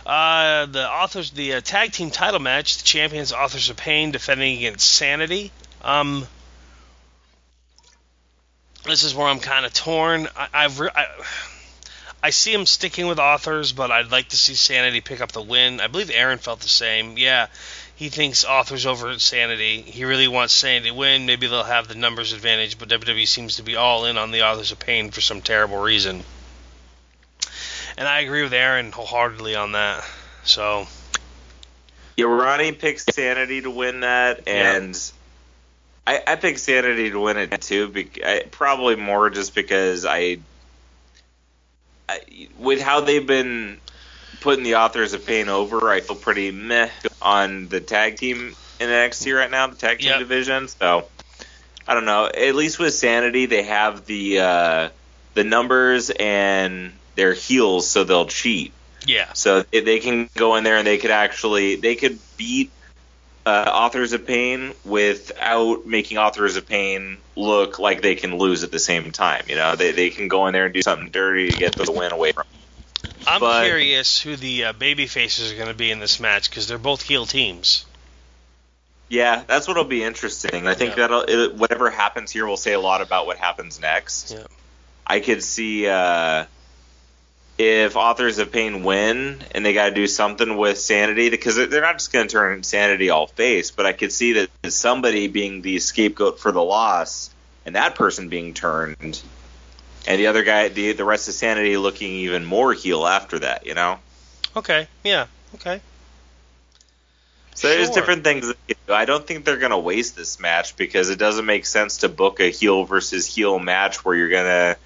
Uh, 0.06 0.66
the 0.66 0.88
authors, 0.88 1.30
the 1.32 1.54
uh, 1.54 1.60
tag 1.60 1.92
team 1.92 2.10
title 2.10 2.40
match, 2.40 2.78
the 2.78 2.84
champions, 2.84 3.32
Authors 3.32 3.68
of 3.68 3.76
Pain, 3.76 4.10
defending 4.10 4.56
against 4.58 4.88
Sanity. 4.88 5.52
Um, 5.82 6.26
this 8.84 9.04
is 9.04 9.14
where 9.14 9.26
I'm 9.26 9.40
kind 9.40 9.66
of 9.66 9.74
torn. 9.74 10.28
I, 10.36 10.48
I've 10.54 10.80
re- 10.80 10.90
I, 10.94 11.06
I 12.22 12.30
see 12.30 12.52
him 12.52 12.66
sticking 12.66 13.06
with 13.06 13.18
authors, 13.18 13.72
but 13.72 13.90
I'd 13.90 14.10
like 14.10 14.30
to 14.30 14.36
see 14.36 14.54
Sanity 14.54 15.00
pick 15.00 15.20
up 15.20 15.32
the 15.32 15.42
win. 15.42 15.80
I 15.80 15.86
believe 15.88 16.10
Aaron 16.10 16.38
felt 16.38 16.60
the 16.60 16.68
same. 16.68 17.18
Yeah, 17.18 17.48
he 17.98 18.10
thinks 18.10 18.44
authors 18.44 18.86
over 18.86 19.18
Sanity. 19.18 19.82
He 19.82 20.04
really 20.04 20.28
wants 20.28 20.54
Sanity 20.54 20.90
to 20.90 20.94
win. 20.94 21.26
Maybe 21.26 21.48
they'll 21.48 21.64
have 21.64 21.88
the 21.88 21.96
numbers 21.96 22.32
advantage, 22.32 22.78
but 22.78 22.88
WWE 22.88 23.26
seems 23.26 23.56
to 23.56 23.64
be 23.64 23.74
all 23.74 24.04
in 24.04 24.16
on 24.16 24.30
the 24.30 24.42
authors 24.42 24.70
of 24.70 24.78
pain 24.78 25.10
for 25.10 25.20
some 25.20 25.42
terrible 25.42 25.78
reason. 25.78 26.22
And 27.96 28.06
I 28.06 28.20
agree 28.20 28.44
with 28.44 28.52
Aaron 28.52 28.92
wholeheartedly 28.92 29.56
on 29.56 29.72
that. 29.72 30.04
So. 30.44 30.86
Yeah, 32.16 32.26
Ronnie 32.26 32.70
picks 32.70 33.04
Sanity 33.04 33.62
to 33.62 33.70
win 33.72 34.00
that, 34.00 34.46
and 34.46 34.94
yeah. 36.06 36.20
I, 36.26 36.32
I 36.34 36.36
picked 36.36 36.60
Sanity 36.60 37.10
to 37.10 37.18
win 37.18 37.36
it 37.36 37.60
too. 37.60 37.88
Be, 37.88 38.10
I, 38.24 38.44
probably 38.48 38.94
more 38.94 39.28
just 39.28 39.56
because 39.56 40.04
I, 40.04 40.38
I 42.08 42.20
with 42.60 42.80
how 42.80 43.00
they've 43.00 43.26
been 43.26 43.80
putting 44.40 44.64
the 44.64 44.76
authors 44.76 45.12
of 45.12 45.26
pain 45.26 45.48
over, 45.48 45.90
I 45.90 46.00
feel 46.00 46.16
pretty 46.16 46.50
meh 46.50 46.90
on 47.20 47.68
the 47.68 47.80
tag 47.80 48.16
team 48.16 48.54
in 48.80 48.88
NXT 48.88 49.36
right 49.36 49.50
now, 49.50 49.66
the 49.66 49.76
tag 49.76 49.98
team 49.98 50.08
yep. 50.08 50.18
division. 50.18 50.68
So 50.68 51.08
I 51.86 51.94
don't 51.94 52.04
know. 52.04 52.26
At 52.26 52.54
least 52.54 52.78
with 52.78 52.94
Sanity, 52.94 53.46
they 53.46 53.62
have 53.62 54.06
the 54.06 54.40
uh, 54.40 54.88
the 55.34 55.44
numbers 55.44 56.10
and 56.10 56.92
their 57.14 57.32
heels, 57.32 57.88
so 57.88 58.04
they'll 58.04 58.26
cheat. 58.26 58.72
Yeah. 59.06 59.32
So 59.32 59.62
they 59.62 60.00
can 60.00 60.28
go 60.34 60.56
in 60.56 60.64
there 60.64 60.76
and 60.76 60.86
they 60.86 60.98
could 60.98 61.10
actually 61.10 61.76
they 61.76 61.94
could 61.94 62.18
beat 62.36 62.70
uh, 63.46 63.70
Authors 63.72 64.12
of 64.12 64.26
Pain 64.26 64.74
without 64.84 65.86
making 65.86 66.18
Authors 66.18 66.56
of 66.56 66.68
Pain 66.68 67.16
look 67.34 67.78
like 67.78 68.02
they 68.02 68.14
can 68.14 68.36
lose 68.36 68.62
at 68.62 68.70
the 68.70 68.78
same 68.78 69.10
time. 69.10 69.44
You 69.48 69.56
know, 69.56 69.74
they, 69.74 69.92
they 69.92 70.10
can 70.10 70.28
go 70.28 70.46
in 70.46 70.52
there 70.52 70.66
and 70.66 70.74
do 70.74 70.82
something 70.82 71.08
dirty 71.08 71.50
to 71.50 71.56
get 71.56 71.74
the 71.74 71.90
win 71.90 72.12
away 72.12 72.32
from. 72.32 72.44
I'm 73.28 73.40
but, 73.40 73.64
curious 73.64 74.20
who 74.20 74.36
the 74.36 74.64
uh, 74.64 74.72
baby 74.72 75.06
faces 75.06 75.52
are 75.52 75.56
going 75.56 75.68
to 75.68 75.74
be 75.74 75.90
in 75.90 75.98
this 75.98 76.18
match 76.18 76.48
because 76.48 76.66
they're 76.66 76.78
both 76.78 77.02
heel 77.02 77.26
teams. 77.26 77.84
Yeah, 79.08 79.42
that's 79.46 79.68
what'll 79.68 79.84
be 79.84 80.02
interesting. 80.02 80.66
I 80.66 80.74
think 80.74 80.90
yeah. 80.90 81.08
that'll 81.08 81.22
it, 81.22 81.54
whatever 81.54 81.90
happens 81.90 82.30
here 82.30 82.46
will 82.46 82.56
say 82.56 82.72
a 82.72 82.80
lot 82.80 83.00
about 83.00 83.26
what 83.26 83.36
happens 83.36 83.80
next. 83.80 84.32
Yeah. 84.32 84.44
I 85.06 85.20
could 85.20 85.42
see 85.42 85.86
uh, 85.86 86.44
if 87.58 87.96
authors 87.96 88.38
of 88.38 88.52
pain 88.52 88.84
win 88.84 89.42
and 89.52 89.66
they 89.66 89.74
got 89.74 89.88
to 89.88 89.94
do 89.94 90.06
something 90.06 90.56
with 90.56 90.78
sanity 90.78 91.28
because 91.28 91.56
they're 91.56 91.82
not 91.82 91.96
just 91.96 92.12
going 92.12 92.28
to 92.28 92.32
turn 92.32 92.62
sanity 92.62 93.10
all 93.10 93.26
face 93.26 93.72
but 93.72 93.84
i 93.84 93.92
could 93.92 94.12
see 94.12 94.34
that 94.34 94.48
somebody 94.72 95.26
being 95.26 95.60
the 95.60 95.80
scapegoat 95.80 96.38
for 96.38 96.52
the 96.52 96.62
loss 96.62 97.30
and 97.66 97.74
that 97.74 97.96
person 97.96 98.28
being 98.28 98.54
turned 98.54 99.20
and 100.08 100.18
the 100.18 100.26
other 100.26 100.42
guy 100.42 100.68
the 100.68 100.92
the 100.92 101.04
rest 101.04 101.28
of 101.28 101.34
sanity 101.34 101.76
looking 101.76 102.10
even 102.10 102.44
more 102.44 102.72
heel 102.72 103.06
after 103.06 103.38
that 103.38 103.64
you 103.64 103.74
know 103.74 103.98
okay 104.56 104.88
yeah 105.04 105.26
okay 105.54 105.80
so 107.54 107.68
sure. 107.68 107.76
there's 107.76 107.90
different 107.90 108.24
things 108.24 108.52
i 108.88 109.04
don't 109.04 109.24
think 109.24 109.44
they're 109.44 109.58
going 109.58 109.70
to 109.70 109.78
waste 109.78 110.16
this 110.16 110.40
match 110.40 110.76
because 110.76 111.10
it 111.10 111.18
doesn't 111.18 111.46
make 111.46 111.64
sense 111.64 111.98
to 111.98 112.08
book 112.08 112.40
a 112.40 112.50
heel 112.50 112.84
versus 112.84 113.24
heel 113.26 113.60
match 113.60 114.04
where 114.04 114.16
you're 114.16 114.28
going 114.28 114.46
to 114.46 114.76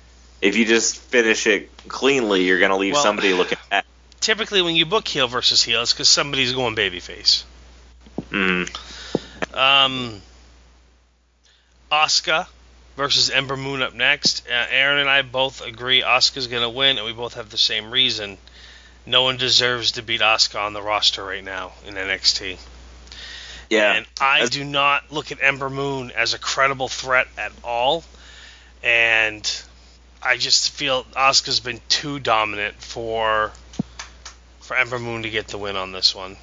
if 0.42 0.56
you 0.56 0.64
just 0.64 0.98
finish 0.98 1.46
it 1.46 1.70
cleanly, 1.88 2.44
you're 2.44 2.58
going 2.58 2.72
to 2.72 2.76
leave 2.76 2.94
well, 2.94 3.02
somebody 3.02 3.32
looking 3.32 3.58
at. 3.70 3.86
Typically, 4.20 4.60
when 4.60 4.76
you 4.76 4.84
book 4.84 5.08
heel 5.08 5.28
versus 5.28 5.62
heel, 5.62 5.82
it's 5.82 5.92
because 5.92 6.08
somebody's 6.08 6.52
going 6.52 6.76
babyface. 6.76 7.44
Mm. 8.30 8.68
Um, 9.54 10.20
Asuka 11.90 12.46
versus 12.96 13.30
Ember 13.30 13.56
Moon 13.56 13.82
up 13.82 13.94
next. 13.94 14.46
Uh, 14.48 14.66
Aaron 14.70 14.98
and 14.98 15.08
I 15.08 15.22
both 15.22 15.64
agree 15.64 16.02
Asuka's 16.02 16.46
going 16.46 16.62
to 16.62 16.70
win, 16.70 16.98
and 16.98 17.06
we 17.06 17.12
both 17.12 17.34
have 17.34 17.50
the 17.50 17.58
same 17.58 17.90
reason. 17.90 18.38
No 19.06 19.22
one 19.22 19.36
deserves 19.36 19.92
to 19.92 20.02
beat 20.02 20.20
Asuka 20.20 20.60
on 20.60 20.72
the 20.72 20.82
roster 20.82 21.24
right 21.24 21.42
now 21.42 21.72
in 21.86 21.94
NXT. 21.94 22.58
Yeah. 23.68 23.94
And 23.94 24.06
I 24.20 24.46
do 24.46 24.64
not 24.64 25.10
look 25.10 25.32
at 25.32 25.38
Ember 25.40 25.70
Moon 25.70 26.10
as 26.10 26.34
a 26.34 26.38
credible 26.38 26.88
threat 26.88 27.26
at 27.38 27.52
all. 27.64 28.04
And 28.82 29.50
I 30.22 30.36
just 30.36 30.70
feel 30.70 31.04
Asuka's 31.04 31.60
been 31.60 31.80
too 31.88 32.18
dominant 32.20 32.74
for 32.76 33.52
for 34.60 34.76
Ember 34.76 34.98
Moon 34.98 35.22
to 35.22 35.30
get 35.30 35.48
the 35.48 35.58
win 35.58 35.76
on 35.76 35.90
this 35.92 36.14
one. 36.14 36.36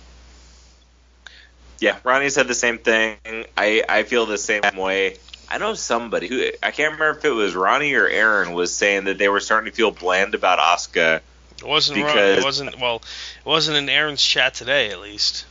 Yeah, 1.79 1.97
Ronnie 2.03 2.29
said 2.29 2.47
the 2.47 2.55
same 2.55 2.77
thing. 2.77 3.17
I 3.55 3.83
I 3.87 4.03
feel 4.03 4.25
the 4.25 4.37
same 4.37 4.63
way. 4.75 5.17
I 5.49 5.57
know 5.57 5.73
somebody 5.73 6.27
who 6.27 6.43
I 6.61 6.71
can't 6.71 6.93
remember 6.93 7.17
if 7.17 7.25
it 7.25 7.31
was 7.31 7.55
Ronnie 7.55 7.93
or 7.95 8.07
Aaron 8.07 8.53
was 8.53 8.73
saying 8.73 9.05
that 9.05 9.17
they 9.17 9.29
were 9.29 9.39
starting 9.39 9.71
to 9.71 9.75
feel 9.75 9.91
bland 9.91 10.35
about 10.35 10.59
Asuka. 10.59 11.21
It 11.57 11.67
wasn't 11.67 11.95
because, 11.95 12.37
It 12.37 12.43
wasn't 12.43 12.79
well. 12.79 12.97
It 12.97 13.49
wasn't 13.49 13.77
in 13.77 13.89
Aaron's 13.89 14.21
chat 14.23 14.53
today, 14.53 14.91
at 14.91 15.01
least. 15.01 15.45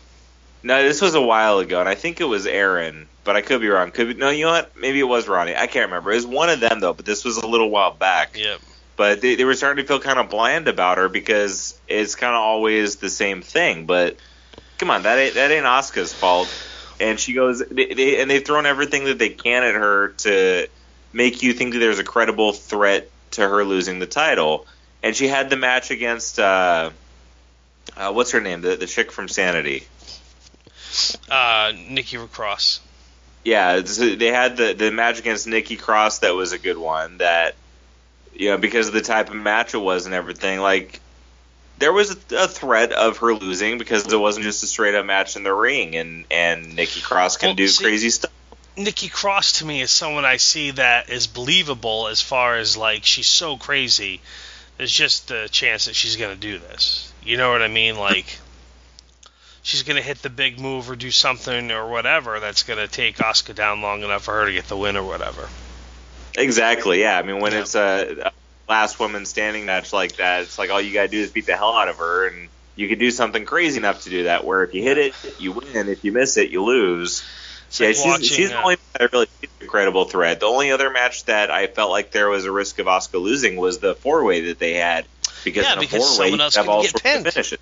No, 0.62 0.82
this 0.82 1.00
was 1.00 1.14
a 1.14 1.20
while 1.20 1.58
ago, 1.58 1.80
and 1.80 1.88
I 1.88 1.94
think 1.94 2.20
it 2.20 2.24
was 2.24 2.46
Aaron, 2.46 3.08
but 3.24 3.36
I 3.36 3.42
could 3.42 3.60
be 3.60 3.68
wrong. 3.68 3.90
Could 3.90 4.08
be, 4.08 4.14
no, 4.14 4.30
you 4.30 4.44
know 4.44 4.52
what? 4.52 4.76
Maybe 4.76 4.98
it 5.00 5.04
was 5.04 5.28
Ronnie. 5.28 5.54
I 5.54 5.66
can't 5.66 5.86
remember. 5.86 6.12
It 6.12 6.16
was 6.16 6.26
one 6.26 6.48
of 6.48 6.60
them 6.60 6.80
though, 6.80 6.94
but 6.94 7.04
this 7.04 7.24
was 7.24 7.36
a 7.36 7.46
little 7.46 7.70
while 7.70 7.92
back. 7.92 8.36
Yep. 8.36 8.60
But 8.96 9.20
they, 9.20 9.36
they 9.36 9.44
were 9.44 9.54
starting 9.54 9.84
to 9.84 9.86
feel 9.86 10.00
kind 10.00 10.18
of 10.18 10.30
bland 10.30 10.66
about 10.66 10.98
her 10.98 11.08
because 11.08 11.78
it's 11.86 12.16
kind 12.16 12.34
of 12.34 12.40
always 12.40 12.96
the 12.96 13.10
same 13.10 13.42
thing. 13.42 13.86
But 13.86 14.16
come 14.78 14.90
on, 14.90 15.02
that 15.02 15.18
ain't 15.18 15.34
that 15.34 15.50
ain't 15.50 15.66
Asuka's 15.66 16.12
fault. 16.12 16.48
And 17.00 17.18
she 17.18 17.32
goes, 17.32 17.60
they, 17.60 17.86
they, 17.86 18.20
and 18.20 18.30
they've 18.30 18.44
thrown 18.44 18.66
everything 18.66 19.04
that 19.04 19.18
they 19.18 19.28
can 19.28 19.62
at 19.62 19.74
her 19.74 20.08
to 20.18 20.68
make 21.12 21.42
you 21.42 21.52
think 21.52 21.74
that 21.74 21.78
there's 21.80 21.98
a 21.98 22.04
credible 22.04 22.52
threat 22.52 23.10
to 23.32 23.48
her 23.48 23.64
losing 23.64 23.98
the 23.98 24.06
title. 24.06 24.66
And 25.02 25.14
she 25.14 25.28
had 25.28 25.50
the 25.50 25.56
match 25.56 25.90
against. 25.90 26.38
Uh, 26.38 26.90
Uh, 27.96 28.12
what's 28.12 28.32
her 28.32 28.40
name? 28.40 28.60
The 28.60 28.76
the 28.76 28.86
chick 28.86 29.10
from 29.10 29.28
Sanity. 29.28 29.86
Uh, 31.30 31.72
Nikki 31.88 32.18
Cross. 32.18 32.80
Yeah, 33.44 33.80
they 33.80 34.26
had 34.26 34.56
the 34.56 34.74
the 34.74 34.90
match 34.90 35.18
against 35.18 35.46
Nikki 35.46 35.76
Cross 35.76 36.18
that 36.18 36.34
was 36.34 36.52
a 36.52 36.58
good 36.58 36.76
one. 36.76 37.18
That 37.18 37.54
you 38.34 38.50
know 38.50 38.58
because 38.58 38.88
of 38.88 38.94
the 38.94 39.00
type 39.00 39.30
of 39.30 39.36
match 39.36 39.74
it 39.74 39.78
was 39.78 40.06
and 40.06 40.14
everything. 40.14 40.60
Like 40.60 41.00
there 41.78 41.92
was 41.92 42.10
a, 42.12 42.36
a 42.36 42.48
threat 42.48 42.92
of 42.92 43.18
her 43.18 43.34
losing 43.34 43.78
because 43.78 44.10
it 44.12 44.16
wasn't 44.16 44.44
just 44.44 44.62
a 44.62 44.66
straight 44.66 44.94
up 44.94 45.06
match 45.06 45.36
in 45.36 45.42
the 45.42 45.52
ring, 45.54 45.96
and 45.96 46.24
and 46.30 46.74
Nikki 46.76 47.00
Cross 47.00 47.36
can 47.38 47.48
Well, 47.50 47.54
do 47.56 47.68
see- 47.68 47.84
crazy 47.84 48.10
stuff. 48.10 48.30
Nikki 48.76 49.08
Cross 49.08 49.52
to 49.54 49.64
me 49.64 49.80
is 49.80 49.90
someone 49.90 50.24
I 50.24 50.36
see 50.36 50.70
that 50.72 51.10
is 51.10 51.26
believable 51.26 52.06
as 52.08 52.20
far 52.22 52.56
as 52.56 52.76
like 52.76 53.04
she's 53.04 53.26
so 53.26 53.56
crazy. 53.56 54.20
There's 54.76 54.92
just 54.92 55.26
the 55.28 55.48
chance 55.50 55.86
that 55.86 55.96
she's 55.96 56.14
gonna 56.16 56.36
do 56.36 56.58
this. 56.58 57.12
You 57.24 57.36
know 57.36 57.50
what 57.50 57.60
I 57.62 57.66
mean? 57.68 57.96
Like 57.96 58.38
she's 59.62 59.82
gonna 59.82 60.00
hit 60.02 60.22
the 60.22 60.30
big 60.30 60.60
move 60.60 60.88
or 60.90 60.94
do 60.96 61.10
something 61.10 61.72
or 61.72 61.88
whatever 61.90 62.38
that's 62.38 62.62
gonna 62.62 62.86
take 62.86 63.16
Asuka 63.16 63.54
down 63.54 63.82
long 63.82 64.02
enough 64.04 64.22
for 64.24 64.34
her 64.34 64.46
to 64.46 64.52
get 64.52 64.68
the 64.68 64.76
win 64.76 64.96
or 64.96 65.02
whatever. 65.02 65.48
Exactly. 66.36 67.00
Yeah. 67.00 67.18
I 67.18 67.22
mean, 67.22 67.40
when 67.40 67.52
Yeah. 67.52 67.60
it's 67.62 67.74
a 67.74 68.32
last 68.68 69.00
woman 69.00 69.24
standing 69.26 69.66
match 69.66 69.92
like 69.92 70.16
that, 70.16 70.42
it's 70.42 70.58
like 70.58 70.70
all 70.70 70.80
you 70.80 70.92
gotta 70.92 71.08
do 71.08 71.18
is 71.18 71.30
beat 71.30 71.46
the 71.46 71.56
hell 71.56 71.74
out 71.74 71.88
of 71.88 71.96
her, 71.96 72.28
and 72.28 72.48
you 72.76 72.88
could 72.88 72.98
do 72.98 73.10
something 73.10 73.44
crazy 73.44 73.78
enough 73.78 74.04
to 74.04 74.10
do 74.10 74.24
that. 74.24 74.44
Where 74.44 74.62
if 74.64 74.74
you 74.74 74.82
hit 74.82 74.98
it, 74.98 75.14
you 75.38 75.52
win. 75.52 75.88
If 75.88 76.04
you 76.04 76.12
miss 76.12 76.36
it, 76.36 76.50
you 76.50 76.62
lose. 76.64 77.24
It's 77.68 77.80
yeah, 77.80 78.10
like 78.12 78.20
she's, 78.20 78.30
she's 78.30 78.50
the 78.50 78.58
uh, 78.58 78.62
only 78.62 78.76
that 78.98 79.12
really 79.12 79.26
seems 79.40 79.52
a 79.60 79.66
credible 79.66 80.04
threat. 80.06 80.40
The 80.40 80.46
only 80.46 80.70
other 80.70 80.90
match 80.90 81.24
that 81.26 81.50
I 81.50 81.66
felt 81.66 81.90
like 81.90 82.12
there 82.12 82.28
was 82.28 82.46
a 82.46 82.52
risk 82.52 82.78
of 82.78 82.86
Asuka 82.86 83.20
losing 83.20 83.56
was 83.56 83.78
the 83.78 83.94
four 83.94 84.24
way 84.24 84.42
that 84.46 84.58
they 84.58 84.74
had. 84.74 85.06
Because 85.44 85.64
Yeah, 85.66 85.74
in 85.74 85.84
a 85.84 85.86
four 85.86 85.98
way, 85.98 86.04
someone 86.04 86.38
you 86.38 86.40
else 86.40 86.56
have 86.56 86.64
could 86.64 86.70
all 86.70 86.82
get 86.82 86.90
sorts 86.92 87.02
pinned. 87.02 87.26
of 87.26 87.32
finishes. 87.34 87.58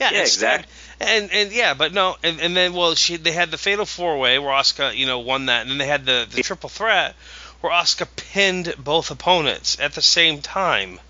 Yeah, 0.00 0.10
Yeah, 0.12 0.20
exactly. 0.22 0.72
And 1.00 1.30
and 1.30 1.52
yeah, 1.52 1.74
but 1.74 1.92
no, 1.92 2.16
and, 2.22 2.40
and 2.40 2.56
then 2.56 2.72
well, 2.72 2.94
she 2.94 3.16
they 3.16 3.32
had 3.32 3.50
the 3.50 3.58
fatal 3.58 3.84
four 3.86 4.18
way 4.18 4.38
where 4.38 4.50
Asuka 4.50 4.96
you 4.96 5.06
know 5.06 5.20
won 5.20 5.46
that, 5.46 5.62
and 5.62 5.70
then 5.70 5.78
they 5.78 5.86
had 5.86 6.06
the 6.06 6.26
the 6.30 6.42
triple 6.42 6.68
threat 6.70 7.14
where 7.60 7.72
Asuka 7.72 8.06
pinned 8.16 8.74
both 8.78 9.10
opponents 9.10 9.78
at 9.80 9.92
the 9.94 10.02
same 10.02 10.40
time. 10.40 11.00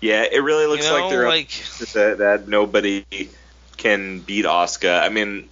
Yeah, 0.00 0.24
it 0.30 0.42
really 0.42 0.66
looks 0.66 0.84
you 0.84 0.90
know, 0.92 1.00
like 1.00 1.10
they're 1.10 1.28
like 1.28 1.48
that, 1.94 2.18
that 2.18 2.48
nobody 2.48 3.04
can 3.76 4.20
beat 4.20 4.44
Asuka. 4.44 5.00
I 5.00 5.08
mean, 5.08 5.48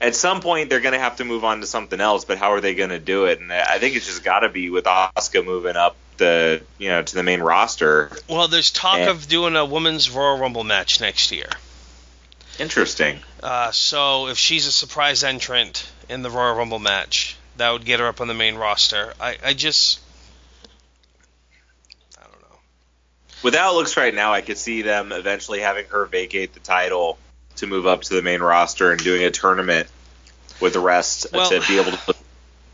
at 0.00 0.14
some 0.14 0.40
point 0.40 0.70
they're 0.70 0.80
going 0.80 0.92
to 0.92 0.98
have 0.98 1.16
to 1.16 1.24
move 1.24 1.44
on 1.44 1.60
to 1.60 1.66
something 1.66 2.00
else, 2.00 2.24
but 2.24 2.38
how 2.38 2.52
are 2.52 2.60
they 2.60 2.74
going 2.74 2.90
to 2.90 2.98
do 2.98 3.24
it? 3.26 3.40
And 3.40 3.52
I 3.52 3.78
think 3.78 3.96
it's 3.96 4.06
just 4.06 4.22
got 4.22 4.40
to 4.40 4.48
be 4.48 4.70
with 4.70 4.84
Asuka 4.84 5.44
moving 5.44 5.76
up 5.76 5.96
the 6.18 6.60
you 6.78 6.88
know 6.88 7.00
to 7.00 7.14
the 7.14 7.22
main 7.22 7.40
roster. 7.40 8.10
well, 8.28 8.48
there's 8.48 8.70
talk 8.72 8.98
Yeah. 8.98 9.10
of 9.10 9.28
doing 9.28 9.54
a 9.56 9.64
women's 9.64 10.10
Royal 10.10 10.36
Rumble 10.36 10.64
match 10.64 11.00
next 11.00 11.30
year. 11.32 11.48
Interesting. 12.58 13.20
Uh, 13.40 13.70
so 13.70 14.26
if 14.26 14.36
she's 14.36 14.66
a 14.66 14.72
surprise 14.72 15.22
entrant 15.22 15.88
in 16.08 16.22
the 16.22 16.30
Royal 16.30 16.56
Rumble 16.56 16.80
match, 16.80 17.36
that 17.58 17.70
would 17.70 17.84
get 17.84 18.00
her 18.00 18.06
up 18.06 18.20
on 18.20 18.28
the 18.28 18.34
main 18.34 18.56
roster. 18.56 19.12
I, 19.20 19.36
I 19.44 19.54
just 19.54 20.00
I 22.18 22.22
don't 22.22 22.40
know. 22.40 22.58
With 23.42 23.54
how 23.54 23.72
it 23.72 23.76
looks 23.76 23.96
right 23.96 24.14
now, 24.14 24.32
I 24.32 24.40
could 24.40 24.58
see 24.58 24.82
them 24.82 25.12
eventually 25.12 25.60
having 25.60 25.86
her 25.86 26.06
vacate 26.06 26.54
the 26.54 26.60
title 26.60 27.18
to 27.56 27.66
move 27.66 27.86
up 27.86 28.02
to 28.02 28.14
the 28.14 28.22
main 28.22 28.40
roster 28.40 28.92
and 28.92 29.02
doing 29.02 29.22
a 29.24 29.30
tournament 29.30 29.88
with 30.60 30.72
the 30.72 30.80
rest 30.80 31.26
Well- 31.32 31.50
to 31.50 31.60
be 31.66 31.78
able 31.78 31.92
to 31.92 31.98
put 31.98 32.16
the 32.16 32.24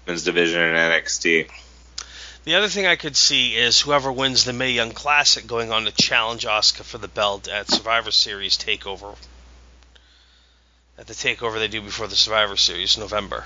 women's 0.06 0.24
division 0.24 0.60
in 0.60 0.74
NXT. 0.74 1.48
The 2.44 2.56
other 2.56 2.68
thing 2.68 2.86
I 2.86 2.96
could 2.96 3.16
see 3.16 3.56
is 3.56 3.80
whoever 3.80 4.12
wins 4.12 4.44
the 4.44 4.52
Mae 4.52 4.72
Young 4.72 4.92
Classic 4.92 5.46
going 5.46 5.72
on 5.72 5.86
to 5.86 5.92
challenge 5.92 6.44
Asuka 6.44 6.82
for 6.82 6.98
the 6.98 7.08
belt 7.08 7.48
at 7.48 7.70
Survivor 7.70 8.10
Series 8.10 8.58
Takeover. 8.58 9.16
At 10.98 11.06
the 11.06 11.14
takeover 11.14 11.58
they 11.58 11.68
do 11.68 11.80
before 11.80 12.06
the 12.06 12.16
Survivor 12.16 12.58
Series, 12.58 12.98
November. 12.98 13.44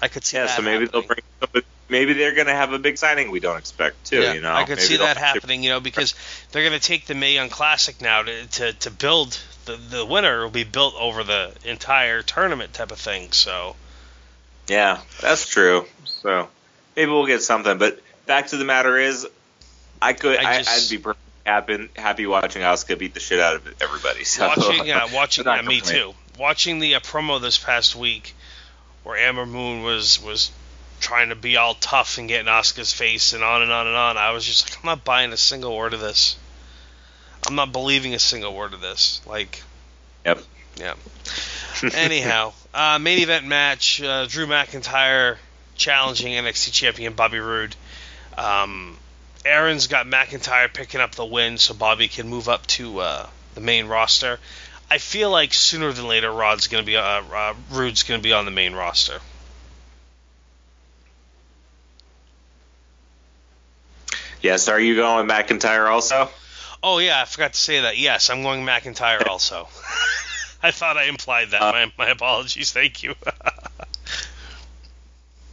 I 0.00 0.08
could 0.08 0.24
see 0.24 0.36
Yeah, 0.36 0.46
that. 0.46 0.56
so 0.56 0.62
maybe 0.62 0.86
they'll 0.86 1.02
happening. 1.02 1.22
bring. 1.40 1.50
But 1.52 1.64
maybe 1.88 2.12
they're 2.12 2.34
going 2.34 2.46
to 2.46 2.54
have 2.54 2.72
a 2.72 2.78
big 2.78 2.98
signing 2.98 3.30
we 3.30 3.40
don't 3.40 3.56
expect 3.58 4.06
too. 4.06 4.20
Yeah, 4.20 4.32
you 4.34 4.40
know, 4.40 4.52
I 4.52 4.64
could 4.64 4.76
Maybe 4.78 4.82
see 4.82 4.96
that 4.98 5.16
happening, 5.16 5.62
you 5.62 5.70
know, 5.70 5.80
because 5.80 6.14
they're 6.52 6.62
going 6.66 6.78
to 6.78 6.86
take 6.86 7.06
the 7.06 7.14
Mae 7.14 7.34
Young 7.34 7.48
Classic 7.48 8.00
now 8.00 8.22
to, 8.22 8.46
to, 8.46 8.72
to 8.74 8.90
build 8.90 9.38
the 9.64 9.76
the 9.76 10.04
winner 10.06 10.42
will 10.42 10.50
be 10.50 10.64
built 10.64 10.94
over 10.98 11.24
the 11.24 11.52
entire 11.64 12.22
tournament 12.22 12.72
type 12.72 12.90
of 12.90 12.98
thing. 12.98 13.32
So 13.32 13.76
Yeah, 14.68 15.00
that's 15.20 15.46
true. 15.46 15.84
So 16.04 16.48
maybe 16.96 17.10
we'll 17.10 17.26
get 17.26 17.42
something. 17.42 17.78
But 17.78 18.00
back 18.26 18.48
to 18.48 18.56
the 18.56 18.64
matter 18.64 18.98
is, 18.98 19.26
I 20.00 20.12
could, 20.12 20.38
I 20.38 20.58
I'd 20.66 20.90
be 20.90 20.98
perfectly 20.98 21.22
happy, 21.44 21.88
happy 21.96 22.26
watching 22.26 22.62
Asuka 22.62 22.98
beat 22.98 23.14
the 23.14 23.20
shit 23.20 23.40
out 23.40 23.56
of 23.56 23.82
everybody. 23.82 24.24
So 24.24 24.46
watching, 24.46 24.84
yeah, 24.86 25.12
watching, 25.12 25.44
yeah, 25.44 25.62
me 25.62 25.80
too. 25.80 26.14
Watching 26.38 26.78
the 26.78 26.94
uh, 26.94 27.00
promo 27.00 27.40
this 27.40 27.58
past 27.58 27.96
week, 27.96 28.34
where 29.08 29.16
Ember 29.16 29.46
Moon 29.46 29.82
was 29.82 30.22
was 30.22 30.50
trying 31.00 31.30
to 31.30 31.34
be 31.34 31.56
all 31.56 31.72
tough 31.72 32.18
and 32.18 32.28
get 32.28 32.40
in 32.40 32.46
Asuka's 32.46 32.92
face 32.92 33.32
and 33.32 33.42
on 33.42 33.62
and 33.62 33.72
on 33.72 33.86
and 33.86 33.96
on. 33.96 34.18
I 34.18 34.32
was 34.32 34.44
just 34.44 34.68
like, 34.68 34.78
I'm 34.78 34.86
not 34.86 35.02
buying 35.02 35.32
a 35.32 35.36
single 35.38 35.74
word 35.74 35.94
of 35.94 36.00
this. 36.00 36.36
I'm 37.46 37.54
not 37.54 37.72
believing 37.72 38.12
a 38.12 38.18
single 38.18 38.54
word 38.54 38.74
of 38.74 38.82
this. 38.82 39.22
Like, 39.24 39.62
Yep. 40.26 40.40
yeah. 40.76 40.94
Anyhow, 41.94 42.52
uh, 42.74 42.98
main 42.98 43.20
event 43.20 43.46
match: 43.46 44.02
uh, 44.02 44.26
Drew 44.26 44.46
McIntyre 44.46 45.38
challenging 45.74 46.34
NXT 46.34 46.72
champion 46.74 47.14
Bobby 47.14 47.38
Roode. 47.38 47.74
Um, 48.36 48.98
Aaron's 49.42 49.86
got 49.86 50.04
McIntyre 50.04 50.70
picking 50.70 51.00
up 51.00 51.14
the 51.14 51.24
win, 51.24 51.56
so 51.56 51.72
Bobby 51.72 52.08
can 52.08 52.28
move 52.28 52.50
up 52.50 52.66
to 52.66 52.98
uh, 52.98 53.26
the 53.54 53.62
main 53.62 53.86
roster. 53.86 54.38
I 54.90 54.98
feel 54.98 55.30
like 55.30 55.52
sooner 55.52 55.92
than 55.92 56.08
later, 56.08 56.30
Rod's 56.30 56.68
going 56.68 56.82
to 56.82 56.86
be 56.86 56.96
uh, 56.96 57.02
uh, 57.02 57.54
Roode's 57.70 58.04
going 58.04 58.20
to 58.20 58.22
be 58.22 58.32
on 58.32 58.44
the 58.44 58.50
main 58.50 58.74
roster. 58.74 59.20
Yes. 64.40 64.68
Are 64.68 64.80
you 64.80 64.94
going 64.94 65.26
McIntyre 65.28 65.88
also? 65.88 66.30
Oh 66.82 66.98
yeah, 66.98 67.20
I 67.20 67.24
forgot 67.24 67.54
to 67.54 67.58
say 67.58 67.80
that. 67.80 67.98
Yes, 67.98 68.30
I'm 68.30 68.42
going 68.42 68.64
McIntyre 68.64 69.26
also. 69.26 69.68
I 70.62 70.70
thought 70.70 70.96
I 70.96 71.04
implied 71.04 71.50
that. 71.50 71.62
Uh, 71.62 71.72
my, 71.72 71.92
my 71.98 72.08
apologies. 72.10 72.72
Thank 72.72 73.02
you. 73.02 73.14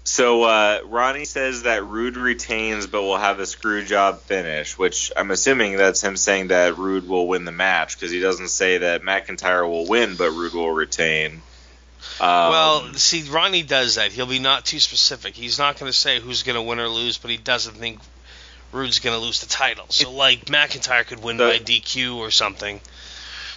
So 0.06 0.44
uh, 0.44 0.82
Ronnie 0.86 1.26
says 1.26 1.64
that 1.64 1.84
Roode 1.84 2.16
retains, 2.16 2.86
but 2.86 3.02
will 3.02 3.18
have 3.18 3.40
a 3.40 3.46
screw 3.48 3.84
job 3.84 4.22
finish, 4.22 4.78
which 4.78 5.12
I'm 5.18 5.32
assuming 5.32 5.78
that's 5.78 6.02
him 6.02 6.16
saying 6.16 6.50
that 6.50 6.78
Roode 6.78 7.08
will 7.08 7.28
win 7.28 7.44
the 7.44 7.52
match 7.52 7.96
because 7.96 8.12
he 8.12 8.20
doesn't 8.20 8.50
say 8.50 8.78
that 8.78 9.02
McIntyre 9.02 9.68
will 9.68 9.88
win, 9.88 10.16
but 10.16 10.30
Roode 10.30 10.54
will 10.54 10.72
retain. 10.72 11.42
Um, 12.20 12.52
well, 12.52 12.94
see, 12.94 13.24
Ronnie 13.24 13.64
does 13.64 13.96
that. 13.96 14.12
He'll 14.12 14.28
be 14.28 14.38
not 14.38 14.64
too 14.64 14.80
specific. 14.80 15.36
He's 15.36 15.58
not 15.58 15.80
going 15.80 15.92
to 15.92 15.98
say 15.98 16.20
who's 16.20 16.44
going 16.44 16.56
to 16.56 16.62
win 16.62 16.80
or 16.80 16.88
lose, 16.88 17.18
but 17.18 17.32
he 17.32 17.38
doesn't 17.38 17.74
think 17.74 18.00
Roode's 18.72 19.00
going 19.00 19.18
to 19.18 19.26
lose 19.26 19.42
the 19.42 19.48
title. 19.48 19.88
So, 19.90 20.12
like, 20.12 20.46
McIntyre 20.46 21.06
could 21.08 21.24
win 21.24 21.38
The- 21.38 21.46
by 21.46 21.58
DQ 21.58 22.18
or 22.18 22.30
something. 22.30 22.80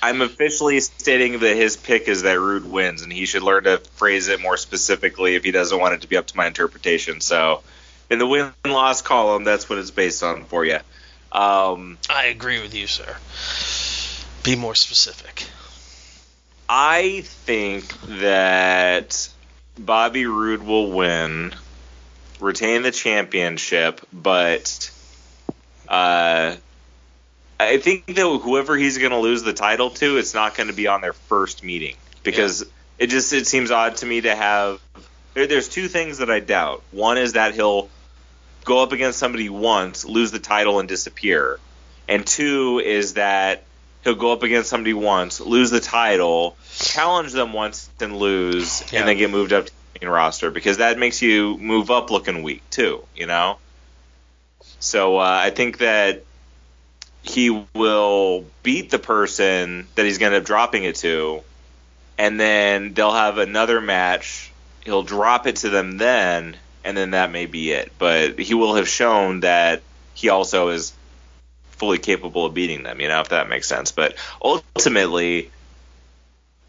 I'm 0.02 0.22
officially 0.22 0.80
stating 0.80 1.40
that 1.40 1.56
his 1.56 1.76
pick 1.76 2.08
is 2.08 2.22
that 2.22 2.38
Roode 2.38 2.64
wins, 2.64 3.02
and 3.02 3.12
he 3.12 3.26
should 3.26 3.42
learn 3.42 3.64
to 3.64 3.78
phrase 3.78 4.28
it 4.28 4.40
more 4.40 4.56
specifically 4.56 5.34
if 5.34 5.44
he 5.44 5.50
doesn't 5.50 5.78
want 5.78 5.94
it 5.94 6.00
to 6.02 6.08
be 6.08 6.16
up 6.16 6.26
to 6.28 6.36
my 6.36 6.46
interpretation. 6.46 7.20
So, 7.20 7.62
in 8.08 8.18
the 8.18 8.26
win 8.26 8.52
loss 8.64 9.02
column, 9.02 9.44
that's 9.44 9.68
what 9.68 9.78
it's 9.78 9.90
based 9.90 10.22
on 10.22 10.44
for 10.44 10.64
you. 10.64 10.78
Um, 11.32 11.98
I 12.08 12.26
agree 12.26 12.62
with 12.62 12.74
you, 12.74 12.86
sir. 12.86 13.16
Be 14.44 14.56
more 14.56 14.74
specific. 14.74 15.44
I 16.68 17.22
think 17.24 17.92
that 18.20 19.28
Bobby 19.78 20.26
Roode 20.26 20.62
will 20.62 20.92
win, 20.92 21.54
retain 22.40 22.82
the 22.82 22.90
championship, 22.90 24.00
but 24.12 24.90
uh, 25.88 26.56
I 27.60 27.78
think 27.78 28.06
that 28.06 28.40
whoever 28.42 28.76
he's 28.76 28.98
going 28.98 29.10
to 29.10 29.18
lose 29.18 29.42
the 29.42 29.52
title 29.52 29.90
to, 29.90 30.16
it's 30.16 30.34
not 30.34 30.56
going 30.56 30.68
to 30.68 30.72
be 30.74 30.86
on 30.86 31.00
their 31.00 31.12
first 31.12 31.64
meeting 31.64 31.96
because 32.22 32.64
it 32.98 33.08
just 33.08 33.32
it 33.32 33.46
seems 33.46 33.70
odd 33.70 33.96
to 33.96 34.06
me 34.06 34.20
to 34.20 34.34
have. 34.34 34.80
There, 35.34 35.46
there's 35.46 35.68
two 35.68 35.88
things 35.88 36.18
that 36.18 36.30
I 36.30 36.40
doubt. 36.40 36.82
One 36.92 37.18
is 37.18 37.32
that 37.34 37.54
he'll 37.54 37.88
go 38.64 38.82
up 38.82 38.92
against 38.92 39.18
somebody 39.18 39.48
once, 39.48 40.04
lose 40.04 40.30
the 40.30 40.38
title, 40.38 40.78
and 40.78 40.88
disappear, 40.88 41.58
and 42.08 42.26
two 42.26 42.78
is 42.78 43.14
that 43.14 43.64
he'll 44.04 44.14
go 44.14 44.32
up 44.32 44.42
against 44.44 44.70
somebody 44.70 44.94
once, 44.94 45.40
lose 45.40 45.70
the 45.70 45.80
title, 45.80 46.56
challenge 46.76 47.32
them 47.32 47.52
once, 47.52 47.90
then 47.98 48.16
lose, 48.16 48.84
Yeah. 48.92 49.00
and 49.00 49.08
then 49.08 49.16
get 49.16 49.30
moved 49.30 49.52
up 49.52 49.66
to 49.66 49.72
the 49.94 50.06
main 50.06 50.10
roster 50.12 50.50
because 50.52 50.76
that 50.76 50.98
makes 50.98 51.22
you 51.22 51.58
move 51.58 51.90
up 51.90 52.10
looking 52.10 52.42
weak 52.44 52.62
too, 52.70 53.04
you 53.16 53.26
know. 53.26 53.58
So 54.80 55.18
uh, 55.18 55.40
I 55.42 55.50
think 55.50 55.78
that 55.78 56.24
he 57.22 57.66
will 57.74 58.44
beat 58.62 58.90
the 58.90 58.98
person 58.98 59.86
that 59.94 60.04
he's 60.04 60.18
going 60.18 60.30
to 60.30 60.36
end 60.36 60.42
up 60.42 60.46
dropping 60.46 60.84
it 60.84 60.96
to, 60.96 61.42
and 62.16 62.38
then 62.38 62.94
they'll 62.94 63.12
have 63.12 63.38
another 63.38 63.80
match. 63.80 64.52
He'll 64.84 65.02
drop 65.02 65.46
it 65.46 65.56
to 65.56 65.68
them 65.68 65.98
then, 65.98 66.56
and 66.84 66.96
then 66.96 67.10
that 67.12 67.30
may 67.30 67.46
be 67.46 67.72
it. 67.72 67.92
But 67.98 68.38
he 68.38 68.54
will 68.54 68.76
have 68.76 68.88
shown 68.88 69.40
that 69.40 69.82
he 70.14 70.28
also 70.28 70.68
is 70.68 70.92
fully 71.72 71.98
capable 71.98 72.46
of 72.46 72.54
beating 72.54 72.82
them. 72.82 73.00
You 73.00 73.08
know, 73.08 73.20
if 73.20 73.28
that 73.28 73.48
makes 73.48 73.68
sense. 73.68 73.92
But 73.92 74.16
ultimately, 74.42 75.50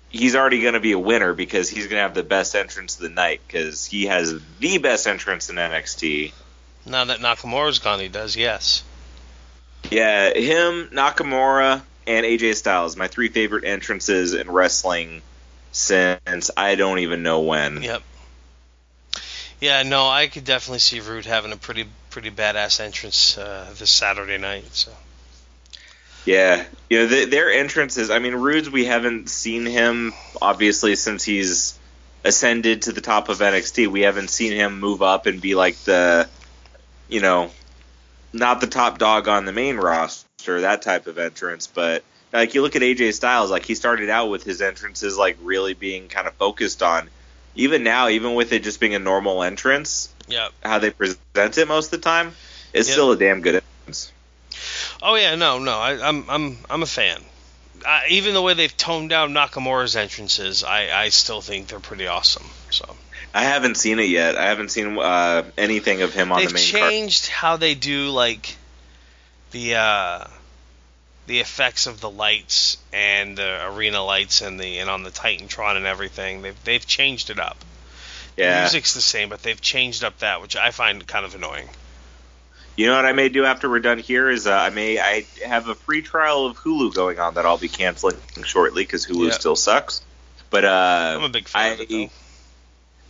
he's 0.09 0.35
already 0.35 0.61
going 0.61 0.73
to 0.73 0.79
be 0.79 0.91
a 0.91 0.99
winner 0.99 1.33
because 1.33 1.69
he's 1.69 1.85
going 1.85 1.97
to 1.97 2.03
have 2.03 2.13
the 2.13 2.23
best 2.23 2.55
entrance 2.55 2.95
of 2.95 3.01
the 3.01 3.09
night 3.09 3.41
because 3.47 3.85
he 3.85 4.05
has 4.07 4.33
the 4.59 4.77
best 4.79 5.07
entrance 5.07 5.49
in 5.49 5.55
NXT. 5.55 6.33
Now 6.85 7.05
that 7.05 7.19
Nakamura's 7.19 7.79
gone, 7.79 7.99
he 7.99 8.07
does. 8.07 8.35
Yes. 8.35 8.83
Yeah, 9.91 10.33
him, 10.33 10.89
Nakamura, 10.93 11.81
and 12.05 12.25
AJ 12.25 12.55
Styles, 12.55 12.95
my 12.95 13.07
three 13.07 13.29
favorite 13.29 13.63
entrances 13.65 14.33
in 14.33 14.49
wrestling 14.49 15.21
since 15.71 16.51
I 16.57 16.75
don't 16.75 16.99
even 16.99 17.23
know 17.23 17.41
when. 17.41 17.81
Yep. 17.83 18.03
Yeah, 19.59 19.83
no, 19.83 20.07
I 20.07 20.27
could 20.27 20.45
definitely 20.45 20.79
see 20.79 20.99
Roode 21.01 21.25
having 21.25 21.51
a 21.51 21.57
pretty 21.57 21.85
pretty 22.09 22.31
badass 22.31 22.79
entrance 22.79 23.37
uh, 23.37 23.71
this 23.77 23.91
Saturday 23.91 24.37
night. 24.37 24.73
So. 24.73 24.91
Yeah, 26.25 26.65
you 26.89 26.99
know 26.99 27.07
the, 27.07 27.25
their 27.25 27.51
entrances. 27.51 28.09
I 28.09 28.19
mean, 28.19 28.35
Roode's 28.35 28.69
we 28.69 28.85
haven't 28.85 29.29
seen 29.29 29.65
him 29.65 30.13
obviously 30.41 30.95
since 30.95 31.23
he's 31.23 31.77
ascended 32.23 32.83
to 32.83 32.91
the 32.91 33.01
top 33.01 33.29
of 33.29 33.39
NXT. 33.39 33.87
We 33.87 34.01
haven't 34.01 34.29
seen 34.29 34.53
him 34.53 34.79
move 34.79 35.01
up 35.01 35.25
and 35.25 35.41
be 35.41 35.55
like 35.55 35.75
the, 35.79 36.29
you 37.07 37.21
know, 37.21 37.51
not 38.33 38.61
the 38.61 38.67
top 38.67 38.97
dog 38.97 39.27
on 39.27 39.45
the 39.45 39.51
main 39.53 39.77
roster, 39.77 40.61
that 40.61 40.81
type 40.81 41.07
of 41.07 41.17
entrance. 41.17 41.67
But 41.67 42.03
like 42.31 42.53
you 42.53 42.61
look 42.61 42.75
at 42.75 42.81
AJ 42.81 43.13
Styles, 43.13 43.51
like 43.51 43.65
he 43.65 43.75
started 43.75 44.09
out 44.09 44.29
with 44.29 44.43
his 44.43 44.61
entrances 44.61 45.17
like 45.17 45.37
really 45.41 45.73
being 45.73 46.07
kind 46.07 46.27
of 46.27 46.33
focused 46.35 46.83
on. 46.83 47.09
Even 47.55 47.83
now, 47.83 48.07
even 48.09 48.35
with 48.35 48.53
it 48.53 48.63
just 48.63 48.79
being 48.79 48.95
a 48.95 48.99
normal 48.99 49.43
entrance, 49.43 50.13
yeah, 50.27 50.49
how 50.63 50.79
they 50.79 50.91
present 50.91 51.19
it 51.57 51.67
most 51.67 51.85
of 51.85 51.91
the 51.91 51.97
time, 52.03 52.31
it's 52.73 52.87
Yep. 52.87 52.93
still 52.93 53.11
a 53.11 53.17
damn 53.17 53.41
good 53.41 53.55
entrance. 53.55 54.13
Oh 55.01 55.15
yeah, 55.15 55.35
no, 55.35 55.59
no, 55.59 55.71
I, 55.77 56.07
I'm 56.07 56.29
I'm 56.29 56.57
I'm 56.69 56.83
a 56.83 56.87
fan. 56.87 57.21
I, 57.85 58.03
even 58.09 58.33
the 58.33 58.41
way 58.41 58.53
they've 58.53 58.75
toned 58.75 59.09
down 59.09 59.33
Nakamura's 59.33 59.95
entrances, 59.95 60.63
I, 60.63 60.89
I 60.91 61.09
still 61.09 61.41
think 61.41 61.67
they're 61.67 61.79
pretty 61.79 62.07
awesome. 62.07 62.45
So 62.71 62.95
I 63.33 63.43
haven't 63.43 63.75
seen 63.75 63.99
it 63.99 64.09
yet. 64.09 64.37
I 64.37 64.45
haven't 64.45 64.69
seen 64.69 64.97
uh, 64.97 65.43
anything 65.57 66.01
of 66.01 66.13
him 66.13 66.31
on 66.31 66.39
they've 66.39 66.47
the 66.49 66.53
main 66.55 66.71
card. 66.71 66.91
changed 66.91 67.27
how 67.27 67.57
they 67.57 67.75
do 67.75 68.09
like 68.09 68.55
the 69.51 69.75
uh, 69.75 70.23
the 71.27 71.39
effects 71.39 71.85
of 71.85 72.01
the 72.01 72.09
lights 72.09 72.77
and 72.91 73.37
the 73.37 73.67
arena 73.67 74.03
lights 74.03 74.41
and 74.41 74.59
the 74.59 74.79
and 74.79 74.89
on 74.89 75.03
the 75.03 75.11
Titantron 75.11 75.77
and 75.77 75.85
everything. 75.85 76.41
They've 76.41 76.63
they've 76.63 76.85
changed 76.85 77.29
it 77.29 77.39
up. 77.39 77.57
The 78.35 78.43
Yeah. 78.43 78.59
music's 78.61 78.93
the 78.93 79.01
same, 79.01 79.29
but 79.29 79.43
they've 79.43 79.59
changed 79.61 80.03
up 80.03 80.19
that, 80.19 80.41
which 80.41 80.55
I 80.55 80.71
find 80.71 81.05
kind 81.05 81.25
of 81.25 81.35
annoying. 81.35 81.69
You 82.75 82.87
know 82.87 82.95
what 82.95 83.05
I 83.05 83.11
may 83.11 83.27
do 83.29 83.43
after 83.45 83.69
we're 83.69 83.79
done 83.79 83.99
here 83.99 84.29
is 84.29 84.47
uh, 84.47 84.53
I 84.53 84.69
may 84.71 84.97
I 84.99 85.25
have 85.45 85.67
a 85.67 85.75
free 85.75 86.01
trial 86.01 86.45
of 86.47 86.57
Hulu 86.57 86.95
going 86.95 87.19
on 87.19 87.35
that 87.35 87.45
I'll 87.45 87.57
be 87.57 87.67
canceling 87.69 88.17
shortly 88.43 88.83
because 88.83 89.05
Hulu 89.05 89.25
Yeah. 89.27 89.31
still 89.33 89.55
sucks. 89.55 90.01
But 90.49 90.65
uh, 90.65 91.15
I'm 91.17 91.23
a 91.23 91.29
big 91.29 91.47
fan 91.47 91.61
I, 91.61 91.67
of 91.73 91.79
it, 91.81 91.89
though. 91.89 91.95
it- 91.95 92.11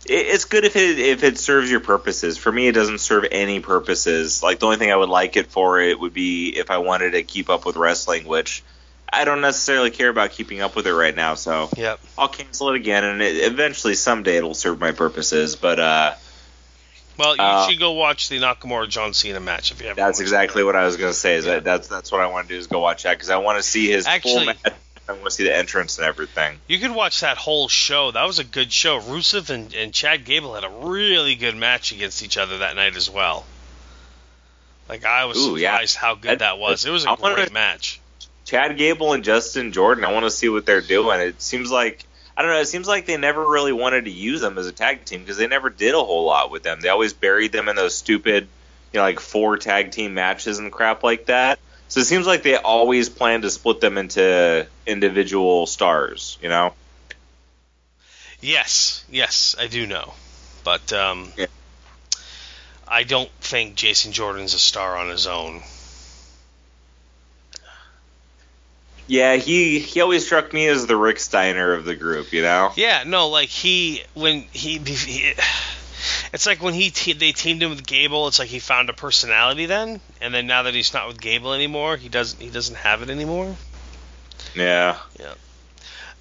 it's 0.06 0.44
good 0.46 0.64
if 0.64 0.76
it 0.76 0.98
if 0.98 1.22
it 1.24 1.38
serves 1.38 1.70
your 1.70 1.80
purposes. 1.80 2.38
For 2.38 2.50
me, 2.50 2.68
it 2.68 2.72
doesn't 2.72 2.98
serve 3.00 3.26
any 3.30 3.60
purposes. 3.60 4.42
Like 4.42 4.58
the 4.60 4.66
only 4.66 4.78
thing 4.78 4.90
I 4.90 4.96
would 4.96 5.08
like 5.08 5.36
it 5.36 5.48
for 5.48 5.80
it 5.80 5.98
would 5.98 6.14
be 6.14 6.50
if 6.56 6.70
I 6.70 6.78
wanted 6.78 7.12
to 7.12 7.22
keep 7.22 7.50
up 7.50 7.66
with 7.66 7.76
wrestling, 7.76 8.26
which 8.26 8.62
I 9.12 9.24
don't 9.24 9.40
necessarily 9.40 9.90
care 9.90 10.08
about 10.08 10.30
keeping 10.30 10.60
up 10.60 10.76
with 10.76 10.86
it 10.86 10.94
right 10.94 11.14
now. 11.14 11.34
So 11.34 11.68
Yep. 11.76 12.00
I'll 12.16 12.28
cancel 12.28 12.70
it 12.70 12.76
again, 12.76 13.04
and 13.04 13.20
it, 13.22 13.36
eventually 13.44 13.94
someday 13.94 14.36
it'll 14.36 14.54
serve 14.54 14.78
my 14.80 14.92
purposes. 14.92 15.56
But 15.56 15.80
uh, 15.80 16.14
Well, 17.18 17.36
you 17.36 17.42
Uh, 17.42 17.68
should 17.68 17.78
go 17.78 17.92
watch 17.92 18.28
the 18.28 18.38
Nakamura 18.38 18.88
John 18.88 19.12
Cena 19.12 19.40
match 19.40 19.72
if 19.72 19.80
you 19.80 19.88
haven't. 19.88 20.02
That's 20.02 20.20
exactly 20.20 20.62
it. 20.62 20.64
what 20.64 20.76
I 20.76 20.84
was 20.86 20.96
going 20.96 21.12
to 21.12 21.18
say. 21.18 21.34
Is 21.34 21.44
Yeah. 21.44 21.54
that 21.54 21.64
that's 21.64 21.88
that's 21.88 22.10
what 22.12 22.20
I 22.20 22.26
want 22.28 22.48
to 22.48 22.54
do 22.54 22.58
is 22.58 22.66
go 22.68 22.78
watch 22.80 23.02
that 23.02 23.14
because 23.16 23.30
I 23.30 23.36
want 23.38 23.58
to 23.58 23.62
see 23.62 23.90
his 23.90 24.06
Actually- 24.06 24.32
full 24.32 24.44
match. 24.46 24.58
I 25.10 25.12
want 25.14 25.24
to 25.26 25.30
see 25.30 25.44
the 25.44 25.54
entrance 25.56 25.98
and 25.98 26.06
everything. 26.06 26.58
You 26.68 26.78
could 26.78 26.92
watch 26.92 27.20
that 27.20 27.36
whole 27.36 27.68
show. 27.68 28.10
That 28.12 28.26
was 28.26 28.38
a 28.38 28.44
good 28.44 28.72
show. 28.72 29.00
Rusev 29.00 29.50
and, 29.50 29.74
and 29.74 29.92
Chad 29.92 30.24
Gable 30.24 30.54
had 30.54 30.64
a 30.64 30.68
really 30.68 31.34
good 31.34 31.56
match 31.56 31.92
against 31.92 32.22
each 32.22 32.36
other 32.38 32.58
that 32.58 32.76
night 32.76 32.96
as 32.96 33.10
well. 33.10 33.44
Like 34.88 35.04
I 35.04 35.24
was 35.26 35.38
Ooh, 35.38 35.56
yeah. 35.56 35.72
surprised 35.72 35.96
how 35.96 36.14
good 36.14 36.30
That- 36.30 36.38
that 36.40 36.58
was. 36.58 36.84
It 36.84 36.90
was 36.90 37.04
a 37.04 37.10
I 37.10 37.14
wanna- 37.14 37.34
great 37.34 37.52
match. 37.52 38.00
Chad 38.44 38.76
Gable 38.76 39.12
and 39.12 39.22
Justin 39.22 39.70
Jordan. 39.72 40.04
I 40.04 40.12
want 40.12 40.24
to 40.24 40.30
see 40.30 40.48
what 40.48 40.66
they're 40.66 40.80
doing. 40.80 41.20
It 41.20 41.40
seems 41.40 41.70
like 41.70 42.04
I 42.36 42.42
don't 42.42 42.50
know. 42.52 42.60
It 42.60 42.66
seems 42.68 42.88
like 42.88 43.04
they 43.06 43.16
never 43.18 43.46
really 43.46 43.72
wanted 43.72 44.06
to 44.06 44.10
use 44.10 44.40
them 44.40 44.56
as 44.56 44.66
a 44.66 44.72
tag 44.72 45.04
team 45.04 45.20
because 45.20 45.36
they 45.36 45.46
never 45.46 45.68
did 45.68 45.94
a 45.94 46.02
whole 46.02 46.24
lot 46.24 46.50
with 46.50 46.62
them. 46.62 46.80
They 46.80 46.88
always 46.88 47.12
buried 47.12 47.52
them 47.52 47.68
in 47.68 47.76
those 47.76 47.94
stupid, 47.94 48.48
you 48.92 48.98
know, 48.98 49.02
like 49.02 49.20
four 49.20 49.58
tag 49.58 49.90
team 49.90 50.14
matches 50.14 50.58
and 50.58 50.72
crap 50.72 51.02
like 51.02 51.26
that. 51.26 51.58
So 51.90 51.98
it 51.98 52.04
seems 52.04 52.24
like 52.24 52.44
they 52.44 52.54
always 52.54 53.08
plan 53.08 53.42
to 53.42 53.50
split 53.50 53.80
them 53.80 53.98
into 53.98 54.66
individual 54.86 55.66
stars. 55.66 56.38
You 56.40 56.48
know. 56.48 56.72
Yes, 58.40 59.04
yes, 59.10 59.56
I 59.58 59.66
do 59.66 59.86
know, 59.86 60.14
but 60.64 60.92
um, 60.92 61.32
Yeah. 61.36 61.46
I 62.88 63.02
don't 63.02 63.30
think 63.40 63.74
Jason 63.74 64.12
Jordan's 64.12 64.54
a 64.54 64.58
star 64.58 64.96
on 64.96 65.08
his 65.08 65.26
own. 65.26 65.62
Yeah, 69.08 69.34
he 69.34 69.80
he 69.80 70.00
always 70.00 70.24
struck 70.24 70.52
me 70.52 70.68
as 70.68 70.86
the 70.86 70.96
Rick 70.96 71.18
Steiner 71.18 71.72
of 71.72 71.84
the 71.84 71.96
group. 71.96 72.32
You 72.32 72.42
know. 72.42 72.70
Yeah, 72.76 73.02
no, 73.04 73.28
like 73.28 73.48
he 73.48 74.04
when 74.14 74.42
he, 74.52 74.78
he 74.78 75.34
it's 76.32 76.46
like 76.46 76.62
when 76.62 76.74
he 76.74 76.90
te- 76.90 77.12
they 77.12 77.32
teamed 77.32 77.62
him 77.62 77.70
with 77.70 77.86
Gable. 77.86 78.28
It's 78.28 78.38
like 78.38 78.48
he 78.48 78.58
found 78.58 78.90
a 78.90 78.92
personality 78.92 79.66
then, 79.66 80.00
and 80.20 80.32
then 80.32 80.46
now 80.46 80.64
that 80.64 80.74
he's 80.74 80.92
not 80.94 81.08
with 81.08 81.20
Gable 81.20 81.52
anymore, 81.52 81.96
he 81.96 82.08
doesn't 82.08 82.40
he 82.40 82.50
doesn't 82.50 82.76
have 82.76 83.02
it 83.02 83.10
anymore. 83.10 83.56
Yeah. 85.18 85.34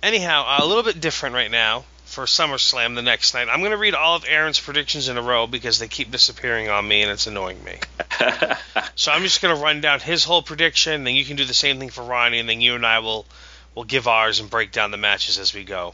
Anyhow, 0.01 0.57
a 0.59 0.65
little 0.65 0.83
bit 0.83 1.01
different 1.01 1.35
right 1.35 1.51
now 1.51 1.83
for 2.05 2.25
SummerSlam 2.25 2.95
the 2.95 3.01
next 3.01 3.33
night. 3.33 3.49
I'm 3.49 3.59
going 3.59 3.71
to 3.71 3.77
read 3.77 3.93
all 3.93 4.15
of 4.15 4.25
Aaron's 4.27 4.59
predictions 4.59 5.09
in 5.09 5.17
a 5.17 5.21
row 5.21 5.45
because 5.45 5.77
they 5.77 5.87
keep 5.87 6.09
disappearing 6.09 6.69
on 6.69 6.87
me 6.87 7.03
and 7.03 7.11
it's 7.11 7.27
annoying 7.27 7.63
me. 7.63 7.79
So 8.95 9.13
I'm 9.13 9.21
just 9.21 9.41
going 9.41 9.55
to 9.55 9.61
run 9.61 9.79
down 9.79 10.01
his 10.01 10.25
whole 10.25 10.41
prediction, 10.41 11.05
then 11.05 11.15
you 11.15 11.23
can 11.23 11.37
do 11.37 11.45
the 11.45 11.53
same 11.53 11.79
thing 11.79 11.89
for 11.89 12.03
Ronnie, 12.03 12.39
and 12.39 12.49
then 12.49 12.59
you 12.59 12.75
and 12.75 12.85
I 12.85 12.99
will 12.99 13.25
will 13.73 13.85
give 13.85 14.09
ours 14.09 14.41
and 14.41 14.49
break 14.49 14.73
down 14.73 14.91
the 14.91 14.97
matches 14.97 15.39
as 15.39 15.53
we 15.53 15.63
go. 15.63 15.93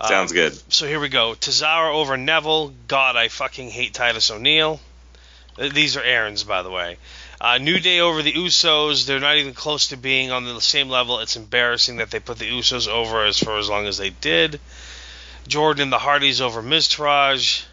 Um, 0.00 0.08
Sounds 0.08 0.32
good. 0.32 0.54
So 0.72 0.86
here 0.86 0.98
we 0.98 1.10
go. 1.10 1.34
Tozawa 1.34 1.92
over 1.92 2.16
Neville. 2.16 2.72
God, 2.88 3.16
I 3.16 3.28
fucking 3.28 3.68
hate 3.68 3.92
Titus 3.92 4.30
O'Neil. 4.30 4.80
Uh, 5.58 5.68
These 5.68 5.96
are 5.98 6.02
Aaron's, 6.02 6.42
by 6.42 6.62
the 6.62 6.70
way. 6.70 6.96
Uh, 7.38 7.58
New 7.58 7.78
Day 7.78 8.00
over 8.00 8.22
the 8.22 8.32
Usos. 8.32 9.06
They're 9.06 9.20
not 9.20 9.36
even 9.36 9.52
close 9.52 9.88
to 9.88 9.96
being 9.96 10.30
on 10.30 10.44
the 10.44 10.60
same 10.60 10.88
level. 10.88 11.20
It's 11.20 11.36
embarrassing 11.36 11.98
that 11.98 12.10
they 12.10 12.20
put 12.20 12.38
the 12.38 12.50
Usos 12.50 12.88
over 12.88 13.24
as 13.24 13.38
for 13.38 13.58
as 13.58 13.68
long 13.68 13.86
as 13.86 13.98
they 13.98 14.10
did. 14.10 14.58
Jordan 15.46 15.84
and 15.84 15.92
the 15.92 15.98
Hardys 15.98 16.40
over 16.40 16.62
Miztourage. 16.62 17.64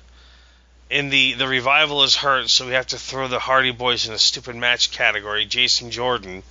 In 0.90 1.10
the 1.10 1.34
the 1.34 1.48
revival 1.50 2.04
is 2.04 2.16
hurt, 2.16 2.50
so 2.50 2.66
we 2.66 2.72
have 2.72 2.88
to 2.88 2.98
throw 2.98 3.28
the 3.28 3.40
Hardy 3.40 3.72
Boys 3.72 4.08
in 4.08 4.14
a 4.14 4.18
stupid 4.18 4.56
match 4.56 4.92
category. 4.92 5.46
Jason 5.46 5.92
Jordan 5.92 6.44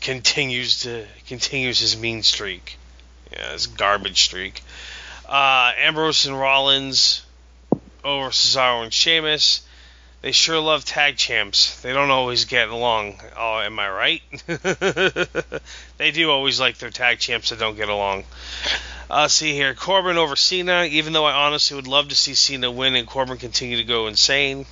continues 0.00 0.82
to 0.82 1.04
continues 1.26 1.80
his 1.80 1.96
mean 1.96 2.22
streak. 2.22 2.78
Yeah, 3.32 3.52
his 3.52 3.66
garbage 3.66 4.22
streak. 4.22 4.62
Uh, 5.28 5.72
Ambrose 5.78 6.26
and 6.26 6.38
Rollins 6.38 7.22
over 8.04 8.30
Cesaro 8.30 8.84
and 8.84 8.92
Sheamus. 8.92 9.62
They 10.22 10.32
sure 10.32 10.58
love 10.60 10.84
tag 10.84 11.16
champs. 11.16 11.80
They 11.82 11.92
don't 11.92 12.10
always 12.10 12.46
get 12.46 12.68
along. 12.68 13.20
Oh, 13.36 13.60
am 13.60 13.78
I 13.78 13.88
right? 13.88 14.22
they 15.98 16.10
do 16.10 16.30
always 16.30 16.58
like 16.58 16.78
their 16.78 16.90
tag 16.90 17.18
champs 17.18 17.50
that 17.50 17.58
don't 17.58 17.76
get 17.76 17.88
along. 17.88 18.24
Uh, 19.10 19.28
see 19.28 19.52
here, 19.52 19.74
Corbin 19.74 20.16
over 20.16 20.36
Cena. 20.36 20.84
Even 20.84 21.12
though 21.12 21.24
I 21.24 21.46
honestly 21.46 21.74
would 21.76 21.86
love 21.86 22.08
to 22.08 22.14
see 22.14 22.34
Cena 22.34 22.70
win 22.70 22.94
and 22.94 23.06
Corbin 23.06 23.36
continue 23.36 23.76
to 23.76 23.84
go 23.84 24.06
insane. 24.06 24.66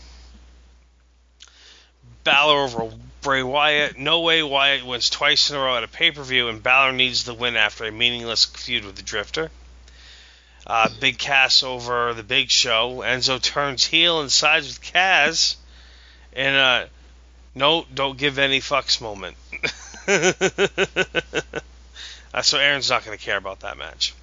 Balor 2.25 2.63
over 2.65 2.97
Bray 3.21 3.43
Wyatt. 3.43 3.99
No 3.99 4.21
way 4.21 4.43
Wyatt 4.43 4.85
wins 4.85 5.11
twice 5.11 5.51
in 5.51 5.57
a 5.57 5.61
row 5.61 5.77
at 5.77 5.85
a 5.85 5.89
pay 5.89 6.11
per 6.11 6.23
view, 6.23 6.49
and 6.49 6.63
Balor 6.63 6.93
needs 6.93 7.25
the 7.25 7.35
win 7.35 7.57
after 7.57 7.85
a 7.85 7.93
meaningless 7.93 8.45
feud 8.45 8.85
with 8.85 8.97
the 8.97 9.03
Drifter. 9.03 9.51
Uh, 10.67 10.89
Big 11.01 11.19
Cass 11.19 11.63
over 11.63 12.15
the 12.15 12.23
Big 12.23 12.51
Show. 12.51 13.03
Enzo 13.05 13.41
turns 13.41 13.85
heel 13.85 14.21
and 14.21 14.33
sides 14.33 14.69
with 14.69 14.81
Cass. 14.81 15.57
And 16.33 16.57
uh, 16.57 16.87
no, 17.55 17.87
don't 17.93 18.19
give 18.19 18.39
any 18.39 18.61
fucks 18.61 19.01
moment. 19.01 19.37
uh, 22.35 22.43
so 22.43 22.59
Aaron's 22.59 22.91
not 22.91 23.05
going 23.05 23.17
to 23.17 23.25
care 23.25 23.37
about 23.37 23.61
that 23.61 23.77
match. 23.77 24.15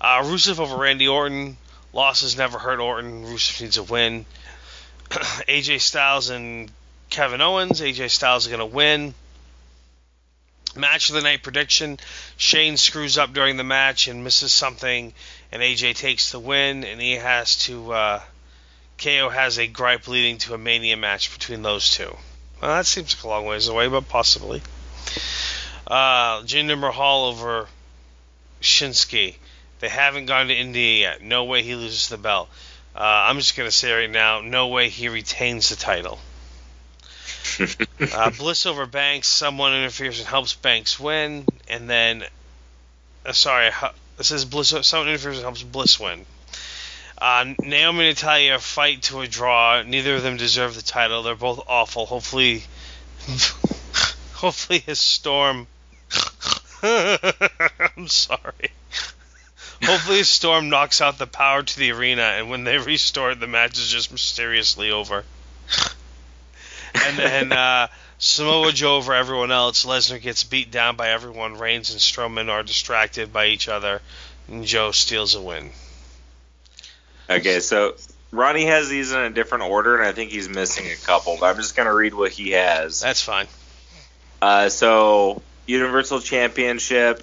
Uh, 0.00 0.22
Rusev 0.22 0.58
over 0.58 0.76
Randy 0.76 1.08
Orton. 1.08 1.56
Losses 1.92 2.36
never 2.36 2.58
hurt 2.58 2.80
Orton. 2.80 3.24
Rusev 3.24 3.60
needs 3.60 3.76
a 3.76 3.82
win. 3.82 4.24
AJ 5.10 5.80
Styles 5.80 6.30
and 6.30 6.70
Kevin 7.10 7.40
Owens. 7.40 7.80
AJ 7.80 8.10
Styles 8.10 8.44
is 8.44 8.48
going 8.48 8.60
to 8.60 8.74
win. 8.74 9.14
Match 10.76 11.08
of 11.08 11.16
the 11.16 11.22
night 11.22 11.42
prediction. 11.42 11.98
Shane 12.36 12.76
screws 12.76 13.18
up 13.18 13.32
during 13.32 13.56
the 13.56 13.64
match 13.64 14.06
and 14.06 14.22
misses 14.22 14.52
something, 14.52 15.12
and 15.52 15.62
AJ 15.62 15.96
takes 15.96 16.32
the 16.32 16.38
win, 16.38 16.84
and 16.84 17.00
he 17.00 17.12
has 17.12 17.56
to. 17.66 17.92
Uh, 17.92 18.22
KO 18.98 19.28
has 19.28 19.58
a 19.58 19.66
gripe 19.66 20.08
leading 20.08 20.38
to 20.38 20.54
a 20.54 20.58
Mania 20.58 20.96
match 20.96 21.32
between 21.32 21.62
those 21.62 21.90
two. 21.92 22.16
Well, 22.60 22.74
that 22.74 22.86
seems 22.86 23.14
like 23.14 23.24
a 23.24 23.28
long 23.28 23.46
ways 23.46 23.68
away, 23.68 23.86
but 23.88 24.08
possibly. 24.08 24.60
Uh, 25.86 26.42
Jinder 26.42 26.78
Mahal 26.78 27.26
over 27.26 27.68
Shinsuke. 28.60 29.36
They 29.80 29.88
haven't 29.88 30.26
gone 30.26 30.48
to 30.48 30.54
India 30.54 31.00
yet. 31.00 31.22
No 31.22 31.44
way 31.44 31.62
he 31.62 31.76
loses 31.76 32.08
the 32.08 32.18
belt. 32.18 32.48
Uh, 32.94 33.00
I'm 33.00 33.36
just 33.38 33.56
gonna 33.56 33.70
say 33.70 33.92
right 33.92 34.10
now, 34.10 34.40
no 34.40 34.66
way 34.68 34.88
he 34.88 35.08
retains 35.08 35.68
the 35.68 35.76
title. 35.76 36.18
uh, 38.12 38.30
Bliss 38.30 38.66
over 38.66 38.86
Banks. 38.86 39.28
Someone 39.28 39.72
interferes 39.72 40.18
and 40.18 40.28
helps 40.28 40.54
Banks 40.54 40.98
win, 40.98 41.46
and 41.68 41.88
then, 41.88 42.24
uh, 43.24 43.32
sorry, 43.32 43.70
this 44.18 44.30
is 44.30 44.44
Bliss. 44.44 44.74
Someone 44.82 45.08
interferes 45.08 45.40
helps 45.40 45.62
Bliss 45.62 45.98
win. 45.98 46.26
Uh, 47.16 47.54
Naomi 47.60 48.00
and 48.00 48.16
Natalya 48.16 48.58
fight 48.58 49.02
to 49.04 49.22
a 49.22 49.26
draw. 49.26 49.82
Neither 49.82 50.16
of 50.16 50.22
them 50.22 50.36
deserve 50.36 50.74
the 50.74 50.82
title. 50.82 51.22
They're 51.22 51.34
both 51.34 51.64
awful. 51.66 52.06
Hopefully, 52.06 52.64
hopefully 54.34 54.80
his 54.80 54.98
storm. 55.00 55.66
I'm 56.82 58.06
sorry. 58.06 58.70
Hopefully, 59.82 60.18
his 60.18 60.28
Storm 60.28 60.70
knocks 60.70 61.00
out 61.00 61.18
the 61.18 61.26
power 61.26 61.62
to 61.62 61.78
the 61.78 61.92
arena, 61.92 62.22
and 62.22 62.50
when 62.50 62.64
they 62.64 62.78
restore 62.78 63.30
it, 63.30 63.40
the 63.40 63.46
match 63.46 63.78
is 63.78 63.88
just 63.88 64.10
mysteriously 64.10 64.90
over. 64.90 65.24
and 66.94 67.16
then 67.16 67.52
uh, 67.52 67.86
Samoa 68.18 68.72
Joe 68.72 68.96
over 68.96 69.14
everyone 69.14 69.52
else. 69.52 69.84
Lesnar 69.84 70.20
gets 70.20 70.42
beat 70.44 70.70
down 70.70 70.96
by 70.96 71.10
everyone. 71.10 71.56
Reigns 71.56 71.90
and 71.90 72.00
Strowman 72.00 72.50
are 72.50 72.64
distracted 72.64 73.32
by 73.32 73.46
each 73.46 73.68
other, 73.68 74.02
and 74.48 74.64
Joe 74.64 74.90
steals 74.90 75.36
a 75.36 75.40
win. 75.40 75.70
Okay, 77.30 77.60
so 77.60 77.94
Ronnie 78.32 78.66
has 78.66 78.88
these 78.88 79.12
in 79.12 79.20
a 79.20 79.30
different 79.30 79.64
order, 79.64 79.96
and 79.96 80.06
I 80.06 80.12
think 80.12 80.32
he's 80.32 80.48
missing 80.48 80.86
a 80.86 80.96
couple. 80.96 81.36
But 81.38 81.46
I'm 81.46 81.56
just 81.56 81.76
gonna 81.76 81.94
read 81.94 82.12
what 82.12 82.32
he 82.32 82.50
has. 82.50 83.00
That's 83.00 83.22
fine. 83.22 83.46
Uh, 84.42 84.68
so 84.68 85.42
Universal 85.66 86.20
Championship. 86.20 87.22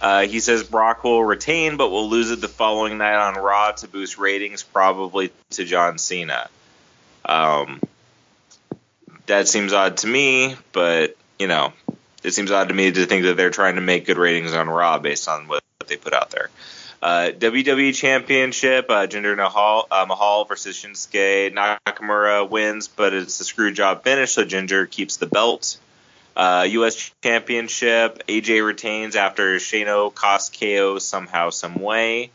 Uh, 0.00 0.26
he 0.26 0.40
says 0.40 0.64
Brock 0.64 1.04
will 1.04 1.24
retain, 1.24 1.78
but 1.78 1.88
will 1.88 2.10
lose 2.10 2.30
it 2.30 2.40
the 2.40 2.48
following 2.48 2.98
night 2.98 3.16
on 3.16 3.34
Raw 3.34 3.72
to 3.72 3.88
boost 3.88 4.18
ratings, 4.18 4.62
probably 4.62 5.30
to 5.50 5.64
John 5.64 5.96
Cena. 5.96 6.50
Um, 7.24 7.80
that 9.26 9.48
seems 9.48 9.72
odd 9.72 9.98
to 9.98 10.06
me, 10.06 10.56
but 10.72 11.16
you 11.38 11.46
know, 11.46 11.72
it 12.22 12.32
seems 12.32 12.50
odd 12.50 12.68
to 12.68 12.74
me 12.74 12.90
to 12.90 13.06
think 13.06 13.24
that 13.24 13.36
they're 13.36 13.50
trying 13.50 13.76
to 13.76 13.80
make 13.80 14.06
good 14.06 14.18
ratings 14.18 14.54
on 14.54 14.68
Raw 14.68 14.98
based 14.98 15.28
on 15.28 15.48
what 15.48 15.62
they 15.86 15.96
put 15.96 16.14
out 16.14 16.30
there. 16.30 16.50
Uh, 17.02 17.30
WWE 17.38 17.94
Championship, 17.94 18.86
uh, 18.88 19.06
Jinder 19.06 19.36
Mahal, 19.36 19.86
uh, 19.90 20.06
Mahal 20.08 20.46
versus 20.46 20.82
Shinsuke 20.82 21.54
Nakamura 21.54 22.48
wins, 22.48 22.88
but 22.88 23.12
it's 23.12 23.38
a 23.40 23.44
screw 23.44 23.72
job 23.72 24.02
finish, 24.02 24.32
so 24.32 24.44
Jinder 24.44 24.90
keeps 24.90 25.18
the 25.18 25.26
belt. 25.26 25.76
Uh, 26.34 26.66
U.S. 26.70 27.12
Championship, 27.22 28.26
AJ 28.26 28.64
retains 28.64 29.16
after 29.16 29.56
Shano 29.56 30.12
cost 30.14 30.58
KO 30.58 30.98
somehow, 30.98 31.50
some 31.50 31.74
way. 31.74 32.30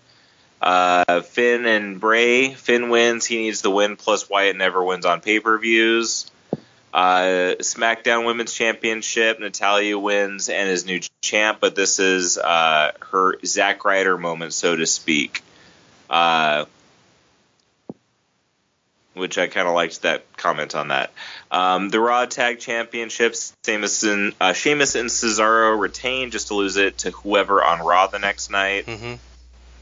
Uh, 0.62 1.22
Finn 1.22 1.66
and 1.66 2.00
Bray. 2.00 2.54
Finn 2.54 2.90
wins. 2.90 3.26
He 3.26 3.38
needs 3.38 3.62
the 3.62 3.72
win. 3.72 3.96
Plus 3.96 4.30
Wyatt 4.30 4.56
never 4.56 4.84
wins 4.84 5.06
on 5.06 5.22
pay 5.22 5.40
per 5.40 5.58
views. 5.58 6.30
Uh, 6.94 7.56
SmackDown 7.60 8.26
Women's 8.26 8.54
Championship. 8.54 9.40
Natalya 9.40 9.98
wins 9.98 10.50
and 10.50 10.70
is 10.70 10.86
new 10.86 11.00
champ, 11.22 11.60
but 11.62 11.76
this 11.76 12.00
is 12.00 12.38
uh, 12.38 12.92
her 13.12 13.38
Zack 13.46 13.86
Ryder 13.86 14.18
moment, 14.18 14.54
so 14.54 14.76
to 14.76 14.86
speak. 14.86 15.44
Uh, 16.10 16.66
which 19.14 19.38
I 19.38 19.48
kind 19.48 19.68
of 19.68 19.76
liked 19.76 20.02
that 20.04 20.26
comment 20.38 20.76
on 20.76 20.88
that. 20.88 21.12
Um, 21.52 21.90
the 21.90 22.00
Raw 22.00 22.26
Tag 22.26 22.60
Championships, 22.60 23.54
Sheamus 23.66 24.04
and, 24.04 24.34
uh, 24.40 24.54
Sheamus 24.54 24.96
and 24.96 25.10
Cesaro 25.10 25.80
retain 25.80 26.32
just 26.32 26.48
to 26.48 26.56
lose 26.56 26.78
it 26.78 27.00
to 27.00 27.12
whoever 27.12 27.64
on 27.64 27.86
Raw 27.86 28.08
the 28.08 28.20
next 28.20 28.50
night. 28.50 28.86
Mm-hmm. 28.86 29.16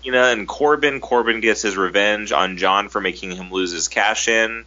You 0.03 0.11
know, 0.11 0.23
and 0.23 0.47
Corbin, 0.47 0.99
Corbin 1.01 1.41
gets 1.41 1.61
his 1.61 1.77
revenge 1.77 2.31
on 2.31 2.57
John 2.57 2.89
for 2.89 3.01
making 3.01 3.31
him 3.31 3.51
lose 3.51 3.71
his 3.71 3.87
cash 3.87 4.27
in. 4.27 4.65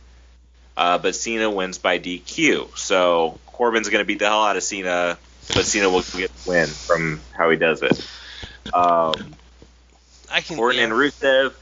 Uh, 0.81 0.97
but 0.97 1.15
Cena 1.15 1.51
wins 1.51 1.77
by 1.77 1.99
DQ. 1.99 2.75
So 2.79 3.39
Corbin's 3.45 3.91
going 3.91 4.01
to 4.01 4.07
beat 4.07 4.19
the 4.19 4.25
hell 4.25 4.43
out 4.43 4.57
of 4.57 4.63
Cena, 4.63 5.19
but 5.49 5.67
Cena 5.67 5.91
will 5.91 6.01
get 6.17 6.35
the 6.35 6.51
win 6.51 6.67
from 6.69 7.21
how 7.37 7.51
he 7.51 7.59
does 7.59 7.83
it. 7.83 7.99
Um, 8.73 9.35
I 10.33 10.41
can. 10.41 10.59
Orton 10.59 10.79
yeah. 10.79 10.85
and 10.85 10.95
Rusev. 10.95 11.53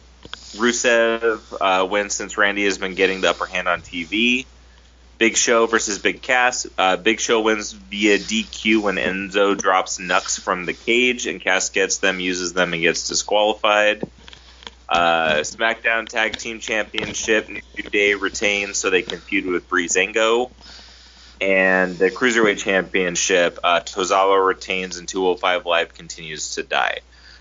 Rusev 0.57 1.41
uh, 1.61 1.85
wins 1.87 2.15
since 2.15 2.39
Randy 2.39 2.65
has 2.67 2.79
been 2.79 2.95
getting 2.95 3.21
the 3.21 3.31
upper 3.31 3.47
hand 3.47 3.67
on 3.67 3.81
TV. 3.81 4.47
Big 5.19 5.37
Show 5.37 5.67
versus 5.67 5.99
Big 5.99 6.23
Cass. 6.23 6.69
Uh, 6.79 6.97
Big 6.97 7.19
Show 7.19 7.41
wins 7.41 7.73
via 7.73 8.19
DQ 8.19 8.83
when 8.83 8.97
Enzo 8.97 9.59
drops 9.59 9.99
Nux 9.99 10.39
from 10.41 10.65
the 10.65 10.75
cage, 10.75 11.27
and 11.27 11.41
Cass 11.41 11.71
gets 11.71 11.99
them, 11.99 12.21
uses 12.21 12.53
them, 12.53 12.73
and 12.73 12.83
gets 12.83 13.09
disqualified. 13.09 14.09
Uh, 14.89 15.37
SmackDown 15.41 16.09
Tag 16.09 16.37
Team 16.37 16.61
Championship, 16.61 17.49
New 17.49 17.91
Day 17.91 18.15
retains 18.15 18.79
so 18.79 18.91
they 18.91 19.03
can 19.03 19.19
feud 19.19 19.47
with 19.47 19.69
Breezango. 19.69 20.51
And 21.41 21.97
the 21.97 22.11
Cruiserweight 22.11 22.59
Championship, 22.59 23.59
uh, 23.63 23.81
Tozawa 23.81 24.45
retains 24.45 24.97
and 24.97 25.07
205 25.07 25.67
Live 25.67 25.95
continues 25.95 26.55
to 26.55 26.63
die. 26.63 27.01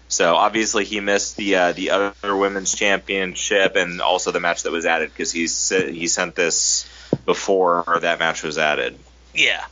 So 0.09 0.35
obviously 0.35 0.85
he 0.85 0.99
missed 0.99 1.35
the 1.35 1.55
uh, 1.55 1.71
the 1.73 1.89
other 1.89 2.35
women's 2.35 2.73
championship 2.73 3.75
and 3.75 4.01
also 4.01 4.31
the 4.31 4.39
match 4.39 4.63
that 4.63 4.71
was 4.71 4.85
added 4.85 5.09
because 5.09 5.31
he 5.31 5.41
he 5.91 6.07
sent 6.07 6.35
this 6.35 6.87
before 7.25 7.99
that 8.01 8.19
match 8.19 8.43
was 8.43 8.57
added. 8.57 8.97
Yeah. 9.33 9.65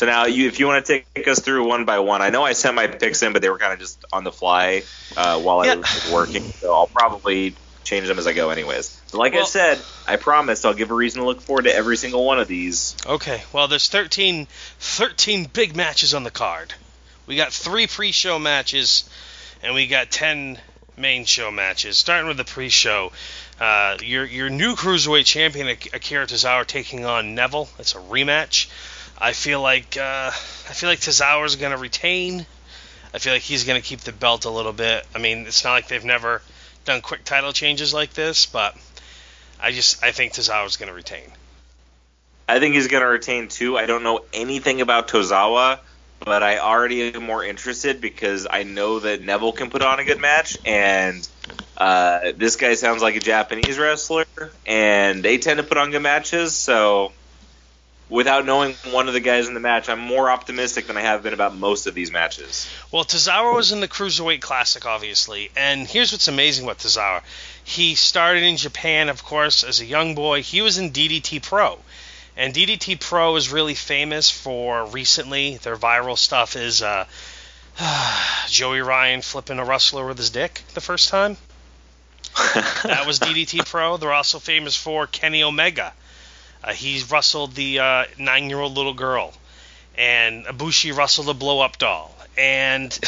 So 0.00 0.06
now, 0.06 0.24
you, 0.24 0.48
if 0.48 0.58
you 0.58 0.66
want 0.66 0.86
to 0.86 1.02
take 1.14 1.28
us 1.28 1.40
through 1.40 1.68
one 1.68 1.84
by 1.84 1.98
one, 1.98 2.22
I 2.22 2.30
know 2.30 2.42
I 2.42 2.54
sent 2.54 2.74
my 2.74 2.86
picks 2.86 3.22
in, 3.22 3.34
but 3.34 3.42
they 3.42 3.50
were 3.50 3.58
kind 3.58 3.74
of 3.74 3.78
just 3.78 4.02
on 4.14 4.24
the 4.24 4.32
fly 4.32 4.82
uh, 5.14 5.38
while 5.38 5.62
Yeah. 5.62 5.72
I 5.72 5.76
was 5.76 6.10
working, 6.10 6.42
so 6.42 6.72
I'll 6.72 6.86
probably 6.86 7.54
change 7.84 8.08
them 8.08 8.18
as 8.18 8.26
I 8.26 8.32
go, 8.32 8.48
anyways. 8.48 8.98
But 9.12 9.18
like 9.18 9.34
I 9.34 9.44
said, 9.44 9.78
I 10.08 10.16
promised 10.16 10.64
I'll 10.64 10.72
give 10.72 10.90
a 10.90 10.94
reason 10.94 11.20
to 11.20 11.26
look 11.26 11.42
forward 11.42 11.64
to 11.64 11.74
every 11.74 11.98
single 11.98 12.24
one 12.24 12.40
of 12.40 12.48
these. 12.48 12.96
Okay. 13.06 13.42
Well, 13.52 13.68
there's 13.68 13.90
13, 13.90 14.46
13 14.78 15.50
big 15.52 15.76
matches 15.76 16.14
on 16.14 16.24
the 16.24 16.30
card. 16.30 16.72
We 17.26 17.36
got 17.36 17.52
three 17.52 17.86
pre-show 17.86 18.38
matches, 18.38 19.06
and 19.62 19.74
we 19.74 19.86
got 19.86 20.10
10 20.10 20.58
main 20.96 21.26
show 21.26 21.50
matches. 21.50 21.98
Starting 21.98 22.26
with 22.26 22.38
the 22.38 22.44
pre-show, 22.44 23.12
uh, 23.60 23.98
your 24.02 24.24
your 24.24 24.48
new 24.48 24.76
cruiserweight 24.76 25.26
champion 25.26 25.68
Akira 25.68 26.26
Tozawa 26.26 26.66
taking 26.66 27.04
on 27.04 27.34
Neville. 27.34 27.68
It's 27.78 27.94
a 27.94 27.98
rematch. 27.98 28.68
I 29.20 29.32
feel 29.32 29.60
like 29.60 29.96
uh, 29.96 30.30
I 30.30 30.72
feel 30.72 30.88
like 30.88 31.00
Tozawa's 31.00 31.56
going 31.56 31.72
to 31.72 31.78
retain. 31.78 32.46
I 33.12 33.18
feel 33.18 33.32
like 33.32 33.42
he's 33.42 33.64
going 33.64 33.80
to 33.80 33.86
keep 33.86 34.00
the 34.00 34.12
belt 34.12 34.44
a 34.44 34.50
little 34.50 34.72
bit. 34.72 35.06
I 35.14 35.18
mean, 35.18 35.46
it's 35.46 35.64
not 35.64 35.72
like 35.72 35.88
they've 35.88 36.04
never 36.04 36.42
done 36.84 37.00
quick 37.00 37.24
title 37.24 37.52
changes 37.52 37.92
like 37.92 38.12
this, 38.14 38.46
but 38.46 38.76
I 39.60 39.72
just 39.72 40.02
I 40.02 40.12
think 40.12 40.32
Tozawa's 40.32 40.76
going 40.76 40.88
to 40.88 40.94
retain. 40.94 41.30
I 42.48 42.58
think 42.58 42.74
he's 42.74 42.88
going 42.88 43.02
to 43.02 43.08
retain 43.08 43.48
too. 43.48 43.76
I 43.76 43.86
don't 43.86 44.02
know 44.02 44.24
anything 44.32 44.80
about 44.80 45.08
Tozawa, 45.08 45.78
but 46.18 46.42
I 46.42 46.58
already 46.58 47.14
am 47.14 47.22
more 47.22 47.44
interested 47.44 48.00
because 48.00 48.46
I 48.50 48.62
know 48.64 49.00
that 49.00 49.22
Neville 49.22 49.52
can 49.52 49.70
put 49.70 49.82
on 49.82 50.00
a 50.00 50.04
good 50.04 50.18
match, 50.18 50.58
and 50.64 51.28
uh, 51.76 52.32
this 52.36 52.56
guy 52.56 52.74
sounds 52.74 53.02
like 53.02 53.16
a 53.16 53.20
Japanese 53.20 53.78
wrestler, 53.78 54.24
and 54.66 55.22
they 55.22 55.38
tend 55.38 55.58
to 55.58 55.62
put 55.62 55.78
on 55.78 55.90
good 55.90 56.02
matches. 56.02 56.56
So, 56.56 57.12
without 58.10 58.44
knowing 58.44 58.74
one 58.90 59.06
of 59.06 59.14
the 59.14 59.20
guys 59.20 59.46
in 59.46 59.54
the 59.54 59.60
match, 59.60 59.88
I'm 59.88 60.00
more 60.00 60.28
optimistic 60.28 60.88
than 60.88 60.96
I 60.96 61.02
have 61.02 61.22
been 61.22 61.32
about 61.32 61.56
most 61.56 61.86
of 61.86 61.94
these 61.94 62.10
matches. 62.10 62.68
Well, 62.90 63.04
Tozawa 63.04 63.54
was 63.54 63.70
in 63.70 63.80
the 63.80 63.88
Cruiserweight 63.88 64.40
Classic, 64.40 64.84
obviously, 64.84 65.50
and 65.56 65.86
here's 65.86 66.12
what's 66.12 66.28
amazing 66.28 66.64
about 66.64 66.78
Tozawa. 66.78 67.22
He 67.62 67.94
started 67.94 68.42
in 68.42 68.56
Japan, 68.56 69.08
of 69.08 69.22
course, 69.22 69.62
as 69.62 69.80
a 69.80 69.86
young 69.86 70.16
boy. 70.16 70.42
He 70.42 70.60
was 70.60 70.76
in 70.76 70.90
DDT 70.90 71.42
Pro, 71.42 71.78
and 72.36 72.52
DDT 72.52 72.98
Pro 73.00 73.36
is 73.36 73.50
really 73.50 73.74
famous 73.74 74.28
for 74.28 74.86
recently. 74.86 75.58
Their 75.58 75.76
viral 75.76 76.18
stuff 76.18 76.56
is 76.56 76.82
uh, 76.82 77.06
Joey 78.48 78.80
Ryan 78.80 79.22
flipping 79.22 79.60
a 79.60 79.64
wrestler 79.64 80.06
with 80.06 80.18
his 80.18 80.30
dick 80.30 80.62
the 80.74 80.80
first 80.80 81.08
time. 81.08 81.36
That 82.82 83.06
was 83.06 83.18
DDT 83.18 83.66
Pro. 83.66 83.96
They're 83.96 84.12
also 84.12 84.38
famous 84.38 84.74
for 84.74 85.06
Kenny 85.06 85.42
Omega. 85.42 85.92
Uh, 86.62 86.72
he 86.72 87.02
wrestled 87.10 87.54
the 87.54 87.78
uh, 87.78 88.04
nine-year-old 88.18 88.76
little 88.76 88.94
girl, 88.94 89.32
and 89.96 90.44
Ibushi 90.44 90.96
wrestled 90.96 91.28
a 91.28 91.34
blow-up 91.34 91.78
doll, 91.78 92.14
and 92.36 92.90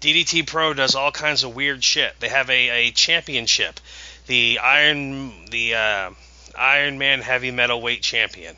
DDT 0.00 0.46
Pro 0.46 0.74
does 0.74 0.94
all 0.94 1.12
kinds 1.12 1.44
of 1.44 1.54
weird 1.54 1.82
shit. 1.82 2.14
They 2.20 2.28
have 2.28 2.50
a, 2.50 2.68
a 2.68 2.90
championship, 2.90 3.80
the 4.26 4.58
Iron 4.58 5.46
the 5.50 5.74
uh, 5.74 6.10
Iron 6.56 6.98
Man 6.98 7.20
Heavy 7.20 7.50
Metal 7.50 7.80
Weight 7.80 8.02
Champion, 8.02 8.56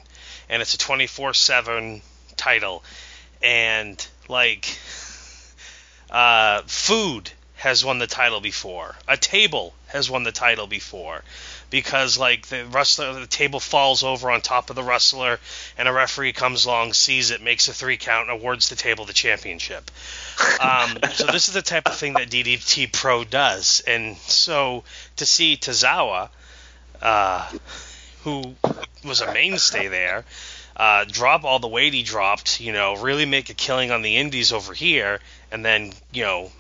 and 0.49 0.61
it's 0.63 0.75
a 0.75 0.79
24/7 0.79 2.01
title, 2.37 2.83
and 3.43 4.07
like 4.29 4.79
uh, 6.11 6.63
food 6.67 7.31
has 7.57 7.85
won 7.85 7.99
the 7.99 8.07
title 8.07 8.41
before. 8.41 8.97
A 9.09 9.17
table 9.17 9.75
has 9.89 10.11
won 10.11 10.25
the 10.25 10.33
title 10.33 10.67
before. 10.67 11.23
Because 11.69 12.17
like 12.19 12.47
the 12.47 12.65
wrestler 12.67 13.13
the 13.15 13.27
table 13.27 13.61
falls 13.61 14.05
over 14.05 14.31
on 14.31 14.41
top 14.41 14.71
of 14.71 14.77
the 14.77 14.83
wrestler 14.83 15.41
and 15.77 15.89
a 15.89 15.93
referee 15.93 16.33
comes 16.33 16.65
along, 16.65 16.93
sees 16.93 17.31
it, 17.31 17.43
makes 17.43 17.69
a 17.69 17.73
three 17.73 17.97
count, 17.97 18.29
and 18.31 18.41
awards 18.41 18.69
the 18.69 18.77
table 18.77 19.05
the 19.05 19.13
championship. 19.13 19.91
Um, 20.61 20.99
so 21.13 21.27
this 21.27 21.49
is 21.49 21.55
the 21.55 21.63
type 21.63 21.87
of 21.87 21.97
thing 21.97 22.15
that 22.15 22.31
DDT 22.31 22.93
Pro 22.93 23.25
does. 23.25 23.83
And 23.87 24.17
so 24.17 24.85
to 25.17 25.27
see 25.27 25.57
Tozawa, 25.57 26.29
uh, 27.03 27.51
who 28.23 28.55
was 29.05 29.21
a 29.21 29.33
mainstay 29.33 29.89
there, 29.89 30.25
uh, 30.77 31.05
drop 31.11 31.45
all 31.45 31.59
the 31.59 31.69
weight 31.69 31.95
he 31.95 32.03
dropped, 32.03 32.61
you 32.61 32.73
know, 32.73 32.97
really 32.97 33.25
make 33.25 33.49
a 33.49 33.55
killing 33.55 33.91
on 33.91 34.03
the 34.03 34.17
indies 34.17 34.53
over 34.53 34.75
here, 34.75 35.21
and 35.51 35.65
then, 35.65 35.93
you 36.13 36.23
know, 36.23 36.51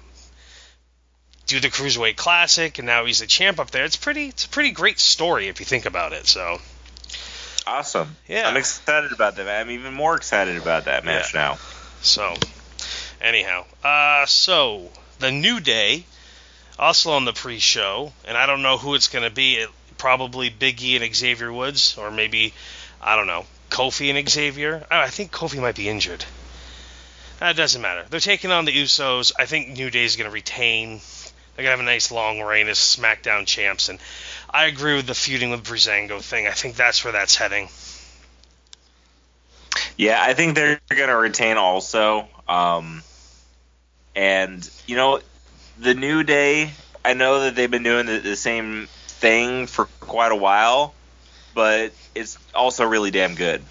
do 1.47 1.61
the 1.61 1.69
Cruiserweight 1.69 2.17
Classic, 2.17 2.79
and 2.79 2.87
now 2.87 3.05
he's 3.05 3.21
the 3.21 3.27
champ 3.27 3.59
up 3.61 3.71
there. 3.71 3.85
It's 3.85 3.97
pretty, 3.97 4.29
it's 4.29 4.45
a 4.45 4.49
pretty 4.49 4.73
great 4.73 4.99
story 4.99 5.49
if 5.49 5.61
you 5.61 5.67
think 5.67 5.87
about 5.87 6.13
it. 6.13 6.27
So, 6.27 6.59
Awesome. 7.67 8.15
Yeah. 8.29 8.49
I'm 8.49 8.57
excited 8.57 9.13
about 9.13 9.37
that. 9.37 9.49
I'm 9.49 9.71
even 9.71 9.93
more 9.93 10.17
excited 10.17 10.57
about 10.57 10.85
that 10.85 11.05
match 11.05 11.35
Yeah. 11.35 11.41
now. 11.41 11.59
so, 12.01 12.35
anyhow, 13.21 13.65
uh, 13.83 14.25
so 14.27 14.91
the 15.19 15.33
New 15.33 15.59
Day, 15.61 16.05
also 16.79 17.13
on 17.13 17.25
the 17.25 17.33
pre-show, 17.33 18.13
and 18.25 18.37
I 18.37 18.47
don't 18.47 18.63
know 18.63 18.79
who 18.79 18.95
it's 18.95 19.09
going 19.09 19.25
to 19.25 19.31
be. 19.35 19.55
It, 19.57 19.71
probably 19.99 20.51
Big 20.51 20.81
E 20.83 20.95
and 20.97 21.15
Xavier 21.17 21.51
Woods, 21.53 21.97
or 21.97 22.11
maybe 22.11 22.53
I 23.01 23.17
don't 23.17 23.27
know 23.27 23.47
Kofi 23.71 24.15
and 24.15 24.29
Xavier. 24.29 24.87
Oh, 24.91 24.97
I 24.99 25.09
think 25.09 25.33
Kofi 25.33 25.61
might 25.61 25.75
be 25.75 25.89
injured. 25.89 26.25
That 27.41 27.57
doesn't 27.57 27.81
matter. 27.83 28.05
They're 28.09 28.21
taking 28.21 28.51
on 28.53 28.65
the 28.67 28.73
Usos. 28.73 29.33
I 29.39 29.47
think 29.47 29.71
New 29.71 29.91
Day's 29.91 30.17
going 30.17 30.29
to 30.29 30.33
retain. 30.35 31.01
They're 31.57 31.65
to 31.65 31.71
have 31.71 31.81
a 31.81 31.83
nice 31.83 32.13
long 32.13 32.41
reign 32.41 32.69
as 32.69 32.79
SmackDown 32.79 33.47
champs, 33.47 33.89
and 33.89 33.99
I 34.51 34.67
agree 34.67 34.95
with 34.95 35.07
the 35.07 35.15
feuding 35.15 35.51
with 35.51 35.65
Breezango 35.65 36.21
thing. 36.21 36.47
I 36.47 36.53
think 36.53 36.77
that's 36.77 37.03
where 37.03 37.13
that's 37.13 37.35
heading. 37.35 37.69
Yeah, 39.97 40.19
I 40.21 40.35
think 40.35 40.55
they're 40.55 40.81
going 40.91 41.09
to 41.09 41.17
retain 41.17 41.57
also. 41.57 42.29
Um, 42.47 43.03
and, 44.15 44.69
you 44.87 44.97
know, 44.97 45.21
the 45.79 45.95
New 45.95 46.23
Day, 46.23 46.71
I 47.03 47.15
know 47.15 47.41
that 47.41 47.57
they've 47.57 47.71
been 47.71 47.83
doing 47.83 48.05
the, 48.05 48.19
the 48.19 48.37
same 48.37 48.89
thing 49.07 49.67
for 49.67 49.87
quite 50.01 50.33
a 50.33 50.37
while, 50.37 50.95
but 51.55 51.93
it's 52.15 52.39
also 52.55 52.85
really 52.85 53.11
damn 53.11 53.35
good. 53.35 53.63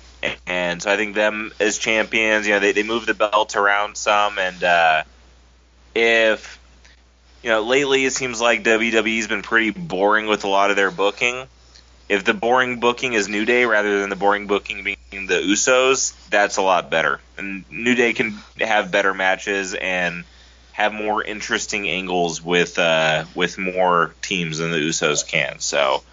And 0.48 0.82
so 0.82 0.92
I 0.92 0.98
think 0.98 1.14
them 1.14 1.52
as 1.60 1.78
champions, 1.78 2.48
you 2.48 2.54
know, 2.54 2.60
they, 2.60 2.72
they 2.72 2.84
move 2.84 3.06
the 3.06 3.14
belt 3.14 3.56
around 3.56 3.96
some. 3.96 4.40
And 4.40 4.64
uh, 4.64 5.04
if, 5.94 6.60
you 7.46 7.52
know, 7.52 7.62
lately 7.62 8.04
it 8.04 8.12
seems 8.12 8.41
like 8.41 8.64
WWE's 8.64 9.28
been 9.28 9.41
pretty 9.41 9.70
boring 9.70 10.28
with 10.28 10.43
a 10.43 10.50
lot 10.50 10.70
of 10.70 10.76
their 10.76 10.91
booking 10.91 11.48
if 12.08 12.24
the 12.24 12.34
boring 12.34 12.80
booking 12.80 13.14
is 13.14 13.28
New 13.28 13.46
Day 13.46 13.66
rather 13.66 14.02
than 14.02 14.10
the 14.10 14.16
boring 14.16 14.48
booking 14.48 14.84
being 14.84 14.98
the 15.28 15.36
Usos, 15.36 16.14
that's 16.30 16.58
a 16.58 16.62
lot 16.62 16.89
better. 16.89 17.20
And 17.38 17.66
New 17.72 17.96
Day 17.96 18.14
can 18.14 18.32
have 18.60 18.91
better 18.91 19.14
matches 19.14 19.74
and 19.74 20.24
have 20.74 20.93
more 20.93 21.24
interesting 21.24 21.89
angles 21.89 22.41
with 22.41 22.78
uh, 22.78 23.26
with 23.34 23.58
more 23.58 24.14
teams 24.22 24.60
than 24.60 24.72
the 24.72 24.78
Usos 24.78 25.28
can. 25.28 25.60
So 25.60 26.04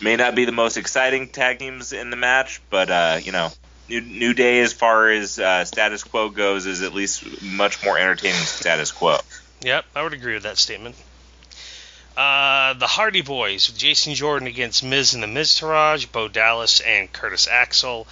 may 0.00 0.16
not 0.16 0.34
be 0.34 0.46
the 0.46 0.52
most 0.52 0.76
exciting 0.76 1.28
tag 1.28 1.58
teams 1.58 1.92
in 1.92 2.08
the 2.08 2.16
match, 2.16 2.62
but 2.70 2.90
uh, 2.90 3.18
you 3.22 3.32
know, 3.32 3.50
New, 3.90 4.00
New 4.00 4.32
Day 4.32 4.60
as 4.60 4.72
far 4.72 5.10
as 5.10 5.38
uh, 5.38 5.66
status 5.66 6.02
quo 6.02 6.30
goes 6.30 6.64
is 6.64 6.82
at 6.82 6.94
least 6.94 7.42
much 7.42 7.84
more 7.84 7.98
entertaining 7.98 8.40
status 8.40 8.90
quo. 8.90 9.18
Yep, 9.62 9.84
I 9.94 10.02
would 10.02 10.12
agree 10.12 10.34
with 10.34 10.42
that 10.44 10.58
statement. 10.58 10.96
Uh, 12.16 12.74
the 12.74 12.86
Hardy 12.86 13.22
Boys 13.22 13.68
with 13.68 13.78
Jason 13.78 14.14
Jordan 14.14 14.46
against 14.46 14.84
Miz 14.84 15.14
and 15.14 15.22
the 15.22 15.26
Miztourage, 15.26 16.10
Bo 16.10 16.28
Dallas 16.28 16.80
and 16.80 17.10
Curtis 17.12 17.48
Axel. 17.48 18.06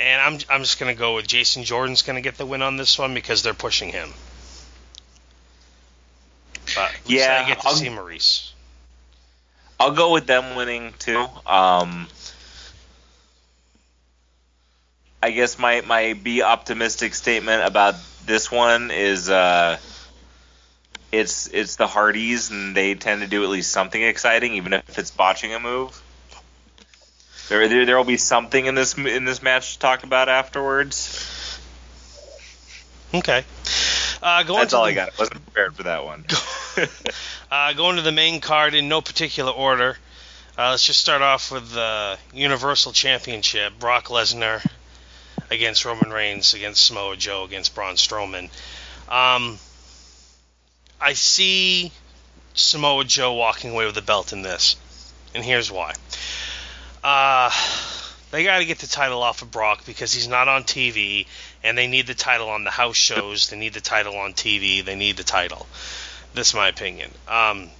And 0.00 0.20
I'm 0.20 0.40
I'm 0.48 0.62
just 0.62 0.80
gonna 0.80 0.94
go 0.94 1.14
with 1.16 1.26
Jason 1.28 1.62
Jordan's 1.64 2.02
gonna 2.02 2.22
get 2.22 2.38
the 2.38 2.46
win 2.46 2.62
on 2.62 2.76
this 2.76 2.98
one 2.98 3.14
because 3.14 3.42
they're 3.42 3.54
pushing 3.54 3.90
him. 3.90 4.10
But 6.74 6.90
Yeah, 7.06 7.42
I 7.44 7.48
get 7.48 7.60
to 7.60 7.68
I'll- 7.68 7.74
see 7.74 7.88
Maurice. 7.88 8.52
I'll 9.78 9.92
go 9.92 10.12
with 10.12 10.26
them 10.26 10.56
winning 10.56 10.92
too. 10.98 11.26
Um, 11.46 12.06
I 15.22 15.30
guess 15.30 15.58
my 15.58 15.82
my 15.82 16.14
be 16.14 16.42
optimistic 16.42 17.14
statement 17.14 17.64
about 17.64 17.94
this 18.26 18.50
one 18.50 18.90
is 18.90 19.30
uh, 19.30 19.78
it's 21.12 21.48
it's 21.48 21.76
the 21.76 21.86
Hardys 21.86 22.50
and 22.50 22.76
they 22.76 22.94
tend 22.94 23.22
to 23.22 23.26
do 23.26 23.42
at 23.44 23.50
least 23.50 23.72
something 23.72 24.02
exciting, 24.02 24.54
even 24.54 24.72
if 24.72 24.98
it's 24.98 25.10
botching 25.10 25.54
a 25.54 25.60
move. 25.60 26.00
There 27.48 27.68
there 27.68 27.86
there 27.86 27.96
will 27.96 28.04
be 28.04 28.16
something 28.16 28.66
in 28.66 28.74
this 28.74 28.96
in 28.96 29.24
this 29.24 29.42
match 29.42 29.74
to 29.74 29.78
talk 29.80 30.04
about 30.04 30.28
afterwards. 30.28 31.58
Okay. 33.12 33.44
Uh, 34.22 34.42
going 34.44 34.60
That's 34.60 34.74
all 34.74 34.84
the, 34.84 34.90
I 34.90 34.94
got. 34.94 35.08
I 35.08 35.12
wasn't 35.18 35.44
prepared 35.46 35.74
for 35.74 35.82
that 35.84 36.04
one. 36.04 36.24
Uh, 37.50 37.72
going 37.72 37.96
to 37.96 38.02
the 38.02 38.12
main 38.12 38.40
card 38.40 38.76
in 38.76 38.88
no 38.88 39.00
particular 39.00 39.50
order. 39.50 39.96
Uh, 40.56 40.70
let's 40.70 40.86
just 40.86 41.00
start 41.00 41.20
off 41.20 41.50
with 41.50 41.72
the 41.72 42.16
Universal 42.32 42.92
Championship. 42.92 43.72
Brock 43.80 44.04
Lesnar 44.04 44.64
against 45.50 45.84
Roman 45.84 46.12
Reigns 46.12 46.54
against 46.54 46.86
Samoa 46.86 47.16
Joe 47.16 47.42
against 47.42 47.74
Braun 47.74 47.96
Strowman. 47.96 48.50
Um, 49.08 49.58
I 51.00 51.14
see 51.14 51.92
Samoa 52.54 53.04
Joe 53.04 53.32
walking 53.32 53.70
away 53.70 53.86
with 53.86 53.94
the 53.94 54.02
belt 54.02 54.32
in 54.32 54.42
this, 54.42 54.76
and 55.34 55.44
here's 55.44 55.70
why. 55.70 55.94
Uh, 57.02 57.50
they 58.30 58.44
got 58.44 58.58
to 58.58 58.64
get 58.64 58.78
the 58.78 58.86
title 58.86 59.22
off 59.22 59.42
of 59.42 59.50
Brock 59.50 59.86
because 59.86 60.12
he's 60.12 60.28
not 60.28 60.48
on 60.48 60.64
TV, 60.64 61.26
and 61.64 61.76
they 61.76 61.86
need 61.86 62.06
the 62.06 62.14
title 62.14 62.50
on 62.50 62.64
the 62.64 62.70
house 62.70 62.96
shows. 62.96 63.48
They 63.48 63.56
need 63.56 63.74
the 63.74 63.80
title 63.80 64.16
on 64.16 64.34
TV. 64.34 64.84
They 64.84 64.94
need 64.94 65.16
the 65.16 65.24
title. 65.24 65.66
That's 66.34 66.54
my 66.54 66.68
opinion. 66.68 67.10
Um, 67.26 67.70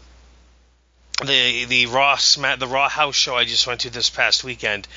the 1.24 1.66
the 1.66 1.86
Raw 1.86 2.16
the 2.16 2.66
Raw 2.66 2.88
House 2.88 3.14
show 3.14 3.36
I 3.36 3.44
just 3.44 3.66
went 3.66 3.80
to 3.80 3.90
this 3.90 4.10
past 4.10 4.42
weekend, 4.42 4.88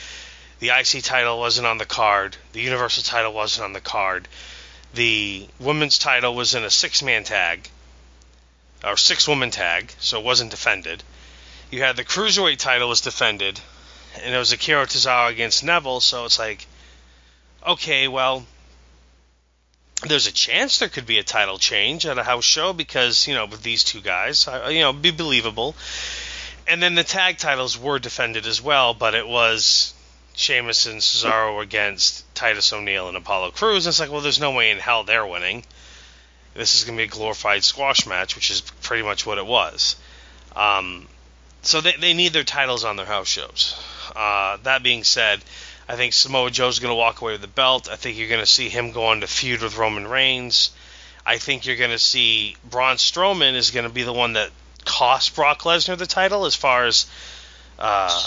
the 0.59 0.69
IC 0.69 1.03
title 1.03 1.39
wasn't 1.39 1.67
on 1.67 1.77
the 1.77 1.85
card. 1.85 2.37
The 2.53 2.61
Universal 2.61 3.03
title 3.03 3.33
wasn't 3.33 3.65
on 3.65 3.73
the 3.73 3.81
card. 3.81 4.29
The 4.93 5.47
women's 5.59 5.97
title 5.97 6.33
was 6.33 6.55
in 6.55 6.63
a 6.63 6.69
six 6.69 7.01
man 7.01 7.25
tag, 7.25 7.67
or 8.83 8.97
six 8.97 9.27
woman 9.27 9.51
tag, 9.51 9.93
so 9.99 10.19
it 10.19 10.25
wasn't 10.25 10.51
defended. 10.51 11.03
You 11.71 11.81
had 11.81 11.95
the 11.95 12.03
cruiserweight 12.03 12.59
title 12.59 12.89
was 12.89 13.01
defended, 13.01 13.59
and 14.21 14.33
it 14.33 14.37
was 14.37 14.51
Akira 14.51 14.85
Tozawa 14.85 15.29
against 15.29 15.63
Neville. 15.63 16.01
So 16.01 16.25
it's 16.25 16.37
like, 16.37 16.65
okay, 17.65 18.07
well, 18.07 18.45
there's 20.07 20.27
a 20.27 20.31
chance 20.31 20.79
there 20.79 20.89
could 20.89 21.05
be 21.05 21.19
a 21.19 21.23
title 21.23 21.57
change 21.57 22.05
at 22.05 22.17
a 22.17 22.23
house 22.23 22.43
show 22.43 22.73
because 22.73 23.27
you 23.27 23.33
know 23.33 23.45
with 23.45 23.63
these 23.63 23.83
two 23.83 24.01
guys, 24.01 24.47
you 24.69 24.81
know, 24.81 24.93
be 24.93 25.11
believable. 25.11 25.75
And 26.67 26.81
then 26.81 26.95
the 26.95 27.03
tag 27.03 27.37
titles 27.37 27.77
were 27.77 27.99
defended 27.99 28.45
as 28.45 28.61
well, 28.61 28.93
but 28.93 29.15
it 29.15 29.27
was 29.27 29.93
Sheamus 30.33 30.85
and 30.85 31.01
Cesaro 31.01 31.61
against 31.61 32.23
Titus 32.35 32.71
O'Neil 32.71 33.07
and 33.07 33.17
Apollo 33.17 33.51
Crews. 33.51 33.85
And 33.85 33.91
it's 33.91 33.99
like, 33.99 34.11
well, 34.11 34.21
there's 34.21 34.39
no 34.39 34.51
way 34.51 34.71
in 34.71 34.79
hell 34.79 35.03
they're 35.03 35.27
winning. 35.27 35.63
This 36.53 36.75
is 36.75 36.83
going 36.83 36.97
to 36.97 37.01
be 37.01 37.05
a 37.05 37.11
glorified 37.11 37.63
squash 37.63 38.05
match, 38.05 38.35
which 38.35 38.51
is 38.51 38.61
pretty 38.61 39.03
much 39.03 39.25
what 39.25 39.37
it 39.37 39.45
was. 39.45 39.95
Um, 40.55 41.07
so 41.63 41.81
they, 41.81 41.93
they 41.93 42.13
need 42.13 42.33
their 42.33 42.43
titles 42.43 42.83
on 42.83 42.95
their 42.95 43.05
house 43.05 43.27
shows. 43.27 43.81
Uh, 44.15 44.57
that 44.63 44.83
being 44.83 45.03
said, 45.03 45.43
I 45.87 45.95
think 45.95 46.13
Samoa 46.13 46.51
Joe's 46.51 46.79
going 46.79 46.91
to 46.91 46.95
walk 46.95 47.21
away 47.21 47.33
with 47.33 47.41
the 47.41 47.47
belt. 47.47 47.89
I 47.89 47.95
think 47.95 48.17
you're 48.17 48.29
going 48.29 48.39
to 48.39 48.45
see 48.45 48.69
him 48.69 48.91
go 48.91 49.07
on 49.07 49.21
to 49.21 49.27
feud 49.27 49.61
with 49.61 49.77
Roman 49.77 50.07
Reigns. 50.07 50.71
I 51.25 51.37
think 51.37 51.65
you're 51.65 51.77
going 51.77 51.91
to 51.91 51.99
see 51.99 52.57
Braun 52.69 52.97
Strowman 52.97 53.55
is 53.55 53.71
going 53.71 53.87
to 53.87 53.93
be 53.93 54.03
the 54.03 54.13
one 54.13 54.33
that 54.33 54.51
cost 54.85 55.35
Brock 55.35 55.61
Lesnar 55.61 55.97
the 55.97 56.05
title 56.05 56.45
as 56.45 56.55
far 56.55 56.85
as 56.85 57.07
uh, 57.79 58.21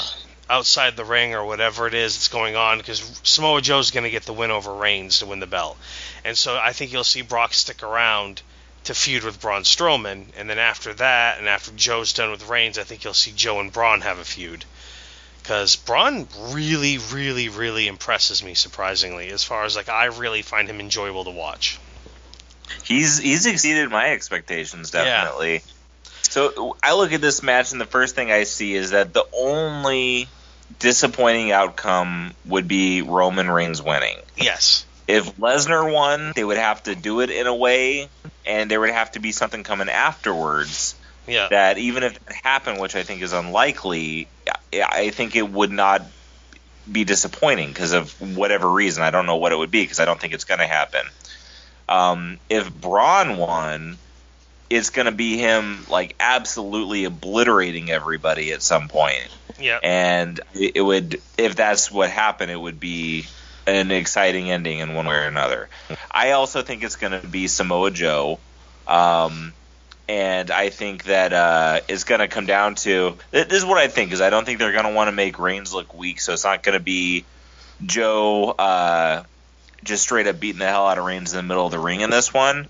outside 0.49 0.97
the 0.97 1.05
ring 1.05 1.35
or 1.35 1.45
whatever 1.45 1.87
it 1.87 1.95
is 1.95 2.15
that's 2.15 2.29
going 2.29 2.57
on 2.57 2.79
because 2.79 3.21
Samoa 3.23 3.61
Joe's 3.61 3.91
going 3.91 4.05
to 4.05 4.11
get 4.11 4.25
the 4.25 4.33
win 4.33 4.51
over 4.51 4.73
Reigns 4.73 5.19
to 5.19 5.27
win 5.27 5.41
the 5.41 5.47
belt. 5.47 5.77
And 6.25 6.37
so 6.37 6.57
I 6.57 6.73
think 6.73 6.93
you'll 6.93 7.05
see 7.05 7.23
Brock 7.23 7.53
stick 7.53 7.83
around 7.83 8.43
to 8.85 8.95
feud 8.95 9.25
with 9.25 9.41
Braun 9.41 9.63
Strowman. 9.63 10.27
And 10.37 10.49
then 10.49 10.59
after 10.59 10.95
that, 10.95 11.39
and 11.39 11.49
after 11.49 11.73
Joe's 11.73 12.13
done 12.13 12.31
with 12.31 12.49
Reigns, 12.49 12.79
I 12.79 12.85
think 12.85 13.05
you'll 13.05 13.15
see 13.15 13.33
Joe 13.33 13.61
and 13.61 13.73
Braun 13.73 14.03
have 14.03 14.19
a 14.19 14.25
feud 14.25 14.65
because 15.43 15.77
Braun 15.77 16.27
really, 16.51 16.99
really, 16.99 17.49
really 17.49 17.87
impresses 17.87 18.43
me 18.43 18.55
surprisingly. 18.55 19.29
As 19.29 19.45
far 19.45 19.65
as 19.65 19.77
like, 19.77 19.89
I 19.89 20.07
really 20.07 20.43
find 20.43 20.69
him 20.69 20.81
enjoyable 20.81 21.23
to 21.25 21.31
watch. 21.31 21.79
He's 22.83 23.19
he's 23.19 23.47
exceeded 23.47 23.89
my 23.91 24.11
expectations 24.11 24.91
Yeah. 25.61 25.76
So 26.37 26.77
I 26.83 26.93
look 26.93 27.15
at 27.15 27.23
this 27.23 27.43
match 27.43 27.73
and 27.73 27.81
the 27.81 27.87
first 27.87 28.15
thing 28.15 28.31
I 28.31 28.45
see 28.45 28.75
is 28.75 28.91
that 28.91 29.15
the 29.15 29.25
only 29.33 30.29
disappointing 30.79 31.51
outcome 31.51 32.35
would 32.45 32.69
be 32.69 33.01
Roman 33.01 33.51
Reigns 33.51 33.81
winning. 33.81 34.19
Yes. 34.37 34.85
If 35.09 35.39
Lesnar 35.39 35.91
won, 35.91 36.33
they 36.37 36.45
would 36.45 36.59
have 36.59 36.83
to 36.83 36.95
do 36.95 37.21
it 37.21 37.31
in 37.31 37.47
a 37.47 37.55
way 37.55 38.11
and 38.45 38.71
there 38.71 38.81
would 38.81 38.91
have 38.91 39.13
to 39.13 39.19
be 39.19 39.33
something 39.33 39.63
coming 39.65 39.89
afterwards 39.89 40.95
Yeah. 41.27 41.49
that 41.49 41.79
even 41.79 42.03
if 42.03 42.17
it 42.17 42.35
happened, 42.45 42.81
which 42.81 42.97
I 42.97 43.03
think 43.03 43.23
is 43.23 43.33
unlikely, 43.33 44.29
I- 44.75 44.83
I 45.07 45.11
think 45.13 45.37
it 45.37 45.49
would 45.51 45.73
not 45.73 46.03
be 46.93 47.05
disappointing 47.05 47.69
because 47.69 47.93
of 47.95 48.13
whatever 48.37 48.71
reason. 48.71 49.03
I 49.03 49.11
don't 49.11 49.25
know 49.25 49.37
what 49.37 49.53
it 49.53 49.57
would 49.57 49.71
be 49.71 49.81
because 49.85 50.01
I 50.01 50.05
don't 50.05 50.21
think 50.21 50.35
it's 50.35 50.45
going 50.45 50.61
to 50.61 50.67
happen. 50.67 51.07
Um, 51.89 52.39
if 52.51 52.71
Braun 52.71 53.39
won, 53.39 53.97
it's 54.69 54.91
going 54.91 55.07
to 55.07 55.13
be 55.13 55.37
him 55.37 55.85
like 55.89 56.15
absolutely 56.21 57.05
obliterating 57.05 57.91
everybody 57.91 58.53
at 58.53 58.63
some 58.63 58.89
point. 58.89 59.29
Yeah. 59.59 59.79
and 59.83 60.39
it 60.55 60.83
would 60.83 61.23
if 61.39 61.57
that's 61.57 61.91
what 61.91 62.11
happened 62.11 62.51
it 62.51 62.61
would 62.61 62.79
be 62.79 63.25
an 63.67 63.91
exciting 63.91 64.51
ending 64.51 64.81
in 64.81 64.93
one 64.93 65.07
way 65.07 65.17
or 65.17 65.23
another. 65.23 65.71
I 66.11 66.33
also 66.33 66.61
think 66.61 66.85
it's 66.85 66.97
going 66.97 67.19
to 67.19 67.27
be 67.27 67.47
samoa 67.47 67.91
joe 67.91 68.39
um, 68.87 69.53
and 70.09 70.51
i 70.51 70.71
think 70.71 71.05
that 71.05 71.33
uh, 71.33 71.81
it's 71.89 72.05
going 72.05 72.21
to 72.21 72.29
come 72.29 72.47
down 72.47 72.75
to 72.77 73.17
this 73.31 73.53
is 73.53 73.65
what 73.65 73.79
i 73.79 73.89
think 73.89 74.13
is 74.13 74.21
i 74.21 74.31
don't 74.31 74.45
think 74.45 74.59
they're 74.59 74.73
going 74.73 74.85
to 74.85 74.93
want 74.93 75.09
to 75.09 75.13
make 75.13 75.39
reigns 75.39 75.75
look 75.75 75.95
weak 75.95 76.21
so 76.21 76.33
it's 76.33 76.45
not 76.45 76.63
going 76.63 76.79
to 76.79 76.85
be 76.85 77.25
joe 77.85 78.51
uh, 78.51 79.23
just 79.85 80.03
straight 80.03 80.27
up 80.27 80.39
beating 80.39 80.61
the 80.61 80.67
hell 80.67 80.87
out 80.87 80.99
of 80.99 81.05
reigns 81.05 81.33
in 81.33 81.39
the 81.39 81.43
middle 81.43 81.67
of 81.67 81.73
the 81.73 81.79
ring 81.79 82.01
in 82.01 82.11
this 82.11 82.33
one 82.33 82.69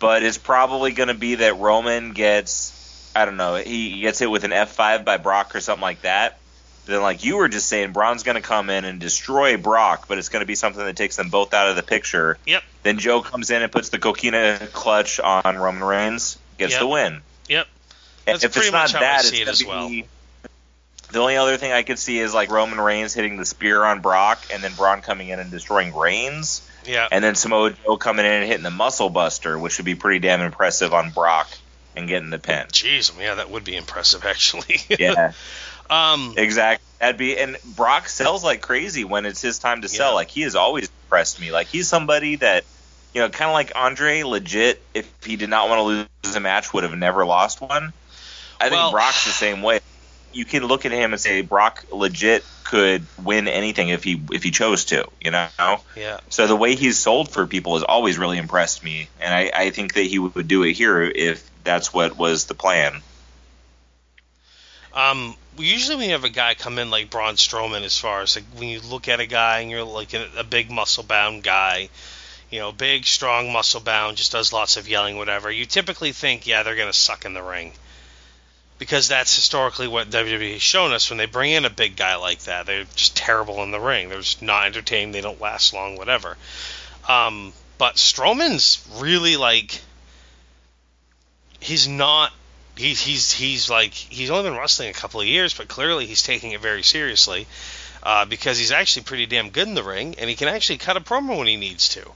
but 0.00 0.24
it's 0.24 0.38
probably 0.38 0.90
going 0.90 1.08
to 1.08 1.14
be 1.14 1.36
that 1.36 1.58
roman 1.58 2.12
gets 2.12 2.76
I 3.14 3.24
don't 3.24 3.36
know. 3.36 3.56
He 3.56 4.00
gets 4.00 4.18
hit 4.18 4.30
with 4.30 4.44
an 4.44 4.52
F5 4.52 5.04
by 5.04 5.16
Brock 5.16 5.54
or 5.54 5.60
something 5.60 5.82
like 5.82 6.02
that. 6.02 6.38
Then, 6.86 7.02
like 7.02 7.24
you 7.24 7.36
were 7.36 7.48
just 7.48 7.66
saying, 7.66 7.92
Braun's 7.92 8.22
going 8.22 8.36
to 8.36 8.40
come 8.40 8.70
in 8.70 8.84
and 8.84 9.00
destroy 9.00 9.56
Brock, 9.56 10.06
but 10.08 10.18
it's 10.18 10.28
going 10.28 10.40
to 10.40 10.46
be 10.46 10.54
something 10.54 10.84
that 10.84 10.96
takes 10.96 11.16
them 11.16 11.28
both 11.28 11.52
out 11.52 11.68
of 11.68 11.76
the 11.76 11.82
picture. 11.82 12.38
Yep. 12.46 12.62
Then 12.82 12.98
Joe 12.98 13.20
comes 13.20 13.50
in 13.50 13.62
and 13.62 13.70
puts 13.70 13.88
the 13.90 13.98
coquina 13.98 14.68
clutch 14.72 15.20
on 15.20 15.56
Roman 15.56 15.82
Reigns, 15.84 16.38
gets 16.58 16.72
Yep. 16.72 16.80
the 16.80 16.86
win. 16.86 17.20
Yep. 17.48 17.66
That's 18.26 18.44
if 18.44 18.52
pretty 18.52 18.68
it's 18.68 18.72
not 18.72 18.82
much 18.84 18.92
how 18.92 18.98
I 18.98 19.02
that, 19.02 19.24
see 19.24 19.42
it 19.42 19.48
it's 19.48 19.60
as 19.60 19.66
well. 19.66 19.88
be. 19.88 20.06
The 21.12 21.18
only 21.18 21.36
other 21.36 21.56
thing 21.56 21.72
I 21.72 21.82
could 21.82 21.98
see 21.98 22.18
is 22.20 22.32
like 22.32 22.50
Roman 22.50 22.80
Reigns 22.80 23.12
hitting 23.12 23.36
the 23.36 23.44
spear 23.44 23.84
on 23.84 24.00
Brock, 24.00 24.40
and 24.52 24.62
then 24.62 24.72
Braun 24.74 25.02
coming 25.02 25.28
in 25.28 25.40
and 25.40 25.50
destroying 25.50 25.94
Reigns, 25.94 26.62
Yeah. 26.86 27.08
and 27.10 27.22
then 27.22 27.34
Samoa 27.34 27.72
Joe 27.72 27.96
coming 27.96 28.24
in 28.26 28.32
and 28.32 28.46
hitting 28.46 28.62
the 28.62 28.70
Muscle 28.70 29.10
Buster, 29.10 29.58
which 29.58 29.78
would 29.78 29.84
be 29.84 29.94
pretty 29.94 30.18
damn 30.20 30.40
impressive 30.40 30.92
on 30.94 31.10
Brock 31.10 31.48
and 31.96 32.08
getting 32.08 32.30
the 32.30 32.38
pin. 32.38 32.66
Jeez, 32.68 33.18
yeah, 33.20 33.34
that 33.34 33.50
would 33.50 33.64
be 33.64 33.76
impressive 33.76 34.24
actually. 34.24 34.76
Yeah. 34.98 35.32
um. 35.88 36.34
Exactly. 36.36 36.84
That'd 37.00 37.16
be 37.16 37.38
and 37.38 37.56
Brock 37.64 38.08
sells 38.08 38.44
like 38.44 38.60
crazy 38.60 39.04
when 39.04 39.24
it's 39.26 39.40
his 39.40 39.58
time 39.58 39.82
to 39.82 39.88
sell. 39.88 40.10
Yeah. 40.10 40.14
Like 40.14 40.28
he 40.28 40.42
has 40.42 40.54
always 40.54 40.90
impressed 41.04 41.40
me. 41.40 41.50
Like 41.52 41.66
he's 41.68 41.88
somebody 41.88 42.36
that 42.36 42.64
you 43.14 43.20
know, 43.20 43.28
kind 43.28 43.48
of 43.48 43.54
like 43.54 43.72
Andre, 43.74 44.22
legit. 44.22 44.80
If 44.94 45.10
he 45.24 45.34
did 45.36 45.50
not 45.50 45.68
want 45.68 45.78
to 45.80 45.82
lose 46.28 46.36
a 46.36 46.40
match, 46.40 46.72
would 46.72 46.84
have 46.84 46.96
never 46.96 47.26
lost 47.26 47.60
one. 47.60 47.92
I 48.60 48.68
Well- 48.68 48.90
think 48.90 48.92
Brock's 48.92 49.24
the 49.24 49.32
same 49.32 49.62
way. 49.62 49.80
You 50.32 50.44
can 50.44 50.64
look 50.64 50.86
at 50.86 50.92
him 50.92 51.12
and 51.12 51.20
say 51.20 51.42
Brock 51.42 51.84
legit 51.92 52.44
could 52.64 53.04
win 53.22 53.48
anything 53.48 53.88
if 53.88 54.04
he 54.04 54.22
if 54.32 54.42
he 54.42 54.50
chose 54.50 54.86
to. 54.86 55.06
You 55.20 55.30
know. 55.30 55.48
Yeah. 55.96 56.20
So 56.28 56.46
the 56.46 56.56
way 56.56 56.74
he's 56.74 56.98
sold 56.98 57.30
for 57.30 57.46
people 57.46 57.74
has 57.74 57.82
always 57.82 58.18
really 58.18 58.38
impressed 58.38 58.84
me, 58.84 59.08
and 59.20 59.34
I, 59.34 59.50
I 59.54 59.70
think 59.70 59.94
that 59.94 60.04
he 60.04 60.18
would 60.18 60.48
do 60.48 60.62
it 60.62 60.72
here 60.72 61.02
if 61.02 61.48
that's 61.64 61.92
what 61.92 62.16
was 62.16 62.46
the 62.46 62.54
plan. 62.54 63.02
Um. 64.92 65.36
Usually 65.58 65.96
when 65.96 66.06
you 66.06 66.12
have 66.12 66.24
a 66.24 66.30
guy 66.30 66.54
come 66.54 66.78
in 66.78 66.90
like 66.90 67.10
Braun 67.10 67.34
Strowman, 67.34 67.82
as 67.82 67.98
far 67.98 68.22
as 68.22 68.36
like 68.36 68.44
when 68.54 68.68
you 68.68 68.80
look 68.80 69.08
at 69.08 69.20
a 69.20 69.26
guy 69.26 69.58
and 69.58 69.70
you're 69.70 69.84
like 69.84 70.14
a, 70.14 70.26
a 70.38 70.44
big 70.44 70.70
muscle 70.70 71.02
bound 71.02 71.42
guy, 71.42 71.90
you 72.50 72.60
know, 72.60 72.72
big, 72.72 73.04
strong, 73.04 73.52
muscle 73.52 73.80
bound, 73.80 74.16
just 74.16 74.32
does 74.32 74.54
lots 74.54 74.78
of 74.78 74.88
yelling, 74.88 75.18
whatever. 75.18 75.50
You 75.50 75.66
typically 75.66 76.12
think, 76.12 76.46
yeah, 76.46 76.62
they're 76.62 76.76
gonna 76.76 76.94
suck 76.94 77.26
in 77.26 77.34
the 77.34 77.42
ring. 77.42 77.72
Because 78.80 79.06
that's 79.06 79.36
historically 79.36 79.86
what 79.86 80.10
WWE 80.10 80.54
has 80.54 80.62
shown 80.62 80.92
us 80.92 81.10
when 81.10 81.18
they 81.18 81.26
bring 81.26 81.52
in 81.52 81.64
a 81.64 81.70
big 81.70 81.94
guy 81.94 82.16
like 82.16 82.40
that. 82.40 82.66
They're 82.66 82.86
just 82.96 83.16
terrible 83.16 83.62
in 83.62 83.70
the 83.70 83.78
ring. 83.78 84.08
They're 84.08 84.18
just 84.18 84.42
not 84.42 84.66
entertaining. 84.66 85.12
They 85.12 85.20
don't 85.20 85.40
last 85.40 85.72
long, 85.72 85.96
whatever. 85.96 86.36
Um, 87.06 87.52
but 87.78 87.94
Strowman's 87.94 88.84
really 88.98 89.36
like 89.36 89.80
he's 91.60 91.86
not 91.86 92.32
he's 92.76 93.00
he's 93.00 93.30
he's 93.30 93.70
like 93.70 93.92
he's 93.92 94.30
only 94.30 94.50
been 94.50 94.58
wrestling 94.58 94.88
a 94.88 94.94
couple 94.94 95.20
of 95.20 95.26
years, 95.26 95.54
but 95.54 95.68
clearly 95.68 96.06
he's 96.06 96.22
taking 96.22 96.52
it 96.52 96.60
very 96.60 96.82
seriously 96.82 97.46
uh, 98.02 98.24
because 98.24 98.58
he's 98.58 98.72
actually 98.72 99.02
pretty 99.02 99.26
damn 99.26 99.50
good 99.50 99.68
in 99.68 99.74
the 99.74 99.84
ring, 99.84 100.14
and 100.18 100.28
he 100.28 100.36
can 100.36 100.48
actually 100.48 100.78
cut 100.78 100.96
a 100.96 101.00
promo 101.00 101.38
when 101.38 101.46
he 101.46 101.56
needs 101.56 101.90
to. 101.90 102.10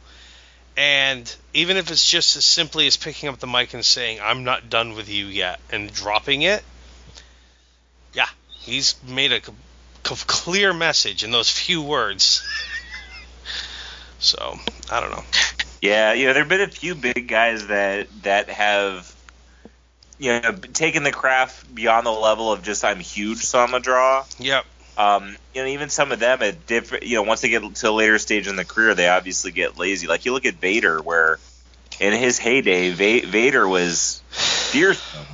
And 0.77 1.35
even 1.53 1.77
if 1.77 1.91
it's 1.91 2.09
just 2.09 2.37
as 2.37 2.45
simply 2.45 2.87
as 2.87 2.97
picking 2.97 3.29
up 3.29 3.39
the 3.39 3.47
mic 3.47 3.75
and 3.75 3.85
saying 3.85 4.19
"I'm 4.21 4.43
not 4.45 4.71
done 4.71 4.95
with 4.95 5.09
you 5.09 5.27
yet" 5.27 5.61
and 5.71 5.93
dropping 5.93 6.43
it, 6.43 6.65
yeah, 8.13 8.27
he's 8.51 8.97
made 9.07 9.33
a 9.33 9.45
c- 9.45 9.53
c- 10.05 10.25
clear 10.27 10.73
message 10.73 11.23
in 11.23 11.31
those 11.31 11.49
few 11.51 11.81
words. 11.83 12.43
so 14.19 14.59
I 14.91 15.01
don't 15.01 15.11
know. 15.11 15.25
Yeah, 15.81 16.15
you 16.15 16.27
know, 16.27 16.33
there 16.33 16.43
have 16.43 16.49
been 16.49 16.61
a 16.63 16.67
few 16.69 16.95
big 16.95 17.29
guys 17.29 17.67
that 17.69 18.09
that 18.23 18.49
have 18.49 19.15
you 20.19 20.41
know 20.41 20.53
taken 20.53 21.03
the 21.03 21.13
craft 21.13 21.73
beyond 21.75 22.07
the 22.07 22.11
level 22.11 22.51
of 22.51 22.63
just 22.63 22.85
I'm 22.85 23.01
huge, 23.01 23.39
so 23.39 23.61
I'm 23.61 23.75
a 23.75 23.81
draw. 23.81 24.25
Yep. 24.39 24.65
Um, 24.97 25.37
you 25.55 25.63
know, 25.63 25.69
even 25.69 25.89
some 25.89 26.13
of 26.13 26.21
them 26.21 26.43
at 26.43 26.67
different, 26.67 27.05
you 27.05 27.17
know, 27.17 27.23
once 27.23 27.41
they 27.41 27.49
get 27.49 27.75
to 27.77 27.89
a 27.89 27.91
later 27.91 28.19
stage 28.19 28.47
in 28.47 28.57
the 28.57 28.65
career, 28.65 28.95
they 28.95 29.09
obviously 29.09 29.51
get 29.51 29.77
lazy. 29.77 30.07
Like 30.07 30.25
you 30.25 30.33
look 30.33 30.47
at 30.47 30.55
Vader, 30.55 31.01
where 31.03 31.39
in 32.01 32.13
his 32.13 32.39
heyday, 32.39 32.91
Va- 32.91 33.27
Vader 33.27 33.67
was 33.67 34.23
fearsome, 34.31 35.27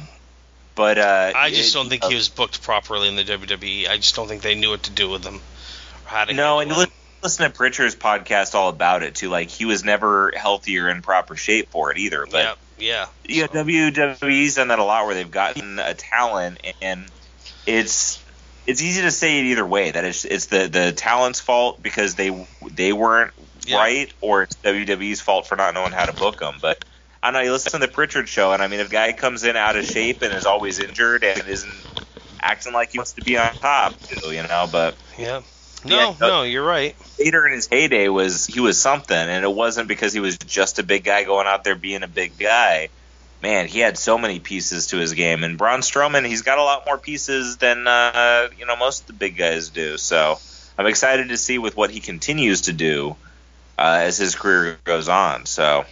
but 0.75 0.99
uh, 0.99 1.33
I 1.35 1.51
just 1.51 1.71
it- 1.71 1.75
don't 1.75 1.89
think 1.89 2.05
he 2.05 2.15
was 2.15 2.29
booked 2.29 2.63
properly 2.63 3.09
in 3.09 3.17
the 3.17 3.25
WWE. 3.25 3.89
I 3.89 3.97
just 3.97 4.15
don't 4.15 4.29
think 4.29 4.43
they 4.43 4.55
knew 4.55 4.71
what 4.71 4.85
to 4.85 4.91
do 4.91 5.11
with 5.11 5.25
him. 5.25 5.37
Or 5.37 6.09
how 6.09 6.25
to 6.25 6.33
No, 6.33 6.61
and 6.61 6.71
you 6.71 6.77
li- 6.77 6.87
listen 7.23 7.51
to 7.51 7.57
Pritchard's 7.57 7.97
podcast 7.97 8.55
all 8.55 8.71
about 8.71 9.03
it 9.03 9.15
too. 9.15 9.29
Like 9.29 9.51
he 9.51 9.65
was 9.67 9.85
never 9.85 10.33
healthy 10.35 10.79
or 10.79 10.89
in 10.89 11.03
proper 11.03 11.37
shape 11.37 11.71
for 11.71 11.93
it 11.93 11.99
either. 11.99 12.27
But 12.31 12.59
yeah, 12.79 13.07
yeah. 13.27 13.47
Yeah, 13.47 13.47
So, 13.47 13.65
WWE's 13.65 14.55
done 14.55 14.69
that 14.69 14.79
a 14.79 14.85
lot 14.85 15.07
where 15.07 15.15
they've 15.15 15.31
gotten 15.31 15.79
a 15.79 15.95
talent, 15.95 16.61
and 16.81 17.07
it's 17.67 18.20
it's 18.71 18.83
easy 18.83 19.03
to 19.03 19.11
say 19.11 19.41
it 19.41 19.45
either 19.47 19.67
way. 19.67 19.91
That 19.91 20.05
it's 20.05 20.25
it's 20.25 20.47
the 20.47 20.69
the 20.69 20.93
talent's 20.93 21.41
fault 21.41 21.83
because 21.83 22.15
they 22.15 22.47
they 22.71 22.93
weren't 22.93 23.33
Yeah. 23.67 23.79
right, 23.79 24.13
or 24.21 24.45
it's 24.45 24.57
WWE's 24.57 25.21
fault 25.21 25.47
for 25.47 25.57
not 25.57 25.75
knowing 25.75 25.93
how 25.93 26.07
to 26.07 26.13
book 26.13 26.39
them. 26.39 26.55
But 26.61 26.85
I 27.23 27.33
know. 27.33 27.41
You 27.41 27.53
listen 27.53 27.73
to 27.73 27.79
the 27.79 27.93
Pritchard 27.93 28.29
show, 28.29 28.53
and 28.53 28.63
I 28.63 28.69
mean, 28.69 28.81
if 28.81 28.89
a 28.89 28.91
guy 28.91 29.13
comes 29.13 29.45
in 29.45 29.57
out 29.57 29.77
of 29.77 29.85
shape 29.85 30.23
and 30.23 30.33
is 30.33 30.47
always 30.47 30.79
injured 30.79 31.25
and 31.25 31.49
isn't 31.49 31.73
acting 32.41 32.73
like 32.73 32.93
he 32.93 32.99
wants 32.99 33.13
to 33.13 33.23
be 33.23 33.37
on 33.37 33.53
top, 33.55 34.01
too, 34.03 34.33
you 34.33 34.43
know. 34.43 34.69
But 34.71 34.95
yeah. 35.19 35.43
No, 35.85 36.11
Yeah, 36.11 36.15
no, 36.21 36.43
you're 36.43 36.65
right. 36.65 36.95
Vader 37.19 37.47
in 37.47 37.55
his 37.55 37.67
heyday 37.67 38.09
was 38.09 38.47
he 38.47 38.61
was 38.61 38.81
something, 38.81 39.17
and 39.17 39.45
it 39.45 39.53
wasn't 39.53 39.89
because 39.89 40.13
he 40.13 40.21
was 40.21 40.37
just 40.39 40.79
a 40.79 40.83
big 40.83 41.05
guy 41.05 41.25
going 41.25 41.47
out 41.47 41.65
there 41.65 41.75
being 41.75 42.03
a 42.03 42.09
big 42.09 42.39
guy. 42.39 42.91
Man, 43.43 43.69
he 43.69 43.79
had 43.79 43.97
so 43.97 44.19
many 44.19 44.39
pieces 44.39 44.89
to 44.89 44.99
his 44.99 45.15
game, 45.15 45.45
and 45.45 45.57
Braun 45.57 45.81
Strowman, 45.81 46.27
he's 46.27 46.43
got 46.43 46.59
a 46.59 46.63
lot 46.63 46.85
more 46.85 46.99
pieces 46.99 47.57
than 47.57 47.87
uh, 47.87 48.49
you 48.59 48.67
know 48.67 48.77
most 48.77 49.03
of 49.03 49.07
the 49.07 49.13
big 49.15 49.37
guys 49.37 49.71
do. 49.71 49.97
So 49.97 50.39
I'm 50.77 50.87
excited 50.87 51.31
to 51.31 51.37
see 51.37 51.59
with 51.59 51.77
what 51.77 51.91
he 51.91 52.01
continues 52.01 52.63
to 52.63 52.73
do 52.73 53.17
uh, 53.79 54.01
as 54.03 54.19
his 54.19 54.35
career 54.35 54.79
goes 54.85 55.09
on. 55.09 55.47
So 55.47 55.85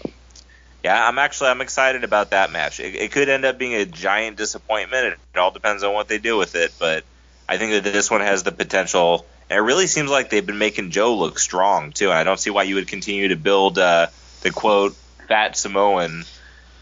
yeah, 0.84 1.06
I'm 1.06 1.18
actually 1.18 1.50
I'm 1.50 1.60
excited 1.60 2.04
about 2.04 2.30
that 2.30 2.52
match. 2.52 2.80
It, 2.80 2.94
it 2.94 3.12
could 3.12 3.28
end 3.28 3.44
up 3.44 3.58
being 3.58 3.74
a 3.74 3.86
giant 3.86 4.36
disappointment. 4.36 5.06
It, 5.06 5.18
it 5.34 5.38
all 5.38 5.50
depends 5.50 5.82
on 5.82 5.94
what 5.94 6.08
they 6.08 6.18
do 6.18 6.36
with 6.36 6.54
it, 6.54 6.72
but 6.78 7.04
I 7.48 7.56
think 7.56 7.72
that 7.72 7.90
this 7.90 8.10
one 8.10 8.20
has 8.20 8.42
the 8.42 8.52
potential. 8.52 9.26
And 9.50 9.58
it 9.58 9.62
really 9.62 9.86
seems 9.86 10.10
like 10.10 10.28
they've 10.28 10.44
been 10.44 10.58
making 10.58 10.90
Joe 10.90 11.14
look 11.14 11.38
strong 11.38 11.92
too. 11.92 12.10
And 12.10 12.18
I 12.18 12.24
don't 12.24 12.38
see 12.38 12.50
why 12.50 12.64
you 12.64 12.74
would 12.74 12.88
continue 12.88 13.28
to 13.28 13.36
build 13.36 13.78
uh, 13.78 14.08
the 14.42 14.50
quote 14.50 14.94
fat 15.26 15.56
Samoan 15.56 16.24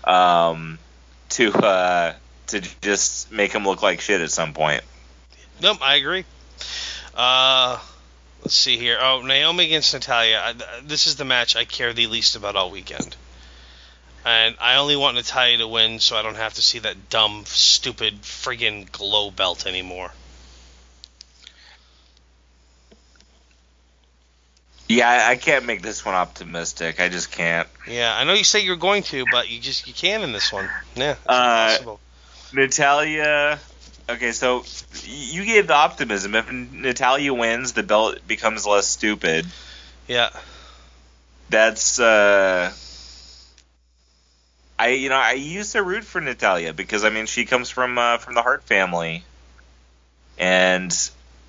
um, 0.07 0.79
to 1.31 1.53
uh, 1.53 2.15
to 2.49 2.61
just 2.81 3.33
make 3.33 3.53
him 3.53 3.65
look 3.65 3.83
like 3.83 4.01
shit 4.01 4.21
at 4.21 4.31
some 4.31 4.53
point. 4.53 4.83
Nope, 5.61 5.79
I 5.81 5.97
agree. 5.97 6.25
Uh, 7.15 7.79
let's 8.43 8.55
see 8.55 8.77
here. 8.77 8.99
Oh, 9.01 9.23
Naomi 9.23 9.67
against 9.67 9.95
Natalya. 9.95 10.39
I, 10.39 10.81
this 10.83 11.07
is 11.07 11.17
the 11.17 11.25
match 11.25 11.57
I 11.57 11.65
care 11.65 11.93
the 11.93 12.07
least 12.07 12.37
about 12.37 12.57
all 12.57 12.71
weekend. 12.71 13.17
And 14.25 14.57
I 14.61 14.77
only 14.77 14.97
want 14.97 15.17
Natalya 15.17 15.59
to 15.59 15.69
win 15.69 16.01
so 16.01 16.17
I 16.17 16.23
don't 16.23 16.37
have 16.37 16.55
to 16.55 16.63
see 16.63 16.81
that 16.81 17.11
dumb, 17.11 17.45
stupid, 17.47 18.23
friggin' 18.23 18.91
glow 18.91 19.31
belt 19.31 19.67
anymore. 19.67 20.11
Yeah, 24.89 25.29
I, 25.29 25.37
can't 25.37 25.65
make 25.67 25.83
this 25.83 26.05
one 26.05 26.15
optimistic. 26.15 27.01
I 27.01 27.09
just 27.09 27.33
can't. 27.33 27.69
Yeah, 27.89 28.15
I 28.17 28.25
know 28.25 28.35
you 28.35 28.45
say 28.45 28.61
you're 28.65 28.77
going 28.77 29.03
to, 29.05 29.27
but 29.27 29.51
you 29.51 29.59
just 29.59 29.87
you 29.89 29.93
can 29.93 30.23
in 30.23 30.33
this 30.33 30.53
one. 30.53 30.69
Yeah, 30.95 31.17
Uh, 31.27 31.69
impossible. 31.71 32.01
Natalya. 32.53 33.59
Okay, 34.09 34.31
so 34.31 34.65
you 35.05 35.45
gave 35.45 35.67
the 35.67 35.75
optimism. 35.75 36.37
If 36.37 36.51
Natalya 36.53 37.35
wins, 37.35 37.73
the 37.73 37.83
belt 37.83 38.19
becomes 38.29 38.65
less 38.65 38.87
stupid. 38.87 39.47
Yeah, 40.07 40.31
That's 41.49 41.99
uh 41.99 42.73
I 44.79 44.89
you 44.91 45.09
know 45.09 45.17
I 45.17 45.33
used 45.33 45.73
to 45.73 45.83
root 45.83 46.05
for 46.05 46.21
Natalya 46.21 46.73
because 46.73 47.05
I 47.05 47.11
mean 47.11 47.27
she 47.27 47.45
comes 47.45 47.71
from 47.71 47.99
uh, 47.99 48.19
from 48.19 48.35
the 48.35 48.43
Hart 48.43 48.63
family, 48.63 49.25
and 50.39 50.93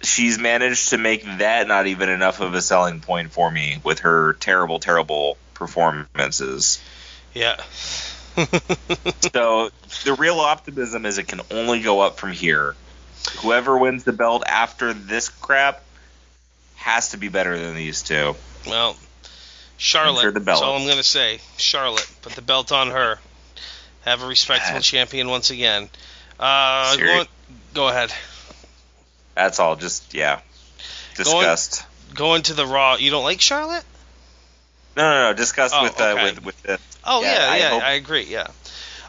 she's 0.01 0.37
managed 0.37 0.89
to 0.89 0.97
make 0.97 1.23
that 1.37 1.67
not 1.67 1.87
even 1.87 2.09
enough 2.09 2.39
of 2.39 2.53
a 2.53 2.61
selling 2.61 2.99
point 2.99 3.31
for 3.31 3.49
me 3.49 3.79
with 3.83 3.99
her 3.99 4.33
terrible 4.33 4.79
terrible 4.79 5.37
performances. 5.53 6.81
Yeah. 7.33 7.57
so 9.33 9.69
the 10.05 10.15
real 10.17 10.39
optimism 10.39 11.05
is 11.05 11.17
it 11.17 11.27
can 11.27 11.41
only 11.51 11.81
go 11.81 12.01
up 12.01 12.17
from 12.17 12.31
here. 12.31 12.75
Whoever 13.39 13.77
wins 13.77 14.03
the 14.03 14.13
belt 14.13 14.43
after 14.47 14.93
this 14.93 15.29
crap 15.29 15.83
has 16.75 17.09
to 17.09 17.17
be 17.17 17.29
better 17.29 17.57
than 17.57 17.75
these 17.75 18.03
two. 18.03 18.35
Well, 18.65 18.95
Charlotte. 19.77 20.33
That's 20.45 20.61
all 20.61 20.77
I'm 20.77 20.85
going 20.85 20.97
to 20.97 21.03
say. 21.03 21.39
Charlotte, 21.57 22.07
put 22.21 22.33
the 22.33 22.41
belt 22.41 22.71
on 22.71 22.89
her. 22.89 23.19
Have 24.01 24.23
a 24.23 24.27
respectable 24.27 24.79
champion 24.79 25.27
once 25.27 25.49
again. 25.49 25.89
Uh, 26.39 26.95
go, 26.95 27.23
go, 27.73 27.87
ahead. 27.89 28.13
That's 29.38 29.59
all. 29.59 29.75
Just 29.75 30.15
yeah, 30.15 30.39
disgust. 31.15 31.85
Going, 32.07 32.15
going 32.15 32.41
to 32.43 32.55
the 32.55 32.65
Raw. 32.65 32.95
You 32.95 33.11
don't 33.11 33.23
like 33.23 33.39
Charlotte? 33.39 33.83
No, 34.95 35.03
no, 35.03 35.29
no. 35.29 35.33
Disgust 35.38 35.75
oh, 35.77 35.83
with, 35.83 36.01
uh, 36.01 36.03
okay. 36.05 36.19
uh, 36.19 36.23
with 36.23 36.45
with 36.45 36.63
the. 36.63 36.79
Oh 37.05 37.21
yeah, 37.21 37.33
yeah, 37.33 37.51
I, 37.51 37.57
yeah, 37.57 37.85
I 37.85 37.91
agree. 37.91 38.23
Yeah. 38.23 38.47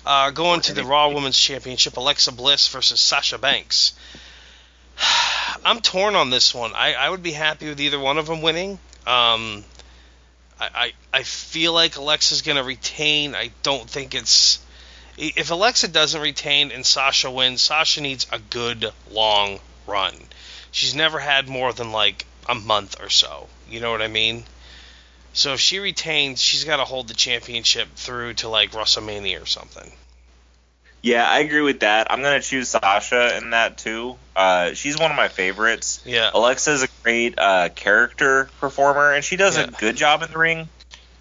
Uh, 0.05 0.31
going 0.31 0.61
to 0.61 0.74
the 0.74 0.85
Raw 0.85 1.09
Women's 1.09 1.39
Championship, 1.39 1.97
Alexa 1.97 2.33
Bliss 2.33 2.68
versus 2.68 3.01
Sasha 3.01 3.39
Banks. 3.39 3.95
I'm 5.64 5.81
torn 5.81 6.14
on 6.14 6.29
this 6.29 6.55
one. 6.55 6.72
I, 6.74 6.93
I 6.93 7.09
would 7.09 7.22
be 7.22 7.33
happy 7.33 7.68
with 7.68 7.81
either 7.81 7.99
one 7.99 8.18
of 8.18 8.26
them 8.26 8.43
winning. 8.43 8.72
Um, 9.07 9.64
I, 10.61 10.68
I, 10.74 10.93
I 11.12 11.22
feel 11.22 11.72
like 11.72 11.97
Alexa's 11.97 12.43
going 12.43 12.57
to 12.57 12.64
retain. 12.64 13.35
I 13.35 13.51
don't 13.62 13.89
think 13.89 14.14
it's. 14.14 14.61
If 15.16 15.51
Alexa 15.51 15.89
doesn't 15.89 16.20
retain 16.20 16.70
and 16.70 16.85
Sasha 16.87 17.31
wins, 17.31 17.62
Sasha 17.62 18.03
needs 18.03 18.26
a 18.31 18.39
good 18.39 18.93
long 19.11 19.59
run. 19.89 20.14
She's 20.70 20.95
never 20.95 21.18
had 21.18 21.49
more 21.49 21.72
than 21.72 21.93
like 21.93 22.26
a 22.49 22.55
month 22.55 23.01
or 23.01 23.09
so. 23.09 23.49
You 23.68 23.80
know 23.80 23.91
what 23.91 24.03
I 24.03 24.09
mean? 24.09 24.45
So 25.32 25.55
if 25.55 25.61
she 25.61 25.78
retains, 25.78 26.41
she's 26.41 26.64
got 26.64 26.76
to 26.76 26.84
hold 26.84 27.09
the 27.09 27.14
championship 27.14 27.89
through 27.95 28.34
to 28.34 28.49
like 28.49 28.72
WrestleMania 28.72 29.43
or 29.43 29.47
something. 29.47 29.91
Yeah, 31.01 31.28
I 31.28 31.41
agree 31.41 31.61
with 31.61 31.80
that. 31.80 32.11
I'm 32.11 32.22
gonna 32.22 32.41
choose 32.41 32.70
Sasha 32.70 33.36
in 33.36 33.51
that 33.51 33.78
too. 33.78 34.16
Uh, 34.34 34.74
she's 34.74 34.99
one 34.99 35.11
of 35.11 35.16
my 35.16 35.28
favorites. 35.28 36.03
Yeah. 36.05 36.30
Alexa's 36.34 36.82
a 36.82 36.89
great 37.03 37.39
uh, 37.39 37.68
character 37.68 38.51
performer, 38.59 39.12
and 39.12 39.24
she 39.24 39.36
does 39.36 39.57
yeah. 39.57 39.64
a 39.64 39.70
good 39.70 39.97
job 39.97 40.22
in 40.22 40.32
the 40.32 40.39
ring, 40.39 40.68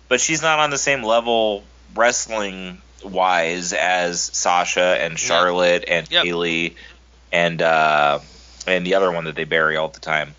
but 0.07 0.19
she's 0.19 0.41
not 0.41 0.57
on 0.57 0.71
the 0.71 0.79
same 0.79 1.03
level 1.03 1.63
wrestling 1.95 2.81
wise 3.03 3.71
as 3.73 4.19
Sasha 4.19 4.97
and 4.99 5.17
Charlotte 5.17 5.85
yep. 5.87 6.09
and 6.09 6.11
yep. 6.11 6.73
And 7.31 7.61
uh, 7.61 8.19
and 8.67 8.85
the 8.85 8.95
other 8.95 9.11
one 9.11 9.25
that 9.25 9.35
they 9.35 9.45
bury 9.45 9.77
all 9.77 9.87
the 9.87 9.99
time. 9.99 10.35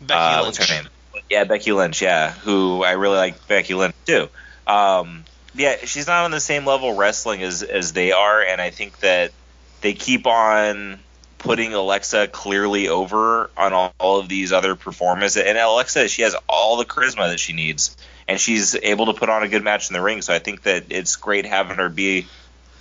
Becky 0.00 0.14
uh, 0.14 0.42
Lynch. 0.42 0.58
What's 0.58 0.70
her 0.70 0.82
name? 0.82 0.88
Yeah, 1.30 1.44
Becky 1.44 1.72
Lynch. 1.72 2.02
Yeah, 2.02 2.30
who 2.32 2.82
I 2.84 2.92
really 2.92 3.16
like 3.16 3.48
Becky 3.48 3.74
Lynch 3.74 3.94
too. 4.04 4.28
Um, 4.66 5.24
yeah, 5.54 5.76
she's 5.84 6.06
not 6.06 6.24
on 6.24 6.30
the 6.30 6.40
same 6.40 6.66
level 6.66 6.94
wrestling 6.94 7.42
as 7.42 7.62
as 7.62 7.92
they 7.92 8.12
are, 8.12 8.42
and 8.42 8.60
I 8.60 8.70
think 8.70 8.98
that 9.00 9.32
they 9.80 9.94
keep 9.94 10.26
on 10.26 10.98
putting 11.38 11.74
Alexa 11.74 12.28
clearly 12.28 12.88
over 12.88 13.50
on 13.56 13.74
all, 13.74 13.94
all 14.00 14.18
of 14.18 14.28
these 14.28 14.50
other 14.50 14.74
performers. 14.74 15.36
And 15.36 15.58
Alexa, 15.58 16.08
she 16.08 16.22
has 16.22 16.34
all 16.48 16.78
the 16.78 16.86
charisma 16.86 17.30
that 17.30 17.38
she 17.38 17.52
needs, 17.52 17.96
and 18.26 18.40
she's 18.40 18.74
able 18.74 19.06
to 19.06 19.12
put 19.14 19.28
on 19.28 19.42
a 19.42 19.48
good 19.48 19.62
match 19.62 19.90
in 19.90 19.94
the 19.94 20.00
ring. 20.00 20.22
So 20.22 20.32
I 20.32 20.38
think 20.38 20.62
that 20.62 20.84
it's 20.88 21.16
great 21.16 21.44
having 21.44 21.76
her 21.76 21.90
be, 21.90 22.26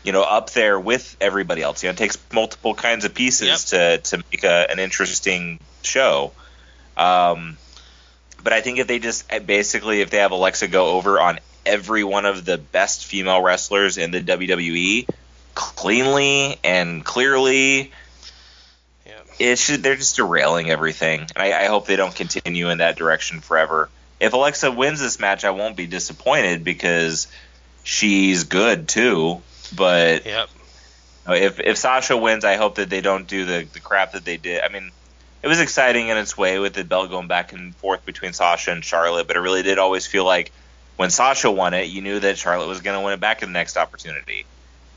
you 0.04 0.12
know, 0.12 0.24
up 0.24 0.52
there 0.52 0.80
with 0.80 1.16
everybody 1.22 1.62
else. 1.62 1.84
You 1.84 1.88
know, 1.88 1.94
it 1.94 1.98
takes 1.98 2.18
multiple 2.32 2.74
kinds 2.74 3.06
of 3.06 3.14
pieces 3.14 3.72
yep. 3.72 4.02
to 4.02 4.10
to 4.10 4.24
make 4.32 4.44
a, 4.44 4.70
an 4.70 4.80
interesting 4.80 5.60
show. 5.82 6.32
Um, 6.96 7.58
but 8.44 8.54
I 8.54 8.62
think 8.62 8.80
if 8.80 8.88
they 8.88 9.00
just 9.00 9.30
basically 9.46 10.02
if 10.02 10.10
they 10.10 10.18
have 10.18 10.32
Alexa 10.32 10.68
go 10.68 10.98
over 10.98 11.20
on 11.20 11.40
every 11.66 12.04
one 12.04 12.26
of 12.26 12.46
the 12.46 12.58
best 12.58 13.06
female 13.06 13.42
wrestlers 13.42 13.98
in 13.98 14.12
the 14.12 14.22
WWE 14.22 15.08
cleanly 15.56 16.60
and 16.64 17.04
clearly. 17.04 17.92
Yeah. 19.06 19.14
It's 19.40 19.68
just, 19.68 19.84
they're 19.84 19.96
just 19.96 20.16
derailing 20.16 20.70
everything, 20.70 21.22
and 21.22 21.38
I, 21.38 21.64
I 21.64 21.66
hope 21.66 21.86
they 21.88 21.96
don't 21.96 22.16
continue 22.16 22.70
in 22.70 22.80
that 22.80 22.98
direction 22.98 23.42
forever. 23.42 23.90
If 24.20 24.34
Alexa 24.34 24.72
wins 24.72 25.00
this 25.00 25.20
match, 25.20 25.44
I 25.44 25.52
won't 25.52 25.76
be 25.76 25.88
disappointed 25.88 26.64
because 26.64 27.28
she's 27.84 28.46
good 28.46 28.88
too. 28.88 29.42
But 29.76 30.26
yep. 30.26 30.50
if 31.28 31.60
if 31.60 31.78
Sasha 31.78 32.18
wins, 32.18 32.46
I 32.46 32.56
hope 32.56 32.76
that 32.76 32.90
they 32.90 33.02
don't 33.02 33.28
do 33.28 33.46
the 33.46 33.68
the 33.72 33.80
crap 33.80 34.14
that 34.14 34.26
they 34.26 34.38
did. 34.38 34.62
I 34.64 34.70
mean, 34.70 34.92
it 35.42 35.48
was 35.48 35.60
exciting 35.60 36.08
in 36.08 36.18
its 36.18 36.38
way 36.38 36.60
with 36.60 36.74
the 36.74 36.84
bell 36.84 37.08
going 37.08 37.28
back 37.28 37.54
and 37.54 37.76
forth 37.76 38.06
between 38.06 38.34
Sasha 38.34 38.72
and 38.72 38.84
Charlotte, 38.84 39.28
but 39.28 39.36
it 39.36 39.40
really 39.40 39.64
did 39.64 39.78
always 39.78 40.08
feel 40.08 40.26
like 40.26 40.52
when 40.96 41.10
Sasha 41.10 41.52
won 41.52 41.74
it, 41.74 41.90
you 41.90 42.02
knew 42.02 42.20
that 42.20 42.38
Charlotte 42.38 42.68
was 42.68 42.82
going 42.82 42.98
to 42.98 43.04
win 43.04 43.14
it 43.14 43.20
back 43.20 43.42
in 43.42 43.50
the 43.50 43.54
next 43.54 43.78
opportunity. 43.78 44.46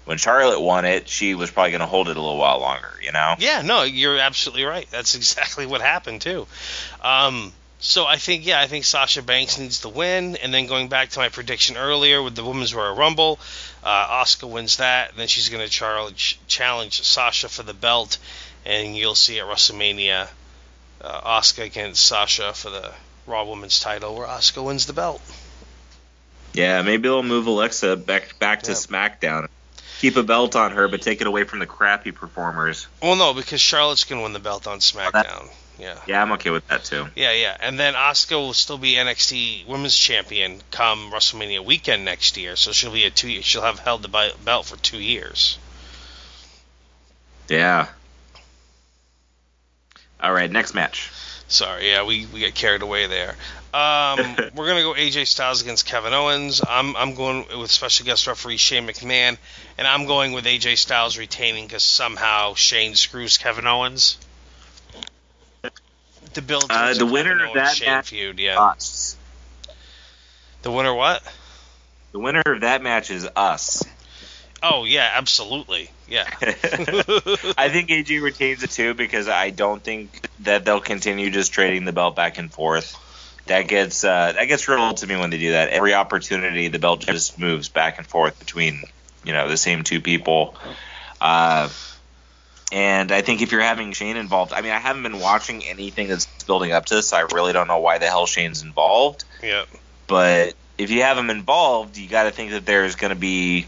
When 0.04 0.18
Charlotte 0.18 0.60
won 0.60 0.84
it, 0.84 1.08
she 1.08 1.34
was 1.34 1.50
probably 1.50 1.72
going 1.72 1.80
to 1.80 1.86
hold 1.86 2.08
it 2.08 2.16
a 2.16 2.20
little 2.20 2.36
while 2.36 2.60
longer, 2.60 2.92
you 3.02 3.10
know? 3.10 3.34
Yeah, 3.38 3.62
no, 3.62 3.82
you're 3.82 4.18
absolutely 4.18 4.64
right. 4.64 4.86
That's 4.90 5.16
exactly 5.16 5.66
what 5.66 5.80
happened, 5.80 6.20
too. 6.20 6.46
Um, 7.02 7.52
so 7.80 8.06
I 8.06 8.16
think, 8.16 8.46
yeah, 8.46 8.60
I 8.60 8.68
think 8.68 8.84
Sasha 8.84 9.22
Banks 9.22 9.58
needs 9.58 9.80
to 9.80 9.88
win. 9.88 10.36
And 10.36 10.54
then 10.54 10.66
going 10.66 10.88
back 10.88 11.08
to 11.10 11.18
my 11.18 11.28
prediction 11.28 11.76
earlier 11.76 12.22
with 12.22 12.36
the 12.36 12.44
Women's 12.44 12.72
Royal 12.72 12.94
Rumble, 12.94 13.40
uh, 13.86 14.24
Asuka 14.24 14.50
wins 14.50 14.78
that. 14.78 15.10
And 15.10 15.18
then 15.18 15.28
she's 15.28 15.48
going 15.48 15.64
to 15.64 15.70
challenge, 15.70 16.40
challenge 16.48 17.02
Sasha 17.02 17.48
for 17.48 17.62
the 17.62 17.72
belt. 17.72 18.18
And 18.64 18.96
you'll 18.96 19.14
see 19.14 19.38
at 19.38 19.46
WrestleMania 19.46 20.28
uh, 21.00 21.40
Asuka 21.40 21.64
against 21.64 22.04
Sasha 22.04 22.52
for 22.52 22.70
the 22.70 22.92
Raw 23.26 23.44
Women's 23.44 23.78
title, 23.78 24.16
where 24.16 24.26
Asuka 24.26 24.64
wins 24.64 24.86
the 24.86 24.92
belt. 24.92 25.22
Yeah, 26.52 26.82
maybe 26.82 27.04
they'll 27.04 27.22
move 27.22 27.46
Alexa 27.46 27.96
back 27.96 28.38
back 28.38 28.62
to 28.62 28.72
yeah. 28.72 28.76
SmackDown. 28.76 29.48
Keep 30.00 30.16
a 30.16 30.22
belt 30.22 30.56
on 30.56 30.72
her, 30.72 30.88
but 30.88 31.02
take 31.02 31.20
it 31.20 31.26
away 31.26 31.44
from 31.44 31.58
the 31.60 31.66
crappy 31.66 32.12
performers. 32.12 32.86
Well, 33.02 33.16
no, 33.16 33.34
because 33.34 33.60
Charlotte's 33.60 34.04
gonna 34.04 34.22
win 34.22 34.32
the 34.32 34.40
belt 34.40 34.66
on 34.66 34.80
SmackDown. 34.80 35.48
Yeah. 35.78 35.98
Yeah, 36.06 36.22
I'm 36.22 36.32
okay 36.32 36.50
with 36.50 36.66
that 36.68 36.84
too. 36.84 37.06
Yeah, 37.14 37.32
yeah, 37.32 37.56
and 37.60 37.78
then 37.78 37.94
Asuka 37.94 38.36
will 38.36 38.54
still 38.54 38.78
be 38.78 38.94
NXT 38.94 39.66
Women's 39.66 39.96
Champion 39.96 40.60
come 40.70 41.10
WrestleMania 41.10 41.64
weekend 41.64 42.04
next 42.04 42.36
year. 42.36 42.56
So 42.56 42.72
she'll 42.72 42.92
be 42.92 43.04
a 43.04 43.10
two. 43.10 43.42
She'll 43.42 43.62
have 43.62 43.78
held 43.78 44.02
the 44.02 44.32
belt 44.44 44.66
for 44.66 44.76
two 44.76 44.98
years. 44.98 45.58
Yeah. 47.48 47.88
All 50.20 50.32
right, 50.32 50.50
next 50.50 50.74
match. 50.74 51.10
Sorry, 51.48 51.88
yeah, 51.90 52.04
we, 52.04 52.26
we 52.26 52.40
get 52.40 52.54
carried 52.54 52.82
away 52.82 53.06
there. 53.06 53.36
Um, 53.72 54.36
we're 54.54 54.66
gonna 54.66 54.82
go 54.82 54.94
AJ 54.94 55.26
Styles 55.26 55.62
against 55.62 55.86
Kevin 55.86 56.12
Owens. 56.12 56.62
I'm 56.66 56.96
I'm 56.96 57.14
going 57.14 57.44
with 57.58 57.70
special 57.70 58.06
guest 58.06 58.26
referee 58.26 58.56
Shane 58.56 58.86
McMahon, 58.86 59.36
and 59.76 59.86
I'm 59.86 60.06
going 60.06 60.32
with 60.32 60.46
AJ 60.46 60.78
Styles 60.78 61.18
retaining 61.18 61.66
because 61.66 61.84
somehow 61.84 62.54
Shane 62.54 62.94
screws 62.94 63.36
Kevin 63.36 63.66
Owens. 63.66 64.16
Build 66.46 66.66
uh, 66.70 66.94
the 66.94 67.06
winner 67.06 67.44
of 67.44 67.54
that 67.54 67.76
Shane 67.76 67.88
match 67.88 68.10
feud, 68.10 68.38
yeah. 68.38 68.60
Us. 68.60 69.16
The 70.62 70.70
winner 70.70 70.94
what? 70.94 71.22
The 72.12 72.18
winner 72.18 72.42
of 72.44 72.60
that 72.62 72.82
match 72.82 73.10
is 73.10 73.28
us. 73.36 73.82
Oh 74.62 74.84
yeah, 74.84 75.10
absolutely. 75.14 75.90
Yeah. 76.08 76.24
I 76.40 77.68
think 77.68 77.90
AJ 77.90 78.22
retains 78.22 78.62
it 78.62 78.70
too 78.70 78.94
because 78.94 79.28
I 79.28 79.50
don't 79.50 79.82
think 79.82 80.28
that 80.40 80.64
they'll 80.64 80.80
continue 80.80 81.30
just 81.30 81.52
trading 81.52 81.84
the 81.84 81.92
belt 81.92 82.16
back 82.16 82.38
and 82.38 82.52
forth. 82.52 82.96
That 83.46 83.68
gets 83.68 84.02
uh, 84.02 84.32
that 84.32 84.46
gets 84.46 84.66
real 84.68 84.94
to 84.94 85.06
me 85.06 85.16
when 85.16 85.30
they 85.30 85.38
do 85.38 85.52
that. 85.52 85.68
Every 85.68 85.94
opportunity, 85.94 86.68
the 86.68 86.78
belt 86.78 87.00
just 87.00 87.38
moves 87.38 87.68
back 87.68 87.98
and 87.98 88.06
forth 88.06 88.38
between 88.38 88.82
you 89.24 89.32
know 89.32 89.48
the 89.48 89.56
same 89.56 89.84
two 89.84 90.00
people. 90.00 90.56
Uh, 91.20 91.68
and 92.72 93.12
I 93.12 93.22
think 93.22 93.42
if 93.42 93.52
you're 93.52 93.60
having 93.60 93.92
Shane 93.92 94.16
involved, 94.16 94.52
I 94.52 94.60
mean, 94.60 94.72
I 94.72 94.78
haven't 94.78 95.04
been 95.04 95.20
watching 95.20 95.64
anything 95.64 96.08
that's 96.08 96.26
building 96.44 96.72
up 96.72 96.86
to 96.86 96.96
this. 96.96 97.10
So 97.10 97.16
I 97.16 97.26
really 97.32 97.52
don't 97.52 97.68
know 97.68 97.78
why 97.78 97.98
the 97.98 98.06
hell 98.06 98.26
Shane's 98.26 98.62
involved. 98.62 99.24
Yeah. 99.42 99.64
But 100.08 100.54
if 100.76 100.90
you 100.90 101.02
have 101.02 101.16
him 101.16 101.30
involved, 101.30 101.96
you 101.96 102.08
got 102.08 102.24
to 102.24 102.30
think 102.30 102.50
that 102.50 102.66
there's 102.66 102.96
going 102.96 103.10
to 103.10 103.18
be 103.18 103.66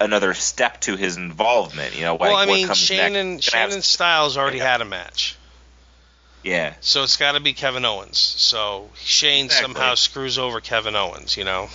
another 0.00 0.34
step 0.34 0.80
to 0.82 0.96
his 0.96 1.16
involvement. 1.16 1.96
You 1.96 2.02
know, 2.02 2.14
well, 2.14 2.34
like 2.34 2.48
I 2.48 2.52
mean, 2.52 2.72
Shane 2.74 3.16
and 3.16 3.42
Shane 3.42 3.72
and 3.72 3.84
Styles 3.84 4.36
already 4.36 4.58
yeah. 4.58 4.72
had 4.72 4.80
a 4.82 4.86
match. 4.86 5.36
Yeah. 6.42 6.74
So 6.80 7.02
it's 7.02 7.16
got 7.16 7.32
to 7.32 7.40
be 7.40 7.54
Kevin 7.54 7.84
Owens. 7.84 8.18
So 8.18 8.90
Shane 8.96 9.46
exactly. 9.46 9.74
somehow 9.74 9.94
screws 9.94 10.38
over 10.38 10.60
Kevin 10.60 10.94
Owens. 10.94 11.36
You 11.38 11.44
know. 11.44 11.68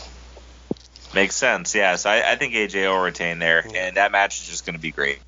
Makes 1.13 1.35
sense. 1.37 1.73
Yeah. 1.73 1.95
So 1.95 2.09
I, 2.09 2.33
I 2.33 2.35
think 2.35 2.53
AJ 2.53 2.87
will 2.87 3.01
retain 3.01 3.39
there, 3.39 3.65
yeah. 3.67 3.87
and 3.87 3.97
that 3.97 4.11
match 4.11 4.41
is 4.41 4.47
just 4.47 4.65
going 4.65 4.75
to 4.75 4.81
be 4.81 4.91
great. 4.91 5.19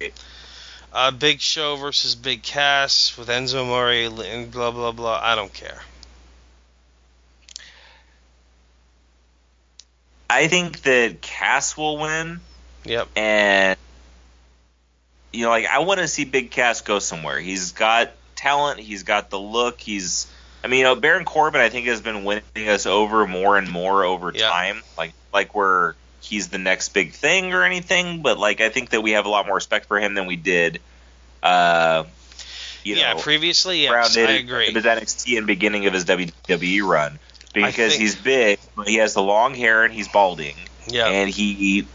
Uh, 0.93 1.11
Big 1.11 1.41
Show 1.41 1.75
versus 1.75 2.15
Big 2.15 2.43
Cass 2.43 3.17
with 3.17 3.27
Enzo 3.27 3.61
Amore 3.61 3.91
and 3.91 4.51
blah 4.51 4.71
blah 4.71 4.91
blah. 4.91 5.19
I 5.21 5.35
don't 5.35 5.53
care. 5.53 5.81
I 10.29 10.47
think 10.47 10.81
that 10.81 11.21
Cass 11.21 11.77
will 11.77 11.97
win 11.97 12.41
Yep. 12.87 13.07
And 13.15 13.77
you 15.33 15.43
know, 15.43 15.49
like 15.49 15.65
I 15.65 15.79
want 15.79 15.99
to 15.99 16.07
see 16.07 16.25
Big 16.25 16.51
Cass 16.51 16.81
go 16.81 16.99
somewhere. 16.99 17.39
He's 17.39 17.73
got 17.73 18.11
talent. 18.35 18.79
He's 18.79 19.03
got 19.03 19.29
the 19.29 19.39
look. 19.39 19.79
He's, 19.79 20.31
I 20.63 20.67
mean, 20.67 20.79
you 20.79 20.83
know, 20.85 20.95
Baron 20.95 21.25
Corbin, 21.25 21.59
I 21.61 21.69
think 21.69 21.87
has 21.87 22.01
been 22.01 22.23
winning 22.23 22.43
us 22.69 22.85
over 22.85 23.27
more 23.27 23.57
and 23.57 23.69
more 23.69 24.03
over 24.03 24.31
Yeah. 24.33 24.49
time. 24.49 24.81
Like, 24.97 25.13
like 25.33 25.53
we're 25.53 25.95
he's 26.21 26.49
the 26.49 26.57
next 26.57 26.89
big 26.89 27.13
thing 27.13 27.53
or 27.53 27.63
anything, 27.63 28.21
but 28.21 28.37
like 28.37 28.61
I 28.61 28.69
think 28.69 28.91
that 28.91 29.01
we 29.01 29.11
have 29.11 29.25
a 29.25 29.29
lot 29.29 29.45
more 29.45 29.55
respect 29.55 29.85
for 29.87 29.99
him 29.99 30.13
than 30.13 30.25
we 30.25 30.35
did. 30.35 30.79
Uh, 31.41 32.05
you 32.83 32.95
yeah, 32.95 33.13
know, 33.13 33.19
previously, 33.19 33.83
yes, 33.83 34.17
I 34.17 34.21
agree. 34.21 34.71
His 34.71 34.83
NXT 34.85 35.37
and 35.37 35.47
beginning 35.47 35.85
of 35.87 35.93
his 35.93 36.05
WWE 36.05 36.87
run 36.87 37.19
because 37.53 37.91
think- 37.91 38.01
he's 38.01 38.15
big, 38.15 38.59
but 38.75 38.87
he 38.87 38.95
has 38.95 39.13
the 39.13 39.21
long 39.21 39.53
hair 39.53 39.83
and 39.83 39.93
he's 39.93 40.07
balding 40.07 40.55
Yeah. 40.87 41.07
and 41.07 41.29
he 41.29 41.87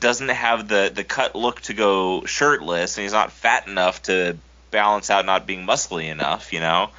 doesn't 0.00 0.30
have 0.30 0.68
the 0.68 0.90
the 0.92 1.04
cut 1.04 1.36
look 1.36 1.60
to 1.62 1.74
go 1.74 2.24
shirtless, 2.24 2.96
and 2.96 3.02
he's 3.02 3.12
not 3.12 3.32
fat 3.32 3.68
enough 3.68 4.02
to 4.02 4.36
balance 4.70 5.10
out 5.10 5.24
not 5.24 5.46
being 5.46 5.64
muscly 5.64 6.10
enough, 6.10 6.52
you 6.52 6.60
know. 6.60 6.90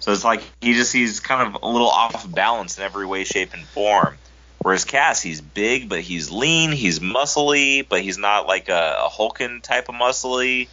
So 0.00 0.12
it's 0.12 0.24
like 0.24 0.42
he 0.60 0.74
just 0.74 0.92
he's 0.92 1.20
kind 1.20 1.54
of 1.54 1.62
a 1.62 1.68
little 1.68 1.88
off 1.88 2.30
balance 2.32 2.78
in 2.78 2.84
every 2.84 3.06
way, 3.06 3.24
shape, 3.24 3.54
and 3.54 3.64
form. 3.64 4.18
Whereas 4.64 4.86
Cass, 4.86 5.20
he's 5.20 5.42
big, 5.42 5.90
but 5.90 6.00
he's 6.00 6.30
lean, 6.30 6.72
he's 6.72 6.98
muscly, 6.98 7.86
but 7.86 8.00
he's 8.00 8.16
not 8.16 8.46
like 8.46 8.70
a, 8.70 8.96
a 9.04 9.10
Hulkin 9.10 9.60
type 9.60 9.90
of 9.90 9.94
muscly. 9.94 10.68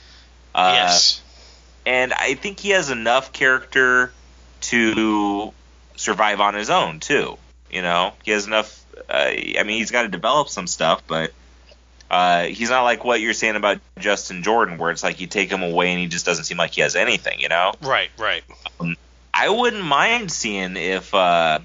Uh, 0.56 0.72
yes. 0.76 1.22
and 1.86 2.14
I 2.14 2.36
think 2.36 2.62
he 2.62 2.70
has 2.70 2.90
enough 2.90 3.34
character 3.34 4.14
to 4.62 5.54
survive 5.98 6.40
on 6.40 6.54
his 6.54 6.70
own 6.70 7.02
too. 7.02 7.38
You 7.70 7.82
know, 7.82 8.14
he 8.24 8.32
has 8.32 8.48
enough. 8.48 8.82
Uh, 9.10 9.14
I 9.14 9.64
mean, 9.66 9.80
he's 9.80 9.92
got 9.92 10.04
to 10.04 10.08
develop 10.08 10.48
some 10.48 10.68
stuff, 10.68 11.04
but 11.06 11.34
uh, 12.10 12.44
he's 12.44 12.70
not 12.70 12.84
like 12.84 13.04
what 13.04 13.20
you're 13.20 13.34
saying 13.34 13.58
about 13.58 13.80
Justin 14.00 14.42
Jordan, 14.42 14.78
where 14.78 14.92
it's 14.92 15.04
like 15.04 15.20
you 15.20 15.28
take 15.28 15.52
him 15.52 15.64
away 15.64 15.92
and 15.92 16.00
he 16.00 16.08
just 16.08 16.26
doesn't 16.26 16.46
seem 16.46 16.56
like 16.56 16.72
he 16.72 16.80
has 16.80 16.96
anything. 16.96 17.42
You 17.42 17.50
know, 17.50 17.74
Right. 17.82 18.10
Right. 18.18 18.44
I 19.34 19.50
wouldn't 19.50 19.84
mind 19.84 20.32
seeing 20.32 20.78
if 20.78 21.14
uh, 21.14 21.60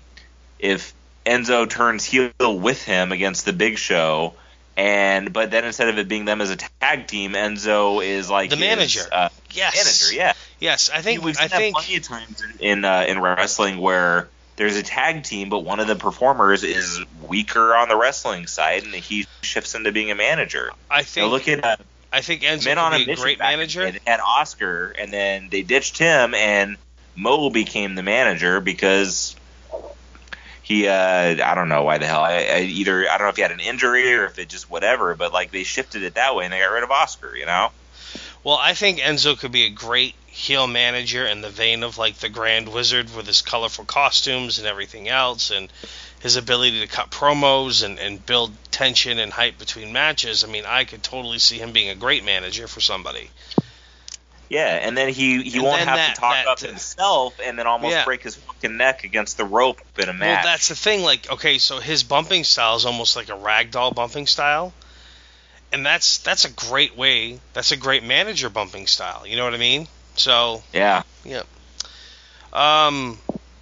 if 0.58 0.92
Enzo 1.26 1.68
turns 1.68 2.04
heel 2.04 2.30
with 2.40 2.82
him 2.82 3.12
against 3.12 3.44
the 3.44 3.52
Big 3.52 3.76
Show. 3.78 4.34
And 4.78 5.32
but 5.32 5.50
then 5.50 5.64
instead 5.64 5.88
of 5.88 5.98
it 5.98 6.06
being 6.06 6.26
them 6.26 6.40
as 6.40 6.50
a 6.50 6.56
tag 6.56 7.06
team, 7.06 7.32
Enzo 7.32 8.04
is 8.04 8.28
like 8.30 8.50
The 8.50 8.56
his, 8.56 8.60
manager. 8.66 9.02
uh, 9.10 9.28
Yes. 9.52 9.74
manager, 9.74 10.14
yeah. 10.14 10.32
Yes. 10.60 10.90
I 10.92 11.00
think. 11.00 11.22
We've 11.24 11.36
I 11.36 11.42
seen 11.42 11.48
that 11.48 11.56
think. 11.56 11.74
plenty 11.76 11.96
of 11.96 12.02
times 12.02 12.42
in 12.42 12.78
in, 12.78 12.84
uh, 12.84 13.04
in 13.08 13.20
wrestling 13.20 13.78
where 13.78 14.28
there's 14.56 14.76
a 14.76 14.82
tag 14.82 15.22
team, 15.22 15.48
but 15.48 15.60
one 15.60 15.80
of 15.80 15.86
the 15.86 15.96
performers 15.96 16.62
is 16.62 17.00
weaker 17.26 17.74
on 17.74 17.88
the 17.88 17.96
wrestling 17.96 18.46
side, 18.46 18.84
and 18.84 18.94
he 18.94 19.26
shifts 19.42 19.74
into 19.74 19.92
being 19.92 20.10
a 20.10 20.14
manager. 20.14 20.70
I 20.90 21.02
think. 21.04 21.30
look 21.30 21.48
at 21.48 21.64
uh, 21.64 21.76
I 22.12 22.20
think 22.20 22.42
Enzo 22.42 22.66
Men 22.66 22.78
on 22.78 22.92
a 22.94 22.96
a 22.96 23.14
great 23.16 23.38
back 23.38 23.52
in 23.54 23.60
the 23.60 23.78
manager. 23.78 23.98
had 24.06 24.20
Oscar, 24.20 24.94
and 24.98 25.12
then 25.12 25.48
they 25.50 25.62
ditched 25.62 25.96
him, 25.98 26.34
and 26.34 26.76
Mo 27.14 27.48
became 27.50 27.94
the 27.94 28.02
manager 28.02 28.60
because 28.60 29.35
he 30.66 30.88
uh, 30.88 31.36
I 31.44 31.54
don't 31.54 31.68
know 31.68 31.84
why 31.84 31.98
the 31.98 32.06
hell 32.06 32.22
I, 32.22 32.38
I 32.38 32.60
either 32.62 33.08
I 33.08 33.18
don't 33.18 33.26
know 33.26 33.28
if 33.28 33.36
he 33.36 33.42
had 33.42 33.52
an 33.52 33.60
injury 33.60 34.12
or 34.14 34.24
if 34.24 34.36
it 34.36 34.48
just 34.48 34.68
whatever, 34.68 35.14
but 35.14 35.32
like 35.32 35.52
they 35.52 35.62
shifted 35.62 36.02
it 36.02 36.14
that 36.14 36.34
way 36.34 36.42
and 36.42 36.52
they 36.52 36.58
got 36.58 36.72
rid 36.72 36.82
of 36.82 36.90
Oscar, 36.90 37.36
you 37.36 37.46
know. 37.46 37.70
Well, 38.42 38.58
I 38.60 38.74
think 38.74 38.98
Enzo 38.98 39.38
could 39.38 39.52
be 39.52 39.66
a 39.66 39.70
great 39.70 40.16
heel 40.26 40.66
manager 40.66 41.24
in 41.24 41.40
the 41.40 41.50
vein 41.50 41.84
of 41.84 41.98
like 41.98 42.16
the 42.16 42.28
Grand 42.28 42.68
Wizard 42.68 43.14
with 43.14 43.28
his 43.28 43.42
colorful 43.42 43.84
costumes 43.84 44.58
and 44.58 44.66
everything 44.66 45.08
else, 45.08 45.52
and 45.52 45.72
his 46.18 46.34
ability 46.34 46.80
to 46.80 46.88
cut 46.88 47.12
promos 47.12 47.84
and, 47.84 48.00
and 48.00 48.26
build 48.26 48.52
tension 48.72 49.20
and 49.20 49.32
hype 49.32 49.58
between 49.58 49.92
matches. 49.92 50.42
I 50.42 50.48
mean, 50.48 50.64
I 50.66 50.84
could 50.84 51.04
totally 51.04 51.38
see 51.38 51.58
him 51.58 51.70
being 51.70 51.90
a 51.90 51.94
great 51.94 52.24
manager 52.24 52.66
for 52.66 52.80
somebody. 52.80 53.30
Yeah, 54.48 54.66
and 54.66 54.96
then 54.96 55.08
he 55.08 55.42
he 55.42 55.54
And 55.58 55.62
won't 55.64 55.78
have 55.80 55.96
that- 55.96 56.14
to 56.14 56.20
talk 56.20 56.34
that- 56.34 56.46
up 56.46 56.60
himself 56.60 57.34
and 57.42 57.58
then 57.58 57.66
almost 57.66 57.92
Yeah. 57.92 58.04
break 58.04 58.22
his 58.22 58.36
fucking 58.36 58.76
neck 58.76 59.02
against 59.04 59.36
the 59.36 59.44
rope 59.44 59.80
in 59.98 60.08
a 60.08 60.12
match. 60.12 60.44
Well, 60.44 60.52
that's 60.52 60.68
the 60.68 60.76
thing. 60.76 61.02
Like, 61.02 61.28
okay, 61.30 61.58
so 61.58 61.80
his 61.80 62.02
bumping 62.04 62.44
style 62.44 62.76
is 62.76 62.86
almost 62.86 63.16
like 63.16 63.28
a 63.28 63.32
ragdoll 63.36 63.94
bumping 63.94 64.26
style, 64.28 64.72
and 65.72 65.84
that's 65.84 66.18
that's 66.18 66.44
a 66.44 66.50
great 66.50 66.96
way. 66.96 67.40
That's 67.54 67.72
a 67.72 67.76
great 67.76 68.04
manager 68.04 68.48
bumping 68.48 68.86
style. 68.86 69.26
You 69.26 69.36
know 69.36 69.44
what 69.44 69.54
I 69.54 69.58
mean? 69.58 69.88
So, 70.14 70.62
yeah, 70.72 71.02
yeah. 71.24 71.42
um, 72.52 73.18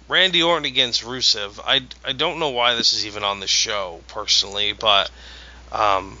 Randy 0.07 0.43
Orton 0.43 0.65
against 0.65 1.03
Rusev. 1.03 1.59
I 1.65 1.81
I 2.05 2.13
don't 2.13 2.39
know 2.39 2.49
why 2.49 2.75
this 2.75 2.93
is 2.93 3.05
even 3.07 3.23
on 3.23 3.39
the 3.39 3.47
show 3.47 4.01
personally, 4.07 4.71
but 4.73 5.09
um, 5.71 6.19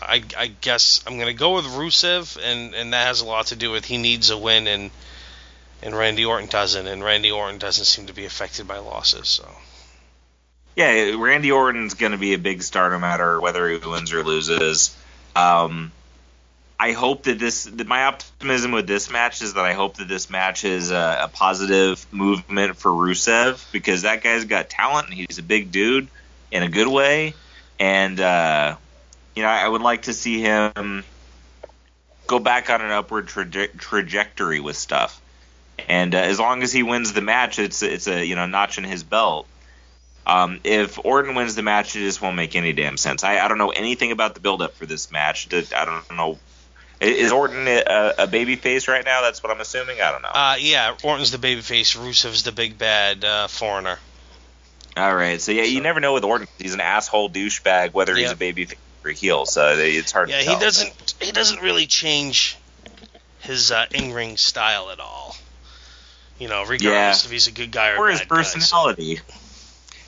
I 0.00 0.22
I 0.36 0.46
guess 0.60 1.02
I'm 1.06 1.18
gonna 1.18 1.32
go 1.32 1.56
with 1.56 1.66
Rusev, 1.66 2.38
and 2.42 2.74
and 2.74 2.92
that 2.92 3.06
has 3.06 3.20
a 3.20 3.26
lot 3.26 3.46
to 3.46 3.56
do 3.56 3.70
with 3.70 3.84
he 3.84 3.98
needs 3.98 4.30
a 4.30 4.38
win 4.38 4.66
and. 4.66 4.90
And 5.82 5.94
Randy 5.94 6.24
Orton 6.24 6.48
doesn't, 6.48 6.86
and 6.86 7.04
Randy 7.04 7.30
Orton 7.30 7.58
doesn't 7.58 7.84
seem 7.84 8.06
to 8.06 8.14
be 8.14 8.24
affected 8.24 8.66
by 8.66 8.78
losses. 8.78 9.28
So 9.28 9.46
Yeah, 10.74 11.14
Randy 11.18 11.52
Orton's 11.52 11.92
to 11.94 12.16
be 12.16 12.32
a 12.32 12.38
big 12.38 12.62
star 12.62 12.90
no 12.90 12.98
matter 12.98 13.38
whether 13.40 13.68
he 13.68 13.76
wins 13.76 14.10
or 14.12 14.24
loses. 14.24 14.96
Um, 15.36 15.92
I 16.78 16.92
hope 16.92 17.24
that 17.24 17.38
this, 17.38 17.64
that 17.64 17.86
my 17.86 18.04
optimism 18.04 18.72
with 18.72 18.86
this 18.86 19.10
match 19.10 19.42
is 19.42 19.54
that 19.54 19.64
I 19.64 19.74
hope 19.74 19.96
that 19.96 20.08
this 20.08 20.28
match 20.28 20.64
is 20.64 20.90
a, 20.90 21.18
a 21.24 21.28
positive 21.28 22.04
movement 22.10 22.76
for 22.76 22.90
Rusev 22.90 23.70
because 23.72 24.02
that 24.02 24.22
guy's 24.22 24.44
got 24.44 24.68
talent 24.68 25.08
and 25.08 25.14
he's 25.14 25.38
a 25.38 25.42
big 25.42 25.70
dude 25.70 26.08
in 26.50 26.62
a 26.62 26.68
good 26.68 26.88
way. 26.88 27.34
And, 27.78 28.18
uh, 28.18 28.76
you 29.36 29.42
know, 29.42 29.48
I 29.48 29.68
would 29.68 29.82
like 29.82 30.02
to 30.02 30.14
see 30.14 30.40
him 30.40 31.04
go 32.26 32.38
back 32.38 32.70
on 32.70 32.80
an 32.80 32.90
upward 32.90 33.26
traje- 33.28 33.78
trajectory 33.78 34.60
with 34.60 34.76
stuff. 34.76 35.20
And 35.88 36.14
uh, 36.14 36.18
as 36.18 36.40
long 36.40 36.62
as 36.62 36.72
he 36.72 36.82
wins 36.82 37.12
the 37.12 37.20
match, 37.20 37.58
it's 37.58 37.82
it's 37.82 38.08
a 38.08 38.24
you 38.24 38.34
know 38.34 38.46
notch 38.46 38.78
in 38.78 38.84
his 38.84 39.04
belt. 39.04 39.46
Um, 40.26 40.58
if 40.64 40.98
Orton 41.04 41.36
wins 41.36 41.54
the 41.54 41.62
match, 41.62 41.94
it 41.94 42.00
just 42.00 42.20
won't 42.20 42.34
make 42.34 42.56
any 42.56 42.72
damn 42.72 42.96
sense. 42.96 43.22
I, 43.22 43.38
I 43.38 43.46
don't 43.46 43.58
know 43.58 43.70
anything 43.70 44.10
about 44.10 44.34
the 44.34 44.40
build 44.40 44.60
up 44.62 44.74
for 44.74 44.86
this 44.86 45.12
match. 45.12 45.52
I 45.52 45.84
don't 45.84 46.16
know. 46.16 46.38
Is 46.98 47.30
Orton 47.30 47.68
a, 47.68 48.14
a 48.18 48.26
baby 48.26 48.56
face 48.56 48.88
right 48.88 49.04
now? 49.04 49.20
That's 49.20 49.42
what 49.42 49.52
I'm 49.52 49.60
assuming. 49.60 50.00
I 50.00 50.10
don't 50.10 50.22
know. 50.22 50.30
Uh, 50.30 50.56
yeah, 50.58 50.94
Orton's 51.04 51.30
the 51.30 51.38
babyface. 51.38 51.94
Rusev's 51.94 52.42
the 52.42 52.52
big 52.52 52.78
bad 52.78 53.22
uh, 53.22 53.46
foreigner. 53.48 53.98
All 54.96 55.14
right, 55.14 55.38
so 55.42 55.52
yeah, 55.52 55.64
you 55.64 55.82
never 55.82 56.00
know 56.00 56.14
with 56.14 56.24
Orton. 56.24 56.48
He's 56.58 56.72
an 56.72 56.80
asshole 56.80 57.28
douchebag, 57.28 57.92
whether 57.92 58.16
he's 58.16 58.32
a 58.32 58.36
baby 58.36 58.64
face 58.64 58.78
or 59.06 59.10
heel. 59.10 59.46
So 59.46 59.74
it's 59.78 60.12
hard 60.12 60.28
Yeah, 60.30 60.40
to 60.40 60.44
tell. 60.44 60.54
he 60.58 60.60
doesn't. 60.64 61.14
He 61.20 61.32
doesn't 61.32 61.62
really 61.62 61.86
change 61.86 62.56
his 63.40 63.70
uh, 63.70 63.86
in-ring 63.94 64.36
style 64.36 64.90
at 64.90 65.00
all. 65.00 65.36
You 66.38 66.48
know, 66.48 66.64
regardless 66.66 67.24
if 67.24 67.30
he's 67.30 67.46
a 67.46 67.52
good 67.52 67.70
guy 67.72 67.92
or, 67.92 67.98
or 68.06 68.08
his 68.10 68.20
bad 68.20 68.28
guy, 68.28 68.42
so- 68.42 68.54
personality. 68.58 69.20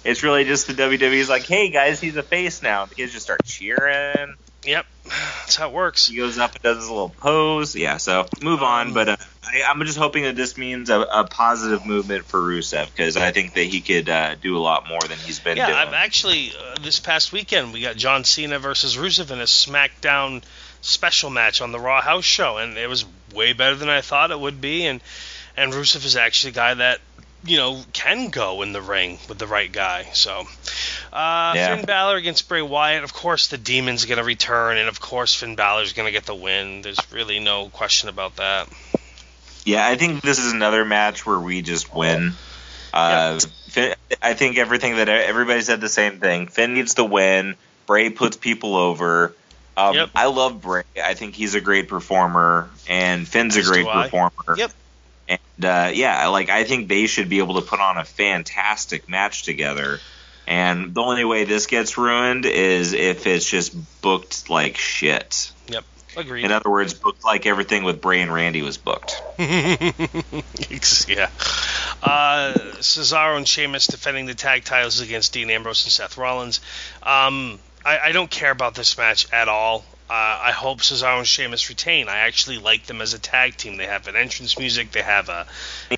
It's 0.05 0.23
really 0.23 0.45
just 0.45 0.67
the 0.69 0.75
WWE's 0.75 1.29
like, 1.29 1.45
hey 1.45 1.71
guys, 1.71 2.01
he's 2.01 2.17
a 2.17 2.23
face 2.23 2.63
now. 2.63 2.85
The 2.87 2.95
kids 2.95 3.13
just 3.13 3.25
start 3.25 3.45
cheering. 3.45 4.35
Yep, 4.65 4.87
that's 5.05 5.57
how 5.57 5.69
it 5.69 5.75
works. 5.75 6.07
He 6.09 6.17
goes 6.17 6.39
up 6.39 6.55
and 6.55 6.63
does 6.63 6.77
his 6.79 6.89
little 6.89 7.09
pose. 7.11 7.75
Yeah, 7.75 7.97
so 7.97 8.27
move 8.41 8.63
on. 8.63 8.89
Um, 8.89 8.95
But 8.95 9.09
uh, 9.09 9.17
I, 9.45 9.63
I'm 9.69 9.85
just 9.85 9.99
hoping 9.99 10.25
that 10.25 10.37
this 10.37 10.59
means 10.59 10.91
a, 10.91 11.01
a 11.01 11.25
positive 11.25 11.87
movement 11.87 12.25
for 12.25 12.41
Rusev 12.41 12.87
because 12.87 13.17
I 13.17 13.31
think 13.31 13.55
that 13.55 13.65
he 13.65 13.81
could 13.81 14.09
uh, 14.09 14.35
do 14.35 14.57
a 14.57 14.61
lot 14.61 14.89
more 14.89 15.01
than 15.01 15.19
he's 15.19 15.39
been 15.39 15.57
Yeah, 15.57 15.67
doing. 15.67 15.79
I've 15.79 15.95
actually 15.95 16.51
uh, 16.51 16.77
this 16.83 17.01
past 17.01 17.33
weekend 17.33 17.73
we 17.73 17.81
got 17.81 17.97
John 17.97 18.25
Cena 18.25 18.59
versus 18.59 18.97
Rusev 18.97 19.31
in 19.31 19.39
a 19.41 19.45
SmackDown 19.45 20.43
special 20.81 21.31
match 21.31 21.61
on 21.61 21.73
the 21.73 21.81
Raw 21.81 22.01
House 22.01 22.25
show, 22.25 22.59
and 22.59 22.77
it 22.77 22.89
was 22.89 23.05
way 23.35 23.53
better 23.53 23.77
than 23.77 23.89
I 23.89 24.01
thought 24.01 24.31
it 24.31 24.41
would 24.41 24.61
be. 24.61 24.87
And 24.87 25.01
and 25.57 25.73
Rusev 25.73 26.05
is 26.05 26.17
actually 26.17 26.51
a 26.51 26.55
guy 26.55 26.75
that 26.75 27.01
you 27.45 27.57
know 27.57 27.81
can 27.93 28.31
go 28.31 28.63
in 28.63 28.73
the 28.73 28.83
ring 28.83 29.19
with 29.29 29.39
the 29.39 29.47
right 29.47 29.71
guy. 29.71 30.05
So 30.13 30.41
uh, 31.13 31.53
Yeah. 31.55 31.77
Finn 31.77 31.85
Balor 31.85 32.17
against 32.17 32.49
Bray 32.49 32.63
Wyatt, 32.63 33.05
of 33.05 33.15
course 33.15 33.49
the 33.49 33.59
Demon's 33.59 34.05
gonna 34.05 34.25
return, 34.25 34.77
and 34.79 34.89
of 34.89 35.01
course 35.01 35.35
Finn 35.35 35.55
Balor's 35.55 35.93
gonna 35.93 36.11
get 36.11 36.27
the 36.27 36.35
win. 36.35 36.83
There's 36.83 36.99
really 37.13 37.39
no 37.39 37.69
question 37.69 38.09
about 38.09 38.37
that. 38.37 38.69
Yeah, 39.69 39.87
I 39.87 39.97
think 39.97 40.23
this 40.23 40.39
is 40.39 40.53
another 40.55 40.83
match 40.87 41.27
where 41.27 41.39
we 41.39 41.61
just 41.61 41.95
win. 41.95 42.33
Uh, 42.95 43.39
Finn, 43.39 43.95
I 44.23 44.33
think 44.33 44.57
everything 44.57 44.97
that 44.97 45.11
everybody 45.11 45.61
said 45.61 45.83
the 45.83 45.91
same 45.91 46.21
thing. 46.21 46.47
Finn 46.47 46.73
needs 46.73 46.95
to 46.95 47.05
win. 47.05 47.55
Bray 47.87 48.09
puts 48.09 48.39
people 48.39 48.77
over. 48.77 49.35
Um, 49.77 49.95
Yep. 49.95 50.11
I 50.15 50.27
love 50.29 50.63
Bray. 50.63 50.85
I 51.05 51.13
think 51.13 51.35
he's 51.35 51.55
a 51.55 51.61
great 51.61 51.89
performer, 51.89 52.71
and 52.89 53.29
Finn's 53.29 53.57
a 53.57 53.63
great 53.63 53.87
performer. 53.87 54.57
Yep. 54.57 54.73
And 55.29 55.65
uh, 55.65 55.91
yeah, 55.93 56.29
like 56.29 56.49
I 56.49 56.65
think 56.65 56.89
they 56.89 57.07
should 57.07 57.29
be 57.29 57.39
able 57.39 57.61
to 57.61 57.67
put 57.67 57.79
on 57.79 57.99
a 57.99 58.05
fantastic 58.07 59.07
match 59.07 59.43
together. 59.43 60.01
And 60.47 60.95
the 60.95 61.03
only 61.03 61.27
way 61.27 61.45
this 61.45 61.67
gets 61.67 61.99
ruined 61.99 62.47
is 62.47 62.95
if 62.95 63.27
it's 63.27 63.45
just 63.45 63.77
booked 64.01 64.49
like 64.49 64.79
shit. 64.79 65.53
Agreed. 66.17 66.45
In 66.45 66.53
other 66.53 66.71
words, 66.71 66.95
booked 66.95 67.25
like 67.25 67.47
everything 67.47 67.85
with 67.85 68.01
Bray 68.01 68.21
and 68.21 68.33
Randy 68.33 68.63
was 68.63 68.77
booked. 68.77 69.23
yeah. 69.39 71.29
Uh, 72.03 72.55
Cesaro 72.81 73.37
and 73.37 73.47
Sheamus 73.47 73.87
defending 73.87 74.27
the 74.27 74.35
tag 74.35 74.65
titles 74.65 75.01
against 75.01 75.33
Dean 75.33 75.51
Ambrose 75.51 75.85
and 75.85 75.93
Seth 75.93 76.17
Rollins. 76.17 76.61
Um, 77.03 77.59
I, 77.85 77.99
I 77.99 78.13
don't 78.13 78.31
care 78.31 78.51
about 78.51 78.75
this 78.75 78.97
match 78.97 79.31
at 79.33 79.49
all. 79.49 79.85
Uh, 80.11 80.41
I 80.43 80.53
hope 80.53 80.81
Cesaro 80.81 81.19
and 81.19 81.27
Sheamus 81.27 81.69
retain. 81.69 82.09
I 82.09 82.19
actually 82.21 82.59
like 82.59 82.87
them 82.87 83.03
as 83.03 83.13
a 83.13 83.19
tag 83.19 83.57
team. 83.57 83.77
They 83.77 83.87
have 83.87 84.09
an 84.09 84.17
entrance 84.17 84.59
music. 84.59 84.91
They 84.91 85.03
have 85.03 85.29
a, 85.29 85.47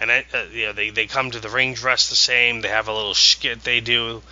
an 0.01 0.11
uh, 0.11 0.23
you 0.53 0.67
know, 0.67 0.73
they, 0.73 0.91
they 0.91 1.07
come 1.07 1.31
to 1.31 1.39
the 1.39 1.49
ring 1.49 1.75
dressed 1.75 2.11
the 2.11 2.17
same. 2.17 2.61
They 2.61 2.69
have 2.69 2.89
a 2.89 2.93
little 2.93 3.15
skit 3.15 3.63
they 3.63 3.81
do, 3.81 4.23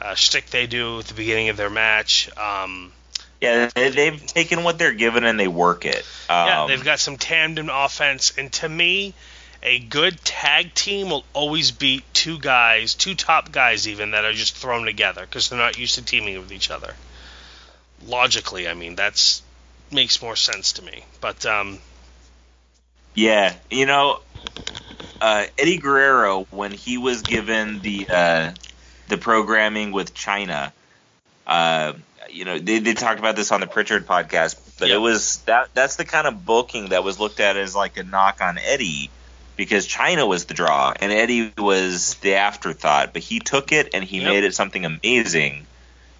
uh, 0.00 0.14
shtick 0.14 0.46
they 0.50 0.68
do 0.68 1.00
at 1.00 1.06
the 1.06 1.14
beginning 1.14 1.48
of 1.48 1.56
their 1.56 1.70
match. 1.70 2.30
Um, 2.36 2.92
yeah, 3.40 3.70
they, 3.74 4.06
have 4.06 4.24
taken 4.26 4.64
what 4.64 4.78
they're 4.78 4.94
given 4.94 5.24
and 5.24 5.38
they 5.38 5.48
work 5.48 5.84
it. 5.84 6.04
Um, 6.28 6.46
yeah, 6.46 6.66
they've 6.68 6.84
got 6.84 6.98
some 6.98 7.16
tandem 7.16 7.68
offense, 7.70 8.32
and 8.38 8.52
to 8.54 8.68
me, 8.68 9.14
a 9.62 9.78
good 9.78 10.20
tag 10.24 10.74
team 10.74 11.10
will 11.10 11.24
always 11.32 11.70
beat 11.70 12.04
two 12.12 12.38
guys, 12.38 12.94
two 12.94 13.14
top 13.14 13.52
guys 13.52 13.88
even 13.88 14.12
that 14.12 14.24
are 14.24 14.32
just 14.32 14.56
thrown 14.56 14.84
together 14.84 15.22
because 15.22 15.48
they're 15.48 15.58
not 15.58 15.78
used 15.78 15.96
to 15.96 16.02
teaming 16.02 16.38
with 16.38 16.52
each 16.52 16.70
other 16.70 16.94
logically, 18.06 18.68
I 18.68 18.74
mean, 18.74 18.94
that's 18.94 19.42
makes 19.90 20.20
more 20.22 20.36
sense 20.36 20.74
to 20.74 20.82
me. 20.82 21.04
But 21.20 21.44
um, 21.46 21.78
yeah, 23.14 23.54
you 23.70 23.86
know, 23.86 24.20
uh, 25.20 25.46
Eddie 25.58 25.78
Guerrero 25.78 26.46
when 26.50 26.72
he 26.72 26.98
was 26.98 27.22
given 27.22 27.80
the 27.80 28.06
uh, 28.10 28.52
the 29.08 29.18
programming 29.18 29.92
with 29.92 30.14
Chyna. 30.14 30.72
uh, 31.46 31.94
you 32.34 32.44
know, 32.44 32.58
they, 32.58 32.78
they 32.78 32.94
talked 32.94 33.18
about 33.18 33.36
this 33.36 33.52
on 33.52 33.60
the 33.60 33.66
Pritchard 33.66 34.06
podcast, 34.06 34.58
but 34.78 34.90
it 34.90 34.98
was 34.98 35.38
that 35.46 35.68
that's 35.74 35.96
the 35.96 36.04
kind 36.04 36.26
of 36.26 36.44
booking 36.44 36.88
that 36.88 37.04
was 37.04 37.20
looked 37.20 37.40
at 37.40 37.56
as 37.56 37.74
like 37.74 37.96
a 37.96 38.02
knock 38.02 38.40
on 38.40 38.58
Eddie 38.58 39.10
because 39.56 39.86
Chyna 39.86 40.26
was 40.26 40.46
the 40.46 40.54
draw 40.54 40.92
and 40.98 41.12
Eddie 41.12 41.52
was 41.56 42.14
the 42.16 42.34
afterthought, 42.34 43.12
but 43.12 43.22
he 43.22 43.40
took 43.40 43.72
it 43.72 43.90
and 43.94 44.02
he 44.02 44.18
yep. 44.18 44.26
made 44.26 44.44
it 44.44 44.54
something 44.54 44.84
amazing 44.84 45.66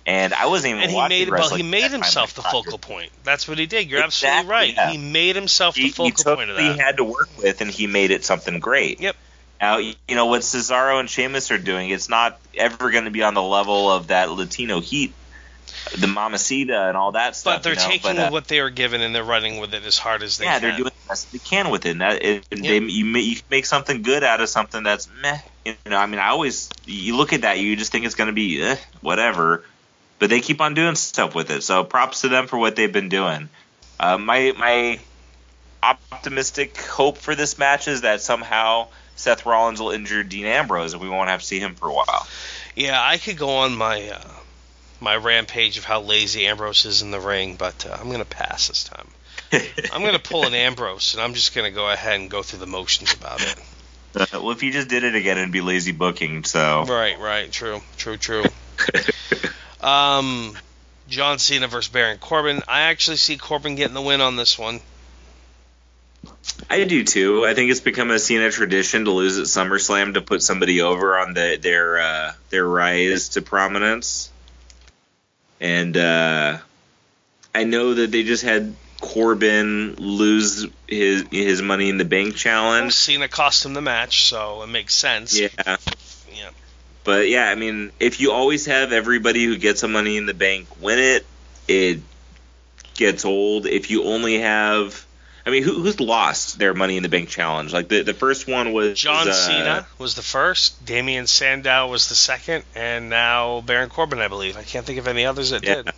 and 0.07 0.35
I 0.35 0.47
wasn't 0.47 0.73
even. 0.77 0.83
And 0.83 0.93
he 0.93 1.09
made 1.09 1.31
well, 1.31 1.55
he 1.55 1.63
made 1.63 1.91
himself 1.91 2.35
the 2.35 2.43
focal 2.43 2.79
point. 2.79 3.11
That's 3.23 3.49
what 3.49 3.59
he 3.59 3.67
did. 3.67 3.91
You're 3.91 4.05
exactly, 4.05 4.29
absolutely 4.29 4.51
right. 4.51 4.75
Yeah. 4.75 4.91
He 4.91 4.99
made 4.99 5.35
himself 5.35 5.75
the 5.75 5.89
focal 5.89 6.05
he 6.07 6.11
took 6.13 6.37
point 6.37 6.51
of 6.51 6.57
that. 6.57 6.73
He 6.75 6.79
had 6.79 6.99
to 6.99 7.05
work 7.05 7.31
with, 7.39 7.61
and 7.61 7.71
he 7.71 7.87
made 7.87 8.11
it 8.11 8.25
something 8.25 8.61
great. 8.61 9.01
Yep. 9.01 9.17
Now 9.61 9.79
you 9.79 9.95
know 10.11 10.27
what 10.27 10.43
Cesaro 10.43 11.01
and 11.01 11.09
Sheamus 11.09 11.51
are 11.51 11.59
doing. 11.59 11.91
It's 11.91 12.09
not 12.09 12.39
ever 12.57 12.91
going 12.91 13.05
to 13.05 13.11
be 13.11 13.23
on 13.23 13.35
the 13.35 13.43
level 13.43 13.91
of 13.91 14.09
that 14.09 14.31
Latino 14.31 14.81
Heat, 14.81 15.15
the 15.99 16.07
Mamacita, 16.07 16.89
and 16.89 16.97
all 16.97 17.13
that 17.13 17.37
stuff. 17.37 17.57
But 17.57 17.63
they're 17.63 17.73
you 17.75 17.79
know? 17.79 17.87
taking 17.87 18.17
but, 18.17 18.29
uh, 18.29 18.31
what 18.31 18.49
they 18.49 18.61
are 18.61 18.71
given 18.71 19.01
and 19.01 19.15
they're 19.15 19.25
running 19.25 19.61
with 19.61 19.75
it 19.75 19.85
as 19.85 19.99
hard 19.99 20.23
as 20.23 20.39
they 20.39 20.45
yeah, 20.45 20.59
can. 20.59 20.63
they're 20.63 20.77
doing 20.77 20.93
the 21.03 21.09
best 21.09 21.33
they 21.33 21.39
can 21.39 21.71
with 21.71 21.87
it. 21.87 21.91
And 21.91 22.01
that, 22.01 22.23
it, 22.23 22.51
they, 22.51 22.79
you, 22.79 23.19
you 23.19 23.41
make 23.51 23.67
something 23.67 24.03
good 24.03 24.25
out 24.25 24.41
of 24.41 24.49
something 24.49 24.83
that's 24.83 25.09
meh. 25.23 25.39
You 25.65 25.75
know, 25.87 25.97
I 25.97 26.07
mean, 26.07 26.21
I 26.21 26.29
always 26.29 26.71
you 26.87 27.17
look 27.17 27.33
at 27.33 27.43
that, 27.43 27.59
you 27.59 27.77
just 27.77 27.93
think 27.93 28.05
it's 28.05 28.15
going 28.15 28.29
to 28.29 28.35
be 28.35 28.63
eh, 28.63 28.77
whatever 29.01 29.65
but 30.19 30.31
they 30.31 30.41
keep 30.41 30.61
on 30.61 30.75
doing 30.75 30.95
stuff 30.95 31.35
with 31.35 31.51
it. 31.51 31.63
So 31.63 31.85
props 31.85 32.23
to 32.23 32.29
them 32.29 32.47
for 32.47 32.59
what 32.59 32.77
they've 32.77 32.93
been 32.93 33.09
doing. 33.09 33.49
Uh, 33.99 34.19
my 34.19 34.53
my 34.57 34.99
optimistic 35.83 36.79
hope 36.79 37.19
for 37.19 37.35
this 37.35 37.59
match 37.59 37.89
is 37.89 38.03
that 38.03 38.23
somehow 38.23 38.89
Seth 39.17 39.45
Rollins 39.45 39.81
will 39.81 39.91
injure 39.91 40.23
Dean 40.23 40.47
Ambrose 40.47 40.95
and 40.95 41.03
we 41.03 41.09
won't 41.09 41.29
have 41.29 41.41
to 41.41 41.47
see 41.47 41.59
him 41.61 41.75
for 41.75 41.89
a 41.89 41.93
while. 41.93 42.27
Yeah, 42.75 43.01
I 43.01 43.19
could 43.19 43.37
go 43.37 43.51
on 43.59 43.77
my 43.77 44.11
uh, 44.11 44.21
my 45.05 45.17
rampage 45.17 45.79
of 45.79 45.85
how 45.85 46.01
lazy 46.01 46.47
Ambrose 46.47 46.85
is 46.87 47.03
in 47.03 47.11
the 47.11 47.21
ring, 47.21 47.57
but 47.57 47.87
uh, 47.87 47.97
I'm 48.01 48.07
going 48.07 48.19
to 48.19 48.25
pass 48.25 48.69
this 48.69 48.85
time. 48.85 49.07
I'm 49.93 50.01
going 50.01 50.15
to 50.15 50.19
pull 50.19 50.47
an 50.47 50.55
Ambrose, 50.55 51.15
and 51.15 51.23
I'm 51.23 51.35
just 51.35 51.55
going 51.55 51.71
to 51.71 51.75
go 51.75 51.89
ahead 51.89 52.19
and 52.19 52.31
go 52.31 52.43
through 52.43 52.61
the 52.61 52.67
motions 52.67 53.15
about 53.15 53.43
it. 53.43 53.57
Uh, 54.17 54.27
well, 54.33 54.51
if 54.51 54.63
you 54.63 54.73
just 54.73 54.89
did 54.89 55.05
it 55.05 55.15
again, 55.15 55.39
it'd 55.39 55.53
be 55.53 55.61
lazy 55.61 55.93
booking. 55.93 56.45
So 56.45 56.85
right, 56.89 57.19
right, 57.19 57.51
true, 57.53 57.83
true, 57.97 58.17
true. 58.17 58.45
Um, 59.81 60.57
John 61.09 61.39
Cena 61.39 61.69
versus 61.69 61.93
Baron 61.93 62.19
Corbin. 62.19 62.63
I 62.67 62.83
actually 62.83 63.19
see 63.19 63.37
Corbin 63.37 63.75
getting 63.75 63.95
the 63.95 64.01
win 64.01 64.21
on 64.21 64.37
this 64.37 64.59
one. 64.59 64.81
I 66.71 66.85
do 66.85 67.05
too. 67.05 67.45
I 67.45 67.55
think 67.55 67.71
it's 67.71 67.81
become 67.81 68.11
a 68.11 68.19
Cena 68.19 68.51
tradition 68.51 69.05
to 69.05 69.11
lose 69.11 69.39
at 69.39 69.45
SummerSlam 69.45 70.15
to 70.15 70.23
put 70.23 70.43
somebody 70.43 70.81
over 70.81 71.19
on 71.19 71.35
the, 71.35 71.59
their 71.61 72.01
uh, 72.01 72.33
their 72.49 72.67
rise 72.67 73.31
to 73.31 73.43
prominence. 73.43 74.31
And 75.65 75.97
uh, 75.97 76.59
I 77.55 77.65
know 77.65 77.95
that 77.95 78.11
they 78.11 78.23
just 78.23 78.45
had 78.45 78.75
Corbin 79.01 79.95
lose 79.97 80.67
his 80.87 81.25
his 81.31 81.63
Money 81.63 81.89
in 81.89 81.97
the 81.97 82.05
Bank 82.05 82.37
challenge. 82.37 82.83
Well, 82.83 82.91
Cena 82.91 83.29
cost 83.29 83.65
him 83.65 83.73
the 83.73 83.81
match, 83.81 84.25
so 84.25 84.63
it 84.63 84.67
makes 84.67 84.93
sense. 84.95 85.39
Yeah. 85.39 85.49
Yeah. 85.57 86.51
But 87.03 87.31
yeah, 87.31 87.49
I 87.49 87.55
mean, 87.55 87.93
if 87.99 88.21
you 88.21 88.33
always 88.33 88.67
have 88.67 88.93
everybody 88.93 89.47
who 89.47 89.57
gets 89.57 89.83
a 89.83 89.89
Money 89.89 90.19
in 90.19 90.27
the 90.27 90.35
Bank 90.35 90.69
win 90.83 90.99
it, 90.99 91.27
it 91.67 92.01
gets 92.93 93.25
old. 93.25 93.65
If 93.65 93.91
you 93.91 94.05
only 94.05 94.41
have, 94.41 95.04
I 95.47 95.51
mean, 95.51 95.63
who, 95.63 95.83
who's 95.83 96.01
lost 96.01 96.59
their 96.59 96.73
Money 96.73 96.97
in 96.97 97.03
the 97.03 97.09
Bank 97.09 97.29
challenge? 97.29 97.73
Like 97.73 97.89
the 97.89 98.03
the 98.03 98.15
first 98.15 98.49
one 98.49 98.73
was 98.73 98.99
John 98.99 99.29
uh, 99.29 99.33
Cena 99.33 99.87
was 99.99 100.15
the 100.15 100.23
first, 100.23 100.85
Damien 100.85 101.27
Sandow 101.27 101.89
was 101.89 102.09
the 102.09 102.15
second, 102.15 102.65
and 102.75 103.11
now 103.11 103.61
Baron 103.61 103.91
Corbin, 103.91 104.21
I 104.21 104.29
believe. 104.29 104.57
I 104.57 104.63
can't 104.63 104.87
think 104.87 104.99
of 104.99 105.07
any 105.07 105.27
others 105.27 105.51
that 105.51 105.65
yeah. 105.65 105.83
did. 105.83 105.91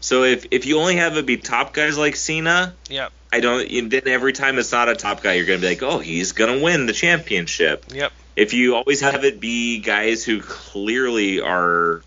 So 0.00 0.24
if 0.24 0.46
if 0.50 0.64
you 0.64 0.78
only 0.78 0.96
have 0.96 1.16
it 1.18 1.26
be 1.26 1.36
top 1.36 1.74
guys 1.74 1.98
like 1.98 2.16
Cena, 2.16 2.74
yep. 2.88 3.12
I 3.30 3.40
don't. 3.40 3.90
Then 3.90 4.02
every 4.06 4.32
time 4.32 4.58
it's 4.58 4.72
not 4.72 4.88
a 4.88 4.94
top 4.94 5.22
guy, 5.22 5.34
you're 5.34 5.46
gonna 5.46 5.58
be 5.58 5.68
like, 5.68 5.82
oh, 5.82 5.98
he's 5.98 6.32
gonna 6.32 6.60
win 6.62 6.86
the 6.86 6.94
championship. 6.94 7.84
Yep 7.92 8.12
if 8.40 8.54
you 8.54 8.74
always 8.74 9.02
have 9.02 9.24
it 9.24 9.38
be 9.38 9.80
guys 9.80 10.24
who 10.24 10.40
clearly 10.40 11.42
are 11.42 12.02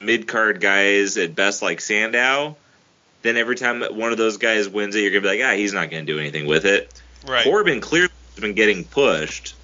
mid 0.00 0.26
card 0.26 0.60
guys 0.60 1.16
at 1.16 1.34
best, 1.36 1.62
like 1.62 1.80
Sandow, 1.80 2.56
then 3.22 3.36
every 3.36 3.56
time 3.56 3.82
one 3.82 4.12
of 4.12 4.18
those 4.18 4.36
guys 4.36 4.68
wins 4.68 4.94
it, 4.94 5.00
you're 5.00 5.10
gonna 5.10 5.22
be 5.22 5.28
like, 5.28 5.40
ah, 5.42 5.56
he's 5.56 5.72
not 5.72 5.90
gonna 5.90 6.04
do 6.04 6.18
anything 6.18 6.46
with 6.46 6.64
it. 6.64 6.92
Right. 7.26 7.44
Corbin 7.44 7.80
clearly 7.80 8.12
has 8.34 8.40
been 8.40 8.54
getting 8.54 8.84
pushed. 8.84 9.54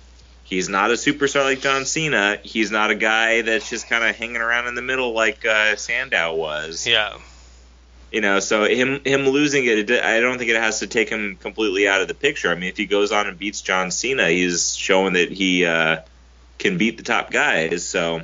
He's 0.45 0.69
not 0.69 0.91
a 0.91 0.95
superstar 0.95 1.45
like 1.45 1.61
John 1.61 1.87
Cena. 1.87 2.39
He's 2.43 2.71
not 2.71 2.91
a 2.91 2.95
guy 2.95 3.43
that's 3.43 3.71
just 3.71 3.89
kind 3.89 4.05
of 4.05 4.15
hanging 4.15 4.37
around 4.37 4.67
in 4.67 4.75
the 4.75 4.83
middle 4.83 5.13
like 5.15 5.47
uh, 5.47 5.77
Sandow 5.77 6.35
was. 6.35 6.87
Yeah. 6.87 7.19
You 8.11 8.21
know, 8.21 8.41
so 8.41 8.65
him 8.65 9.01
him 9.05 9.27
losing 9.27 9.65
it, 9.65 9.91
it, 9.91 10.05
I 10.05 10.21
don't 10.21 10.37
think 10.37 10.51
it 10.51 10.61
has 10.61 10.81
to 10.81 10.87
take 10.87 11.09
him 11.09 11.37
completely 11.37 11.89
out 11.89 12.03
of 12.03 12.09
the 12.09 12.15
picture. 12.15 12.51
I 12.51 12.55
mean, 12.55 12.69
if 12.69 12.77
he 12.77 12.85
goes 12.85 13.13
on 13.13 13.27
and 13.27 13.39
beats 13.39 13.63
John 13.63 13.91
Cena, 13.91 14.29
he's 14.29 14.77
showing 14.77 15.15
that 15.15 15.33
he 15.33 15.65
uh, 15.65 16.03
can 16.59 16.77
beat 16.77 16.99
the 16.99 17.05
top 17.05 17.31
guys. 17.31 17.89
So, 17.89 18.21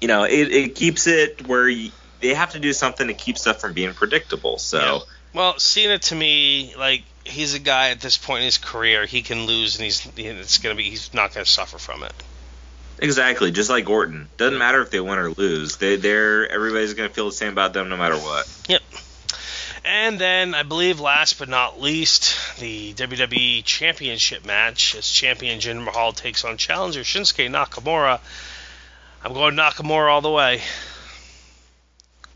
you 0.00 0.08
know, 0.08 0.24
it, 0.24 0.50
it 0.50 0.74
keeps 0.74 1.06
it 1.06 1.46
where 1.46 1.68
you, 1.68 1.90
they 2.20 2.34
have 2.34 2.52
to 2.52 2.58
do 2.58 2.72
something 2.72 3.06
to 3.08 3.14
keep 3.14 3.38
stuff 3.38 3.60
from 3.60 3.72
being 3.72 3.92
predictable. 3.94 4.58
So, 4.58 4.78
yeah. 4.78 4.98
well, 5.34 5.58
Cena 5.58 5.98
to 5.98 6.14
me, 6.14 6.74
like 6.76 7.02
he's 7.24 7.54
a 7.54 7.58
guy 7.58 7.90
at 7.90 8.00
this 8.00 8.18
point 8.18 8.40
in 8.40 8.46
his 8.46 8.58
career, 8.58 9.06
he 9.06 9.22
can 9.22 9.46
lose 9.46 9.76
and 9.76 9.84
he's 9.84 10.06
it's 10.16 10.58
gonna 10.58 10.74
be 10.74 10.84
he's 10.90 11.12
not 11.14 11.34
gonna 11.34 11.46
suffer 11.46 11.78
from 11.78 12.02
it. 12.02 12.12
Exactly, 12.98 13.50
just 13.50 13.70
like 13.70 13.88
Orton. 13.88 14.28
Doesn't 14.36 14.58
matter 14.58 14.82
if 14.82 14.90
they 14.90 15.00
win 15.00 15.18
or 15.18 15.30
lose. 15.30 15.76
They 15.76 15.96
they're 15.96 16.48
everybody's 16.50 16.94
gonna 16.94 17.08
feel 17.08 17.26
the 17.26 17.32
same 17.32 17.52
about 17.52 17.72
them 17.72 17.88
no 17.88 17.96
matter 17.96 18.16
what. 18.16 18.46
Yep. 18.68 18.82
And 19.82 20.18
then 20.18 20.54
I 20.54 20.62
believe 20.62 21.00
last 21.00 21.38
but 21.38 21.48
not 21.48 21.80
least, 21.80 22.58
the 22.58 22.92
WWE 22.92 23.64
Championship 23.64 24.44
match 24.44 24.94
as 24.94 25.08
champion 25.08 25.58
Jinder 25.58 25.84
Mahal 25.84 26.12
takes 26.12 26.44
on 26.44 26.58
challenger 26.58 27.00
Shinsuke 27.00 27.48
Nakamura. 27.50 28.20
I'm 29.24 29.32
going 29.32 29.54
Nakamura 29.54 30.10
all 30.10 30.20
the 30.20 30.30
way. 30.30 30.60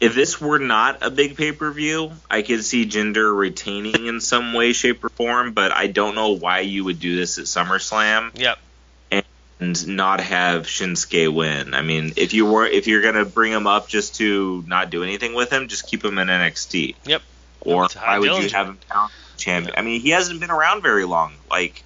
If 0.04 0.14
this 0.14 0.40
were 0.40 0.58
not 0.58 0.98
a 1.02 1.10
big 1.10 1.36
pay 1.36 1.52
per 1.52 1.70
view, 1.70 2.12
I 2.30 2.42
could 2.42 2.64
see 2.64 2.86
Jinder 2.86 3.34
retaining 3.36 4.06
in 4.06 4.20
some 4.20 4.52
way, 4.52 4.72
shape, 4.72 5.02
or 5.04 5.08
form, 5.08 5.52
but 5.52 5.72
I 5.72 5.86
don't 5.86 6.14
know 6.14 6.32
why 6.32 6.60
you 6.60 6.84
would 6.84 7.00
do 7.00 7.16
this 7.16 7.38
at 7.38 7.44
SummerSlam. 7.44 8.38
Yep 8.38 8.58
and 9.60 9.88
not 9.88 10.20
have 10.20 10.66
Shinsuke 10.66 11.32
win. 11.32 11.74
I 11.74 11.82
mean, 11.82 12.12
if 12.16 12.34
you 12.34 12.46
were 12.46 12.66
if 12.66 12.86
you're 12.86 13.02
gonna 13.02 13.24
bring 13.24 13.52
him 13.52 13.66
up 13.66 13.88
just 13.88 14.16
to 14.16 14.64
not 14.66 14.90
do 14.90 15.02
anything 15.02 15.34
with 15.34 15.52
him, 15.52 15.68
just 15.68 15.86
keep 15.86 16.04
him 16.04 16.18
in 16.18 16.28
NXT. 16.28 16.96
Yep. 17.04 17.22
Or 17.60 17.88
why 17.94 18.18
would 18.18 18.42
you 18.42 18.50
have 18.50 18.66
him 18.66 18.78
champion? 19.36 19.74
I 19.76 19.82
mean, 19.82 20.00
he 20.00 20.10
hasn't 20.10 20.40
been 20.40 20.50
around 20.50 20.82
very 20.82 21.04
long. 21.04 21.34
Like 21.50 21.82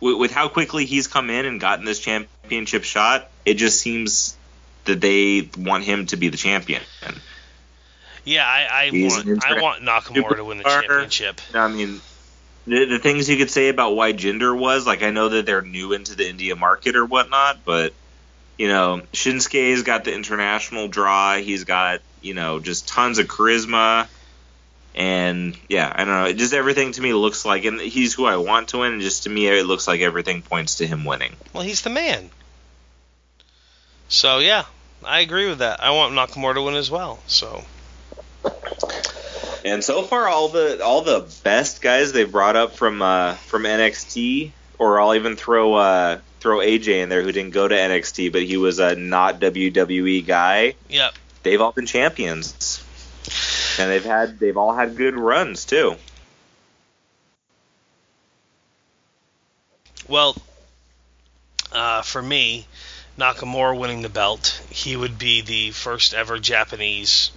with, 0.00 0.18
with 0.18 0.30
how 0.30 0.48
quickly 0.48 0.84
he's 0.84 1.06
come 1.06 1.30
in 1.30 1.46
and 1.46 1.60
gotten 1.60 1.84
this 1.84 1.98
championship 1.98 2.84
shot, 2.84 3.28
it 3.44 3.54
just 3.54 3.80
seems 3.80 4.36
that 4.88 5.00
they 5.00 5.48
want 5.56 5.84
him 5.84 6.06
to 6.06 6.16
be 6.16 6.28
the 6.28 6.36
champion. 6.36 6.82
Yeah, 8.24 8.44
I, 8.46 8.86
I 8.86 8.90
want 8.92 9.44
I 9.44 9.62
want 9.62 9.82
Nakamura 9.82 10.36
to 10.36 10.44
win 10.44 10.58
the 10.58 10.64
championship. 10.64 11.40
I 11.54 11.68
mean, 11.68 12.00
the, 12.66 12.84
the 12.84 12.98
things 12.98 13.28
you 13.28 13.38
could 13.38 13.50
say 13.50 13.68
about 13.68 13.96
why 13.96 14.12
Jinder 14.12 14.58
was 14.58 14.86
like, 14.86 15.02
I 15.02 15.10
know 15.10 15.30
that 15.30 15.46
they're 15.46 15.62
new 15.62 15.92
into 15.94 16.14
the 16.14 16.28
India 16.28 16.54
market 16.54 16.96
or 16.96 17.06
whatnot, 17.06 17.64
but 17.64 17.94
you 18.58 18.68
know, 18.68 19.02
Shinsuke's 19.12 19.82
got 19.82 20.04
the 20.04 20.12
international 20.12 20.88
draw. 20.88 21.36
He's 21.36 21.64
got 21.64 22.00
you 22.20 22.34
know 22.34 22.58
just 22.60 22.88
tons 22.88 23.18
of 23.18 23.28
charisma. 23.28 24.08
And 24.94 25.56
yeah, 25.68 25.90
I 25.94 26.04
don't 26.04 26.24
know. 26.24 26.32
Just 26.32 26.52
everything 26.52 26.92
to 26.92 27.00
me 27.00 27.12
looks 27.14 27.44
like, 27.44 27.64
and 27.64 27.80
he's 27.80 28.14
who 28.14 28.26
I 28.26 28.36
want 28.36 28.68
to 28.68 28.78
win. 28.78 28.94
And 28.94 29.02
just 29.02 29.22
to 29.22 29.30
me, 29.30 29.46
it 29.46 29.64
looks 29.64 29.86
like 29.86 30.00
everything 30.00 30.42
points 30.42 30.76
to 30.76 30.86
him 30.86 31.04
winning. 31.04 31.32
Well, 31.52 31.62
he's 31.62 31.82
the 31.82 31.90
man. 31.90 32.30
So 34.08 34.38
yeah, 34.38 34.64
I 35.04 35.20
agree 35.20 35.48
with 35.48 35.58
that. 35.58 35.82
I 35.82 35.90
want 35.90 36.14
Nakamura 36.14 36.54
to 36.54 36.62
win 36.62 36.74
as 36.74 36.90
well. 36.90 37.20
So 37.26 37.64
And 39.64 39.82
so 39.82 40.02
far, 40.02 40.28
all 40.28 40.48
the 40.48 40.82
all 40.82 41.02
the 41.02 41.28
best 41.42 41.82
guys 41.82 42.12
they 42.12 42.24
brought 42.24 42.56
up 42.56 42.74
from 42.74 43.02
uh, 43.02 43.34
from 43.34 43.64
NXT, 43.64 44.52
or 44.78 45.00
I'll 45.00 45.14
even 45.14 45.36
throw 45.36 45.74
uh, 45.74 46.20
throw 46.40 46.58
AJ 46.58 47.02
in 47.02 47.08
there 47.08 47.22
who 47.22 47.32
didn't 47.32 47.50
go 47.50 47.66
to 47.66 47.74
NXT, 47.74 48.32
but 48.32 48.42
he 48.42 48.56
was 48.56 48.78
a 48.78 48.94
not 48.94 49.40
WWE 49.40 50.26
guy. 50.26 50.74
Yep. 50.88 51.14
They've 51.42 51.60
all 51.60 51.72
been 51.72 51.86
champions, 51.86 52.82
and 53.78 53.90
they've 53.90 54.04
had 54.04 54.38
they've 54.38 54.56
all 54.56 54.72
had 54.72 54.96
good 54.96 55.16
runs 55.16 55.64
too. 55.64 55.96
Well, 60.08 60.36
uh, 61.72 62.02
for 62.02 62.22
me, 62.22 62.66
Nakamura 63.18 63.76
winning 63.76 64.02
the 64.02 64.08
belt, 64.08 64.62
he 64.70 64.96
would 64.96 65.18
be 65.18 65.40
the 65.40 65.72
first 65.72 66.14
ever 66.14 66.38
Japanese 66.38 67.32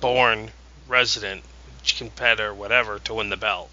born 0.00 0.52
resident 0.86 1.42
competitor, 1.96 2.54
whatever, 2.54 3.00
to 3.00 3.14
win 3.14 3.28
the 3.28 3.36
belt. 3.36 3.70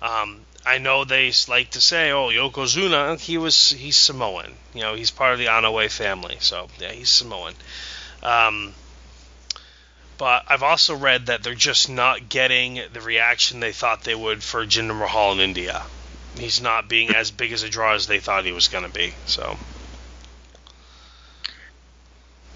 Um, 0.00 0.40
I 0.64 0.78
know 0.78 1.04
they 1.04 1.32
like 1.46 1.70
to 1.72 1.80
say, 1.80 2.10
"Oh, 2.10 2.28
Yokozuna, 2.28 3.20
he 3.20 3.36
was 3.36 3.70
he's 3.70 3.96
Samoan. 3.96 4.56
You 4.72 4.80
know, 4.80 4.94
he's 4.94 5.10
part 5.10 5.34
of 5.34 5.38
the 5.38 5.46
Anoa'i 5.46 5.90
family, 5.90 6.38
so 6.40 6.68
yeah, 6.78 6.92
he's 6.92 7.10
Samoan." 7.10 7.54
Um, 8.22 8.74
but 10.16 10.44
I've 10.48 10.62
also 10.62 10.94
read 10.94 11.26
that 11.26 11.42
they're 11.42 11.54
just 11.54 11.90
not 11.90 12.30
getting 12.30 12.80
the 12.92 13.00
reaction 13.00 13.60
they 13.60 13.72
thought 13.72 14.04
they 14.04 14.14
would 14.14 14.42
for 14.42 14.64
Jinder 14.64 14.98
Mahal 14.98 15.32
in 15.32 15.40
India. 15.40 15.82
He's 16.38 16.62
not 16.62 16.88
being 16.88 17.14
as 17.14 17.30
big 17.30 17.52
as 17.52 17.62
a 17.62 17.68
draw 17.68 17.94
as 17.94 18.06
they 18.06 18.20
thought 18.20 18.44
he 18.46 18.52
was 18.52 18.68
going 18.68 18.84
to 18.84 18.90
be. 18.90 19.12
So. 19.26 19.58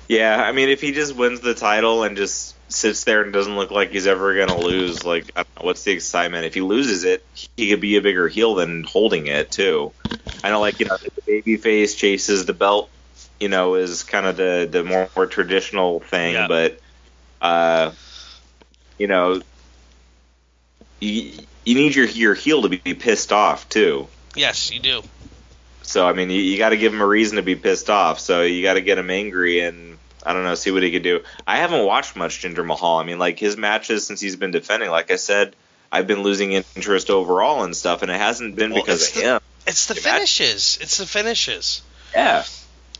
Yeah, 0.09 0.37
I 0.43 0.53
mean, 0.53 0.69
if 0.69 0.81
he 0.81 0.93
just 0.93 1.17
wins 1.17 1.41
the 1.41 1.55
title 1.55 2.03
and 2.03 2.17
just 2.17 2.55
sits 2.71 3.05
there 3.05 3.23
and 3.23 3.33
doesn't 3.33 3.57
look 3.57 3.71
like 3.71 3.91
he's 3.91 4.07
ever 4.07 4.35
going 4.35 4.49
to 4.49 4.59
lose, 4.59 5.05
like, 5.05 5.33
I 5.35 5.41
don't 5.41 5.63
know, 5.63 5.67
what's 5.67 5.85
the 5.85 5.93
excitement? 5.93 6.45
If 6.45 6.55
he 6.55 6.61
loses 6.61 7.05
it, 7.05 7.25
he 7.57 7.71
could 7.71 7.81
be 7.81 7.97
a 7.97 8.03
bigger 8.03 8.29
heel 8.29 8.55
than 8.55 8.85
holding 8.85 9.27
it, 9.27 9.51
too. 9.51 9.93
I 10.43 10.51
know, 10.51 10.61
like, 10.61 10.79
you 10.79 10.87
know, 10.87 10.99
the 11.03 11.23
baby 11.27 11.57
face 11.57 11.95
chases 11.95 12.45
the 12.45 12.53
belt, 12.53 12.91
you 13.41 13.49
know, 13.49 13.77
is 13.77 14.03
kind 14.03 14.27
of 14.27 14.37
the, 14.37 14.69
the 14.71 14.85
more, 14.85 15.09
more 15.17 15.27
traditional 15.27 16.01
thing, 16.01 16.35
Yeah. 16.35 16.49
but, 16.49 16.81
uh, 17.41 17.93
you 18.99 19.07
know, 19.07 19.41
you, 21.01 21.47
you 21.65 21.75
need 21.75 21.95
your, 21.95 22.07
your 22.07 22.35
heel 22.35 22.63
to 22.63 22.69
be 22.69 22.95
pissed 22.95 23.33
off, 23.33 23.69
too. 23.71 24.07
Yes, 24.37 24.71
you 24.71 24.81
do. 24.81 25.03
So 25.85 26.07
I 26.07 26.13
mean, 26.13 26.31
you, 26.31 26.41
you 26.41 26.59
got 26.59 26.71
to 26.71 26.77
give 26.77 26.93
him 26.93 27.01
a 27.01 27.07
reason 27.07 27.37
to 27.37 27.43
be 27.43 27.55
pissed 27.55 27.89
off. 27.91 28.19
So 28.19 28.43
you 28.43 28.63
got 28.63 28.75
to 28.75 28.81
get 28.81 28.99
him 28.99 29.11
angry 29.11 29.61
and 29.61 29.99
I 30.27 30.33
don't 30.33 30.43
know, 30.45 30.55
see 30.55 30.71
what 30.71 30.83
he 30.83 30.91
could 30.91 31.03
do. 31.03 31.21
I 31.47 31.59
haven't 31.59 31.85
watched 31.85 32.17
much 32.17 32.43
Jinder 32.43 32.65
Mahal. 32.67 32.99
I 32.99 33.05
mean, 33.05 33.19
like 33.19 33.39
his 33.39 33.57
matches 33.57 34.07
since 34.07 34.21
he's 34.21 34.37
been 34.37 34.51
defending. 34.51 34.91
Like 34.91 35.11
I 35.11 35.17
said, 35.17 35.55
I've 35.93 36.07
been 36.07 36.23
losing 36.23 36.53
interest 36.53 37.11
overall 37.11 37.63
and 37.63 37.77
stuff, 37.77 38.03
and 38.03 38.11
it 38.11 38.19
hasn't 38.19 38.57
been 38.57 38.73
Well, 38.73 38.83
because 38.83 39.09
of 39.09 39.15
the- 39.15 39.21
him. 39.21 39.41
It's 39.67 39.87
the 39.87 39.95
The 39.95 40.01
match- 40.03 40.13
finishes. 40.15 40.79
It's 40.81 40.97
the 40.99 41.07
finishes. 41.07 41.83
Yeah. 42.15 42.45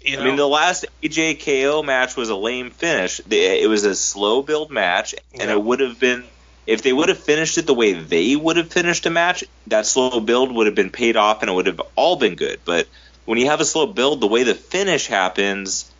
You 0.05 0.17
know, 0.19 0.23
I 0.23 0.27
mean, 0.27 0.37
the 0.37 0.47
last 0.47 0.85
AJ 1.03 1.41
KO 1.41 1.83
match 1.83 2.15
was 2.17 2.29
a 2.29 2.37
lame 2.37 2.71
finish. 2.71 3.21
It 3.31 3.69
was 3.71 3.85
a 3.85 3.95
slow 3.95 4.43
build 4.43 4.71
match, 4.71 5.15
and 5.33 5.49
Yeah. 5.49 5.53
it 5.53 5.63
would 5.63 5.81
have 5.81 5.99
been 5.99 6.25
if 6.67 6.83
they 6.83 6.93
would 6.93 7.09
have 7.09 7.19
finished 7.19 7.59
it 7.59 7.67
the 7.67 7.75
way 7.75 7.93
they 7.93 8.37
would 8.37 8.57
have 8.57 8.73
finished 8.73 9.07
a 9.07 9.11
match. 9.11 9.45
That 9.67 9.87
slow 9.87 10.21
build 10.21 10.53
would 10.53 10.67
have 10.67 10.75
been 10.75 10.91
paid 10.91 11.17
off, 11.17 11.43
and 11.43 11.51
it 11.51 11.55
would 11.55 11.67
have 11.67 11.81
all 11.97 12.17
been 12.17 12.35
good. 12.35 12.61
But 12.65 12.89
when 13.25 13.39
you 13.39 13.47
have 13.47 13.61
a 13.61 13.65
slow 13.65 13.87
build, 13.87 14.21
the 14.21 14.27
way 14.27 14.43
the 14.43 14.55
finish 14.55 15.07
happens 15.07 15.91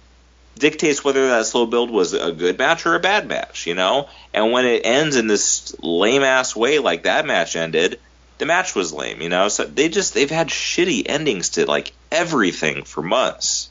dictates 0.57 1.03
whether 1.03 1.29
that 1.29 1.47
slow 1.47 1.67
build 1.67 1.91
was 1.91 2.13
a 2.13 2.33
good 2.33 2.59
match 2.59 2.87
or 2.87 2.95
a 2.95 3.01
bad 3.01 3.27
match. 3.27 3.67
You 3.67 3.75
know, 3.75 4.09
and 4.33 4.53
when 4.53 4.65
it 4.67 4.83
ends 4.85 5.17
in 5.17 5.27
this 5.27 5.75
lame 5.81 6.23
ass 6.23 6.55
way 6.57 6.79
like 6.79 7.05
that 7.05 7.27
match 7.27 7.57
ended. 7.57 8.01
The 8.37 8.47
match 8.47 8.75
was 8.75 8.93
lame, 8.93 9.23
you 9.23 9.29
know. 9.29 9.47
So 9.47 9.65
they 9.65 9.89
just 9.89 10.13
they've 10.13 10.29
had 10.29 10.49
shitty 10.49 11.05
endings 11.07 11.51
to 11.51 11.67
like 11.67 11.93
everything 12.11 12.83
for 12.83 13.01
months. 13.01 13.71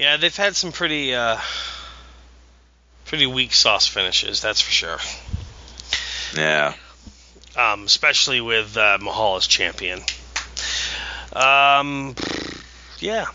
yeah, 0.00 0.16
they've 0.16 0.34
had 0.34 0.56
some 0.56 0.72
pretty, 0.72 1.14
uh, 1.14 1.36
pretty 3.10 3.26
weak 3.26 3.52
sauce 3.52 3.88
finishes. 3.88 4.40
That's 4.40 4.60
for 4.60 4.70
sure. 4.70 4.98
Yeah. 6.36 6.74
Um, 7.56 7.82
especially 7.82 8.40
with 8.40 8.76
uh, 8.76 8.98
Mahal 9.00 9.34
as 9.34 9.48
champion. 9.48 10.00
Um, 11.32 12.14
yeah. 13.00 13.26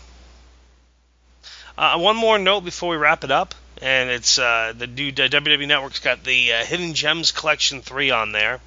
Uh, 1.76 1.98
one 1.98 2.16
more 2.16 2.38
note 2.38 2.62
before 2.62 2.88
we 2.88 2.96
wrap 2.96 3.22
it 3.22 3.30
up, 3.30 3.54
and 3.82 4.08
it's 4.08 4.38
uh, 4.38 4.72
the 4.74 4.86
new 4.86 5.12
WWE 5.12 5.68
Network's 5.68 6.00
got 6.00 6.24
the 6.24 6.54
uh, 6.54 6.64
Hidden 6.64 6.94
Gems 6.94 7.30
Collection 7.30 7.82
three 7.82 8.10
on 8.10 8.32
there, 8.32 8.60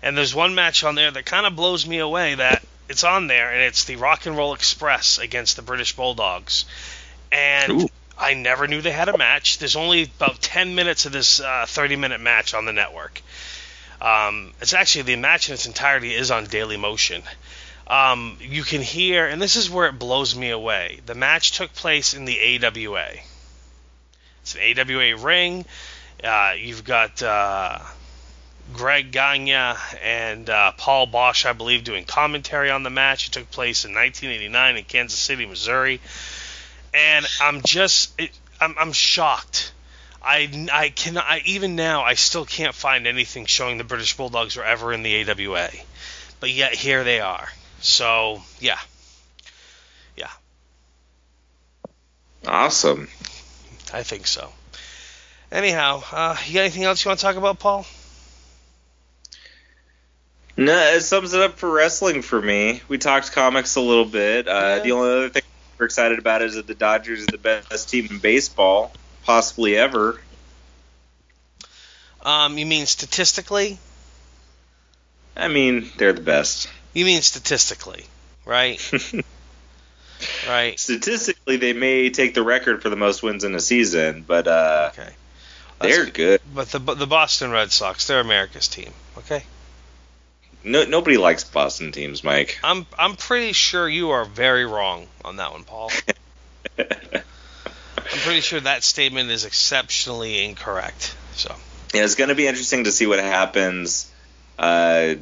and 0.00 0.16
there's 0.16 0.34
one 0.34 0.54
match 0.54 0.82
on 0.82 0.94
there 0.94 1.10
that 1.10 1.26
kind 1.26 1.44
of 1.44 1.54
blows 1.54 1.86
me 1.86 1.98
away 1.98 2.36
that 2.36 2.64
it's 2.88 3.04
on 3.04 3.26
there, 3.26 3.52
and 3.52 3.60
it's 3.60 3.84
the 3.84 3.96
Rock 3.96 4.24
and 4.24 4.34
Roll 4.34 4.54
Express 4.54 5.18
against 5.18 5.56
the 5.56 5.62
British 5.62 5.94
Bulldogs, 5.94 6.64
and 7.30 7.82
Ooh. 7.82 7.88
I 8.18 8.34
never 8.34 8.66
knew 8.66 8.80
they 8.80 8.92
had 8.92 9.08
a 9.08 9.18
match. 9.18 9.58
There's 9.58 9.76
only 9.76 10.04
about 10.04 10.40
10 10.40 10.74
minutes 10.74 11.04
of 11.06 11.12
this 11.12 11.40
uh, 11.40 11.66
30 11.68 11.96
minute 11.96 12.20
match 12.20 12.54
on 12.54 12.64
the 12.64 12.72
network. 12.72 13.20
Um, 14.00 14.52
it's 14.60 14.74
actually 14.74 15.02
the 15.02 15.16
match 15.16 15.48
in 15.48 15.54
its 15.54 15.66
entirety 15.66 16.14
is 16.14 16.30
on 16.30 16.46
Daily 16.46 16.76
Motion. 16.76 17.22
Um, 17.86 18.38
you 18.40 18.62
can 18.62 18.82
hear, 18.82 19.26
and 19.26 19.40
this 19.40 19.56
is 19.56 19.70
where 19.70 19.86
it 19.86 19.98
blows 19.98 20.34
me 20.34 20.50
away. 20.50 21.00
The 21.06 21.14
match 21.14 21.52
took 21.52 21.72
place 21.72 22.14
in 22.14 22.24
the 22.24 22.64
AWA. 22.64 23.10
It's 24.42 24.54
an 24.56 24.78
AWA 24.78 25.16
ring. 25.16 25.64
Uh, 26.22 26.54
you've 26.58 26.84
got 26.84 27.22
uh, 27.22 27.78
Greg 28.72 29.12
Gagne 29.12 29.76
and 30.02 30.50
uh, 30.50 30.72
Paul 30.72 31.06
Bosch, 31.06 31.46
I 31.46 31.52
believe, 31.52 31.84
doing 31.84 32.04
commentary 32.04 32.70
on 32.70 32.82
the 32.82 32.90
match. 32.90 33.28
It 33.28 33.32
took 33.32 33.50
place 33.50 33.84
in 33.84 33.94
1989 33.94 34.76
in 34.76 34.84
Kansas 34.84 35.18
City, 35.18 35.46
Missouri. 35.46 36.00
And 36.96 37.26
I'm 37.42 37.60
just, 37.62 38.18
it, 38.18 38.30
I'm, 38.60 38.74
I'm 38.78 38.92
shocked. 38.92 39.72
I, 40.22 40.68
I 40.72 40.88
cannot, 40.88 41.24
I, 41.26 41.42
even 41.44 41.76
now, 41.76 42.02
I 42.02 42.14
still 42.14 42.46
can't 42.46 42.74
find 42.74 43.06
anything 43.06 43.44
showing 43.44 43.76
the 43.78 43.84
British 43.84 44.16
Bulldogs 44.16 44.56
were 44.56 44.64
ever 44.64 44.92
in 44.92 45.02
the 45.02 45.30
AWA. 45.30 45.68
But 46.40 46.50
yet, 46.50 46.74
here 46.74 47.04
they 47.04 47.20
are. 47.20 47.46
So, 47.80 48.40
yeah. 48.58 48.78
Yeah, 50.16 50.30
Awesome. 52.46 53.08
I 53.92 54.02
think 54.02 54.26
so. 54.26 54.50
Anyhow, 55.52 56.02
uh, 56.10 56.36
you 56.46 56.54
got 56.54 56.60
anything 56.60 56.84
else 56.84 57.04
you 57.04 57.10
want 57.10 57.20
to 57.20 57.26
talk 57.26 57.36
about, 57.36 57.58
Paul? 57.58 57.86
No, 60.56 60.72
it 60.94 61.02
sums 61.02 61.34
it 61.34 61.42
up 61.42 61.58
for 61.58 61.70
wrestling 61.70 62.22
for 62.22 62.40
me. 62.40 62.80
We 62.88 62.96
talked 62.98 63.32
comics 63.32 63.76
a 63.76 63.80
little 63.80 64.06
bit. 64.06 64.48
Uh, 64.48 64.50
Yeah. 64.50 64.78
The 64.80 64.92
only 64.92 65.10
other 65.10 65.28
thing 65.28 65.42
we're 65.78 65.86
excited 65.86 66.18
about 66.18 66.42
is 66.42 66.54
that 66.54 66.66
the 66.66 66.74
Dodgers 66.74 67.24
are 67.24 67.30
the 67.30 67.38
best 67.38 67.88
team 67.90 68.06
in 68.10 68.18
baseball, 68.18 68.92
possibly 69.24 69.76
ever. 69.76 70.20
Um, 72.22 72.58
you 72.58 72.66
mean 72.66 72.86
statistically? 72.86 73.78
I 75.36 75.48
mean, 75.48 75.90
they're 75.98 76.12
the 76.12 76.22
best. 76.22 76.68
You 76.94 77.04
mean 77.04 77.20
statistically, 77.22 78.06
right? 78.46 78.80
right. 80.48 80.80
Statistically, 80.80 81.58
they 81.58 81.74
may 81.74 82.10
take 82.10 82.34
the 82.34 82.42
record 82.42 82.82
for 82.82 82.88
the 82.88 82.96
most 82.96 83.22
wins 83.22 83.44
in 83.44 83.54
a 83.54 83.60
season, 83.60 84.24
but 84.26 84.48
uh, 84.48 84.90
Okay. 84.92 85.10
they're 85.80 86.06
good. 86.06 86.40
But 86.54 86.68
the 86.68 86.78
the 86.78 87.06
Boston 87.06 87.50
Red 87.50 87.70
Sox, 87.70 88.06
they're 88.06 88.20
America's 88.20 88.66
team. 88.66 88.92
Okay. 89.18 89.44
No, 90.66 90.84
nobody 90.84 91.16
likes 91.16 91.44
Boston 91.44 91.92
teams, 91.92 92.24
Mike. 92.24 92.58
I'm 92.64 92.86
I'm 92.98 93.14
pretty 93.14 93.52
sure 93.52 93.88
you 93.88 94.10
are 94.10 94.24
very 94.24 94.66
wrong 94.66 95.06
on 95.24 95.36
that 95.36 95.52
one, 95.52 95.62
Paul. 95.62 95.92
I'm 96.78 96.84
pretty 97.96 98.40
sure 98.40 98.58
that 98.58 98.82
statement 98.82 99.30
is 99.30 99.44
exceptionally 99.44 100.44
incorrect. 100.44 101.14
So. 101.34 101.54
Yeah, 101.94 102.02
it's 102.02 102.16
going 102.16 102.30
to 102.30 102.34
be 102.34 102.48
interesting 102.48 102.84
to 102.84 102.92
see 102.92 103.06
what 103.06 103.20
happens. 103.20 104.10
Uh, 104.58 105.14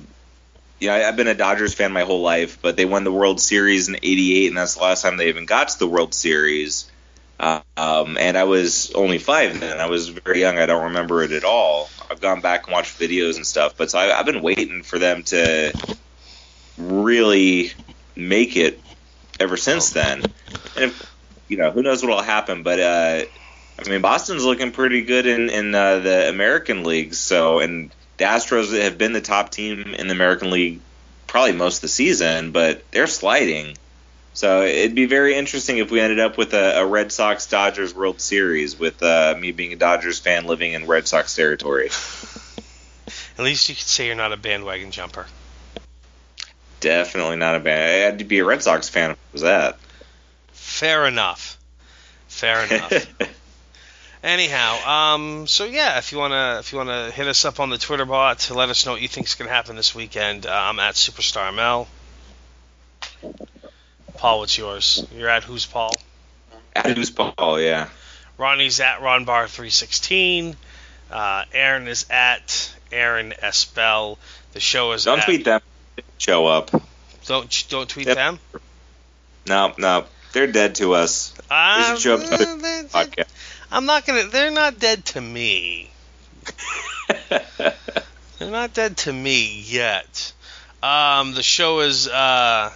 you 0.80 0.88
know, 0.88 0.94
I, 0.94 1.08
I've 1.08 1.16
been 1.16 1.28
a 1.28 1.34
Dodgers 1.34 1.74
fan 1.74 1.92
my 1.92 2.04
whole 2.04 2.22
life, 2.22 2.58
but 2.62 2.78
they 2.78 2.86
won 2.86 3.04
the 3.04 3.12
World 3.12 3.38
Series 3.38 3.90
in 3.90 3.96
'88, 3.96 4.48
and 4.48 4.56
that's 4.56 4.76
the 4.76 4.82
last 4.82 5.02
time 5.02 5.18
they 5.18 5.28
even 5.28 5.44
got 5.44 5.68
to 5.68 5.78
the 5.78 5.86
World 5.86 6.14
Series. 6.14 6.90
Uh, 7.38 7.60
um, 7.76 8.16
and 8.16 8.38
I 8.38 8.44
was 8.44 8.92
only 8.92 9.18
five 9.18 9.60
then. 9.60 9.78
I 9.78 9.86
was 9.86 10.08
very 10.08 10.40
young. 10.40 10.56
I 10.56 10.64
don't 10.64 10.84
remember 10.84 11.22
it 11.22 11.32
at 11.32 11.44
all. 11.44 11.90
I've 12.10 12.20
gone 12.20 12.40
back 12.40 12.66
and 12.66 12.72
watched 12.72 12.98
videos 12.98 13.36
and 13.36 13.46
stuff, 13.46 13.76
but 13.76 13.90
so 13.90 13.98
I, 13.98 14.18
I've 14.18 14.26
been 14.26 14.42
waiting 14.42 14.82
for 14.82 14.98
them 14.98 15.22
to 15.24 15.72
really 16.78 17.72
make 18.16 18.56
it 18.56 18.80
ever 19.40 19.56
since 19.56 19.90
then. 19.90 20.22
And 20.76 20.84
if, 20.84 21.14
you 21.48 21.56
know, 21.56 21.70
who 21.70 21.82
knows 21.82 22.02
what'll 22.02 22.22
happen? 22.22 22.62
But 22.62 22.80
uh, 22.80 23.24
I 23.78 23.88
mean, 23.88 24.00
Boston's 24.00 24.44
looking 24.44 24.72
pretty 24.72 25.02
good 25.02 25.26
in 25.26 25.50
in 25.50 25.74
uh, 25.74 25.98
the 25.98 26.28
American 26.28 26.84
leagues. 26.84 27.18
So, 27.18 27.60
and 27.60 27.90
the 28.16 28.24
Astros 28.24 28.80
have 28.80 28.98
been 28.98 29.12
the 29.12 29.20
top 29.20 29.50
team 29.50 29.94
in 29.98 30.06
the 30.06 30.14
American 30.14 30.50
League 30.50 30.80
probably 31.26 31.52
most 31.52 31.78
of 31.78 31.82
the 31.82 31.88
season, 31.88 32.52
but 32.52 32.88
they're 32.92 33.06
sliding. 33.06 33.76
So 34.34 34.64
it'd 34.64 34.96
be 34.96 35.06
very 35.06 35.36
interesting 35.36 35.78
if 35.78 35.92
we 35.92 36.00
ended 36.00 36.18
up 36.18 36.36
with 36.36 36.54
a, 36.54 36.80
a 36.80 36.86
Red 36.86 37.12
Sox 37.12 37.46
Dodgers 37.46 37.94
World 37.94 38.20
Series 38.20 38.76
with 38.76 39.00
uh, 39.00 39.36
me 39.38 39.52
being 39.52 39.72
a 39.72 39.76
Dodgers 39.76 40.18
fan 40.18 40.44
living 40.46 40.72
in 40.72 40.88
Red 40.88 41.06
Sox 41.06 41.36
territory. 41.36 41.86
At 43.38 43.44
least 43.44 43.68
you 43.68 43.76
could 43.76 43.84
say 43.84 44.06
you're 44.06 44.16
not 44.16 44.32
a 44.32 44.36
bandwagon 44.36 44.90
jumper. 44.90 45.26
Definitely 46.80 47.36
not 47.36 47.54
a 47.54 47.60
band. 47.60 47.80
I 47.80 48.04
had 48.04 48.18
to 48.18 48.24
be 48.24 48.40
a 48.40 48.44
Red 48.44 48.60
Sox 48.60 48.88
fan 48.88 49.12
if 49.12 49.16
it 49.16 49.32
was 49.32 49.42
that. 49.42 49.78
Fair 50.48 51.06
enough. 51.06 51.56
Fair 52.26 52.64
enough. 52.64 53.06
Anyhow, 54.24 55.14
um, 55.14 55.46
so 55.46 55.64
yeah, 55.64 55.98
if 55.98 56.10
you 56.10 56.18
wanna 56.18 56.56
if 56.58 56.72
you 56.72 56.78
wanna 56.78 57.10
hit 57.10 57.28
us 57.28 57.44
up 57.44 57.60
on 57.60 57.70
the 57.70 57.78
Twitter 57.78 58.04
bot 58.04 58.40
to 58.40 58.54
let 58.54 58.68
us 58.68 58.84
know 58.84 58.92
what 58.92 59.02
you 59.02 59.08
think's 59.08 59.34
gonna 59.34 59.50
happen 59.50 59.76
this 59.76 59.94
weekend, 59.94 60.46
uh, 60.46 60.50
I'm 60.50 60.80
at 60.80 60.94
Superstar 60.94 61.54
Mel. 61.54 61.86
Paul, 64.24 64.38
what's 64.38 64.56
yours? 64.56 65.06
You're 65.14 65.28
at 65.28 65.44
who's 65.44 65.66
Paul? 65.66 65.92
At 66.74 66.96
who's 66.96 67.10
Paul? 67.10 67.60
Yeah. 67.60 67.90
Ronnie's 68.38 68.80
at 68.80 69.00
RonBar316. 69.00 70.56
Uh, 71.10 71.44
Aaron 71.52 71.86
is 71.88 72.06
at 72.08 72.74
Aaron 72.90 73.34
S 73.42 73.66
Bell. 73.66 74.18
The 74.54 74.60
show 74.60 74.92
is 74.92 75.04
Don't 75.04 75.18
at, 75.18 75.26
tweet 75.26 75.44
them. 75.44 75.60
Show 76.16 76.46
up. 76.46 76.70
Don't 77.26 77.66
don't 77.68 77.86
tweet 77.86 78.06
Yep. 78.06 78.16
them. 78.16 78.38
No, 79.46 79.74
no, 79.76 80.06
they're 80.32 80.46
dead 80.50 80.76
to 80.76 80.94
us. 80.94 81.34
Uh, 81.50 81.94
show 81.98 82.14
up 82.14 82.22
to 82.22 82.26
the 82.30 82.36
they're- 82.38 82.56
they're- 82.56 82.84
Podcast. 82.84 83.28
I'm 83.70 83.84
not 83.84 84.06
gonna. 84.06 84.24
They're 84.28 84.50
not 84.50 84.78
dead 84.78 85.04
to 85.06 85.20
me. 85.20 85.90
They're 88.38 88.50
not 88.50 88.72
dead 88.72 88.96
to 89.04 89.12
me 89.12 89.60
yet. 89.66 90.32
Um, 90.82 91.34
the 91.34 91.42
show 91.42 91.80
is 91.80 92.08
uh, 92.08 92.72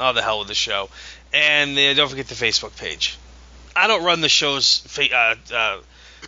oh 0.00 0.12
the 0.12 0.22
hell 0.22 0.40
with 0.40 0.48
the 0.48 0.54
show, 0.54 0.88
and 1.32 1.78
uh, 1.78 1.94
don't 1.94 2.08
forget 2.08 2.28
the 2.28 2.34
Facebook 2.34 2.76
page. 2.76 3.18
I 3.74 3.86
don't 3.86 4.04
run 4.04 4.20
the 4.20 4.28
show's 4.28 4.78
fa- 4.78 5.14
uh, 5.14 5.34
uh, 5.54 5.80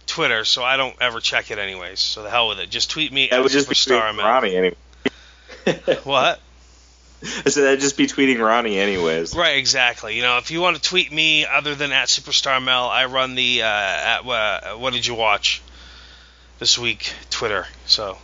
Twitter, 0.07 0.45
so 0.45 0.62
I 0.62 0.77
don't 0.77 0.97
ever 1.01 1.20
check 1.20 1.51
it 1.51 1.59
anyways. 1.59 2.01
So 2.01 2.23
the 2.23 2.31
hell 2.31 2.49
with 2.49 2.61
it. 2.61 2.70
Just 2.70 2.91
tweet 2.91 3.12
me 3.12 3.29
that 3.31 3.43
would 3.43 3.53
just 3.53 3.68
be 3.68 3.75
tweeting 3.75 4.18
Ronnie 4.18 4.57
anyway. 4.57 4.77
What? 6.05 6.41
I 7.23 7.51
said 7.51 7.62
that'd 7.62 7.81
just 7.81 7.97
be 7.97 8.09
tweeting 8.09 8.45
Ronnie 8.45 8.79
anyways. 8.79 9.37
Right, 9.37 9.57
exactly. 9.57 10.16
You 10.16 10.23
know, 10.23 10.39
if 10.39 10.51
you 10.51 10.61
want 10.61 10.77
to 10.77 10.83
tweet 10.83 11.12
me 11.12 11.47
other 11.47 11.77
than 11.77 11.93
at 11.93 12.09
Superstar 12.09 12.62
Mel, 12.62 12.89
I 12.89 13.05
run 13.05 13.37
the 13.37 13.62
uh, 13.62 13.66
at 13.66 14.27
uh, 14.27 14.75
what 14.77 14.93
did 14.93 15.07
you 15.07 15.14
watch 15.14 15.62
this 16.59 16.79
week 16.79 17.12
Twitter. 17.31 17.66
So 17.87 18.18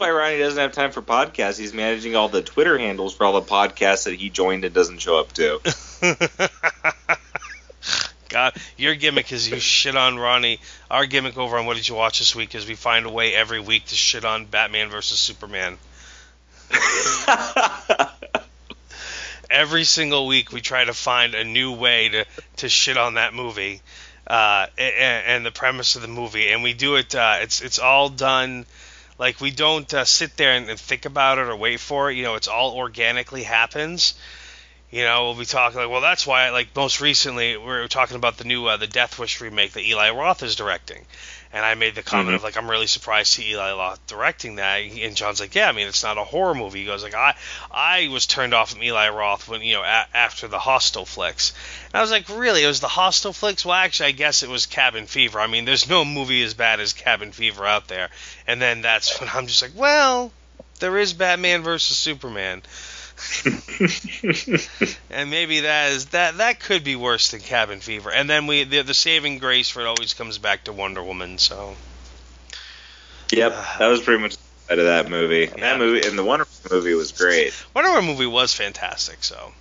why 0.00 0.10
Ronnie 0.10 0.38
doesn't 0.38 0.58
have 0.58 0.72
time 0.72 0.92
for 0.92 1.02
podcasts. 1.02 1.58
He's 1.58 1.74
managing 1.74 2.16
all 2.16 2.30
the 2.30 2.40
Twitter 2.42 2.78
handles 2.78 3.14
for 3.14 3.24
all 3.24 3.34
the 3.34 3.42
podcasts 3.42 4.04
that 4.04 4.14
he 4.14 4.30
joined 4.30 4.64
and 4.64 4.74
doesn't 4.74 4.98
show 4.98 5.20
up 5.20 5.30
to. 5.34 5.60
God, 8.30 8.54
your 8.78 8.94
gimmick 8.94 9.30
is 9.30 9.50
you 9.50 9.60
shit 9.60 9.96
on 9.96 10.18
Ronnie. 10.18 10.60
Our 10.90 11.04
gimmick 11.04 11.36
over 11.36 11.58
on 11.58 11.66
What 11.66 11.76
Did 11.76 11.86
You 11.88 11.96
Watch 11.96 12.20
This 12.20 12.34
Week 12.34 12.54
is 12.54 12.66
we 12.66 12.76
find 12.76 13.04
a 13.04 13.10
way 13.10 13.34
every 13.34 13.60
week 13.60 13.84
to 13.86 13.94
shit 13.94 14.24
on 14.24 14.46
Batman 14.46 14.88
versus 14.88 15.18
Superman. 15.18 15.76
Every 19.50 19.82
single 19.82 20.28
week 20.28 20.52
we 20.52 20.60
try 20.60 20.84
to 20.84 20.94
find 20.94 21.34
a 21.34 21.42
new 21.42 21.72
way 21.72 22.08
to, 22.10 22.24
to 22.58 22.68
shit 22.68 22.96
on 22.96 23.14
that 23.14 23.34
movie 23.34 23.82
uh, 24.28 24.66
and, 24.78 25.26
and 25.26 25.44
the 25.46 25.50
premise 25.50 25.96
of 25.96 26.02
the 26.02 26.08
movie, 26.08 26.50
and 26.52 26.62
we 26.62 26.72
do 26.72 26.94
it. 26.94 27.12
Uh, 27.16 27.38
it's 27.40 27.60
it's 27.60 27.80
all 27.80 28.08
done 28.08 28.64
like 29.20 29.38
we 29.38 29.50
don't 29.50 29.92
uh, 29.92 30.06
sit 30.06 30.38
there 30.38 30.52
and, 30.54 30.70
and 30.70 30.80
think 30.80 31.04
about 31.04 31.36
it 31.36 31.46
or 31.46 31.54
wait 31.54 31.78
for 31.78 32.10
it. 32.10 32.16
You 32.16 32.22
know, 32.24 32.36
it's 32.36 32.48
all 32.48 32.72
organically 32.72 33.42
happens. 33.42 34.14
You 34.90 35.04
know, 35.04 35.24
we'll 35.24 35.38
be 35.38 35.44
talking 35.44 35.78
like, 35.78 35.90
well, 35.90 36.00
that's 36.00 36.26
why. 36.26 36.48
Like 36.50 36.74
most 36.74 37.02
recently, 37.02 37.56
we 37.56 37.64
were 37.64 37.86
talking 37.86 38.16
about 38.16 38.38
the 38.38 38.44
new 38.44 38.66
uh, 38.66 38.78
the 38.78 38.86
Death 38.86 39.18
Wish 39.18 39.40
remake 39.42 39.72
that 39.72 39.84
Eli 39.84 40.10
Roth 40.10 40.42
is 40.42 40.56
directing, 40.56 41.04
and 41.52 41.64
I 41.64 41.74
made 41.74 41.94
the 41.96 42.02
comment 42.02 42.30
Mhm. 42.30 42.34
of 42.36 42.42
like, 42.44 42.56
I'm 42.56 42.70
really 42.70 42.86
surprised 42.86 43.34
to 43.34 43.42
see 43.42 43.50
Eli 43.52 43.72
Roth 43.72 44.06
directing 44.06 44.56
that. 44.56 44.76
And 44.82 45.16
John's 45.16 45.40
like, 45.40 45.54
yeah, 45.54 45.68
I 45.68 45.72
mean, 45.72 45.88
it's 45.88 46.02
not 46.04 46.16
a 46.18 46.24
horror 46.24 46.54
movie. 46.54 46.80
He 46.80 46.84
goes 46.84 47.02
like, 47.02 47.14
I 47.14 47.34
I 47.70 48.08
was 48.08 48.26
turned 48.26 48.54
off 48.54 48.70
from 48.70 48.82
Eli 48.82 49.08
Roth 49.08 49.48
when 49.48 49.60
you 49.62 49.74
know 49.74 49.82
a- 49.82 50.06
after 50.14 50.46
the 50.48 50.58
Hostel 50.60 51.04
flicks, 51.06 51.52
and 51.86 51.94
I 51.96 52.00
was 52.02 52.10
like, 52.10 52.28
really? 52.28 52.62
It 52.62 52.68
was 52.68 52.80
the 52.80 52.88
Hostel 52.88 53.32
flicks? 53.32 53.64
Well, 53.64 53.74
actually, 53.74 54.10
I 54.10 54.12
guess 54.12 54.42
it 54.42 54.48
was 54.48 54.66
Cabin 54.66 55.06
Fever. 55.06 55.40
I 55.40 55.46
mean, 55.48 55.64
there's 55.64 55.88
no 55.88 56.04
movie 56.04 56.42
as 56.44 56.54
bad 56.54 56.78
as 56.80 56.92
Cabin 56.92 57.32
Fever 57.32 57.66
out 57.66 57.88
there. 57.88 58.10
And 58.46 58.60
then 58.62 58.82
that's 58.82 59.08
when 59.20 59.28
I'm 59.32 59.46
just 59.46 59.62
like, 59.62 59.72
well, 59.74 60.32
there 60.78 60.96
is 60.98 61.12
Batman 61.12 61.62
versus 61.62 61.96
Superman. 61.96 62.62
and 65.10 65.30
maybe 65.30 65.60
that 65.60 65.92
is 65.92 66.06
that 66.06 66.38
that 66.38 66.60
could 66.60 66.82
be 66.84 66.96
worse 66.96 67.30
than 67.30 67.40
Cabin 67.40 67.80
Fever. 67.80 68.10
And 68.10 68.28
then 68.30 68.46
we 68.46 68.64
the, 68.64 68.82
the 68.82 68.94
saving 68.94 69.38
grace 69.38 69.68
for 69.68 69.80
it 69.80 69.86
always 69.86 70.14
comes 70.14 70.38
back 70.38 70.64
to 70.64 70.72
Wonder 70.72 71.02
Woman. 71.02 71.38
So 71.38 71.76
yep, 73.30 73.52
that 73.78 73.88
was 73.88 74.00
pretty 74.00 74.22
much 74.22 74.36
the 74.36 74.72
end 74.72 74.80
of 74.80 74.86
that 74.86 75.10
movie. 75.10 75.44
And 75.44 75.58
Yeah. 75.58 75.72
That 75.72 75.78
movie 75.78 76.06
and 76.06 76.18
the 76.18 76.24
Wonder 76.24 76.46
Woman 76.64 76.78
movie 76.78 76.94
was 76.94 77.12
great. 77.12 77.52
Wonder 77.74 77.90
Woman 77.90 78.06
movie 78.06 78.26
was 78.26 78.54
fantastic. 78.54 79.22
So. 79.22 79.52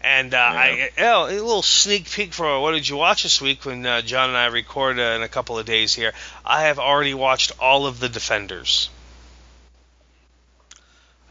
And 0.00 0.32
uh, 0.32 0.38
I, 0.38 0.90
oh, 0.98 1.26
a 1.26 1.34
little 1.34 1.62
sneak 1.62 2.08
peek 2.08 2.32
for 2.32 2.60
what 2.60 2.70
did 2.70 2.88
you 2.88 2.96
watch 2.96 3.24
this 3.24 3.40
week 3.40 3.64
when 3.64 3.84
uh, 3.84 4.00
John 4.00 4.28
and 4.28 4.38
I 4.38 4.46
record 4.46 4.98
uh, 4.98 5.02
in 5.02 5.22
a 5.22 5.28
couple 5.28 5.58
of 5.58 5.66
days 5.66 5.92
here. 5.92 6.12
I 6.44 6.62
have 6.62 6.78
already 6.78 7.14
watched 7.14 7.50
all 7.58 7.84
of 7.86 7.98
the 7.98 8.08
Defenders. 8.08 8.90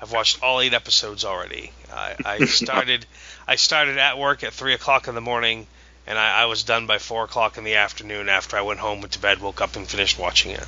I've 0.01 0.11
watched 0.11 0.43
all 0.43 0.61
eight 0.61 0.73
episodes 0.73 1.25
already. 1.25 1.71
I, 1.91 2.15
I 2.23 2.45
started 2.45 3.05
I 3.47 3.55
started 3.55 3.97
at 3.97 4.17
work 4.17 4.43
at 4.43 4.53
three 4.53 4.73
o'clock 4.73 5.07
in 5.07 5.15
the 5.15 5.21
morning, 5.21 5.67
and 6.05 6.17
I, 6.17 6.41
I 6.41 6.45
was 6.45 6.63
done 6.63 6.87
by 6.87 6.99
four 6.99 7.23
o'clock 7.23 7.57
in 7.57 7.63
the 7.63 7.75
afternoon. 7.75 8.29
After 8.29 8.57
I 8.57 8.61
went 8.61 8.79
home, 8.79 9.01
went 9.01 9.13
to 9.13 9.19
bed, 9.19 9.39
woke 9.39 9.61
up, 9.61 9.75
and 9.75 9.87
finished 9.87 10.19
watching 10.19 10.51
it. 10.51 10.65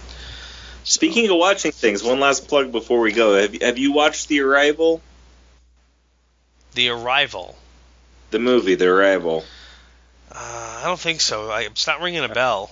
Speaking 0.83 1.29
of 1.29 1.37
watching 1.37 1.71
things, 1.71 2.01
one 2.03 2.19
last 2.19 2.47
plug 2.47 2.71
before 2.71 3.01
we 3.01 3.11
go. 3.11 3.35
Have, 3.35 3.61
have 3.61 3.77
you 3.77 3.91
watched 3.91 4.27
The 4.27 4.39
Arrival? 4.39 5.01
The 6.73 6.89
Arrival. 6.89 7.57
The 8.31 8.39
movie, 8.39 8.75
The 8.75 8.87
Arrival. 8.87 9.43
Uh, 10.31 10.79
I 10.81 10.83
don't 10.85 10.99
think 10.99 11.21
so. 11.21 11.49
I, 11.49 11.61
it's 11.61 11.85
not 11.85 12.01
ringing 12.01 12.23
a 12.23 12.29
bell. 12.29 12.71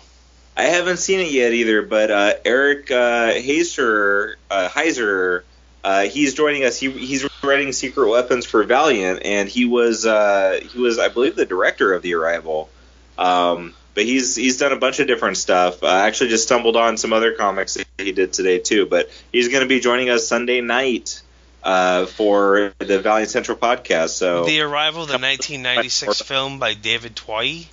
I 0.55 0.64
haven't 0.64 0.97
seen 0.97 1.20
it 1.20 1.32
yet 1.32 1.53
either, 1.53 1.84
but 1.84 2.10
uh, 2.10 2.34
Eric 2.43 2.89
uh, 2.89 3.34
Heisserer, 3.34 4.36
uh, 4.49 4.70
Heisserer, 4.70 5.43
uh, 5.88 6.03
he's 6.03 6.33
joining 6.33 6.65
us. 6.65 6.77
He, 6.77 6.91
he's 6.91 7.25
writing 7.41 7.71
Secret 7.71 8.09
Weapons 8.09 8.45
for 8.45 8.61
Valiant, 8.63 9.21
and 9.23 9.47
he 9.47 9.63
was 9.63 10.05
uh, 10.05 10.59
he 10.61 10.79
was 10.79 10.99
I 10.99 11.07
believe 11.07 11.38
the 11.38 11.45
director 11.45 11.93
of 11.93 12.01
The 12.01 12.15
Arrival. 12.15 12.69
Um, 13.17 13.73
but 13.93 14.03
he's 14.03 14.35
he's 14.35 14.57
done 14.57 14.73
a 14.73 14.75
bunch 14.75 14.99
of 14.99 15.07
different 15.07 15.38
stuff. 15.38 15.85
I 15.85 16.07
actually 16.07 16.31
just 16.31 16.43
stumbled 16.43 16.75
on 16.75 16.97
some 16.97 17.13
other 17.13 17.31
comics 17.31 17.75
that 17.75 17.88
he 17.97 18.11
did 18.11 18.33
today 18.33 18.59
too. 18.59 18.85
But 18.85 19.09
he's 19.31 19.47
going 19.47 19.61
to 19.61 19.67
be 19.67 19.79
joining 19.79 20.09
us 20.09 20.27
Sunday 20.27 20.59
night 20.59 21.23
uh, 21.63 22.05
for 22.05 22.73
the 22.79 22.99
Valiant 22.99 23.29
Central 23.29 23.57
podcast. 23.57 24.09
So 24.09 24.43
The 24.43 24.59
Arrival, 24.59 25.05
the 25.05 25.14
1996 25.14 26.22
film 26.23 26.59
by 26.59 26.73
David 26.73 27.15
Twohy. 27.15 27.68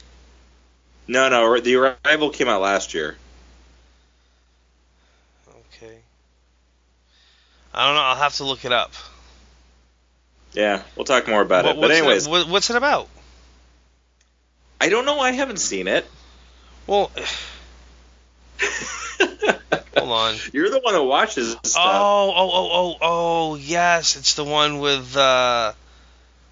no, 1.08 1.28
no, 1.30 1.58
The 1.58 1.74
Arrival 1.74 2.30
came 2.30 2.46
out 2.46 2.60
last 2.60 2.94
year. 2.94 3.16
Okay. 5.48 5.98
I 7.74 7.86
don't 7.86 7.94
know. 7.96 8.02
I'll 8.02 8.16
have 8.16 8.34
to 8.36 8.44
look 8.44 8.64
it 8.64 8.72
up. 8.72 8.92
Yeah, 10.52 10.82
we'll 10.96 11.04
talk 11.04 11.26
more 11.28 11.40
about 11.42 11.64
What- 11.64 11.72
it. 11.72 11.80
But 11.80 11.88
what's 11.88 11.98
anyways, 11.98 12.26
it, 12.26 12.48
what's 12.48 12.70
it 12.70 12.76
about? 12.76 13.08
I 14.80 14.88
don't 14.88 15.04
know. 15.06 15.18
I 15.18 15.32
haven't 15.32 15.58
seen 15.58 15.88
it. 15.88 16.06
Well, 16.86 17.10
hold 19.96 20.10
on. 20.10 20.34
You're 20.52 20.70
the 20.70 20.80
one 20.80 20.94
that 20.94 21.02
watches 21.02 21.52
stuff. 21.62 21.76
Oh, 21.76 22.32
oh, 22.36 22.50
oh, 22.52 22.70
oh, 22.72 22.96
oh, 23.00 23.54
yes, 23.56 24.16
it's 24.16 24.34
the 24.34 24.44
one 24.44 24.78
with 24.78 25.16
uh, 25.16 25.72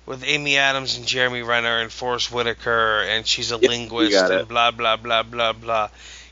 with 0.07 0.25
Amy 0.25 0.57
Adams 0.57 0.97
and 0.97 1.07
Jeremy 1.07 1.43
Renner 1.43 1.79
and 1.81 1.93
Forest 1.93 2.33
Whitaker, 2.33 3.03
and 3.03 3.27
she's 3.27 3.53
a 3.53 3.57
Yep, 3.59 3.71
linguist 3.71 4.17
and 4.31 4.49
blah 4.49 4.71
blah 4.71 4.97
blah 4.97 5.23
blah 5.23 5.53
blah. 5.53 5.89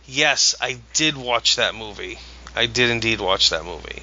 Yes, 0.07 0.55
I 0.61 0.79
did 0.95 1.17
watch 1.17 1.57
that 1.57 1.75
movie. 1.75 2.19
I 2.57 2.67
did 2.67 2.91
indeed 2.91 3.21
watch 3.21 3.51
that 3.51 3.65
movie. 3.65 4.03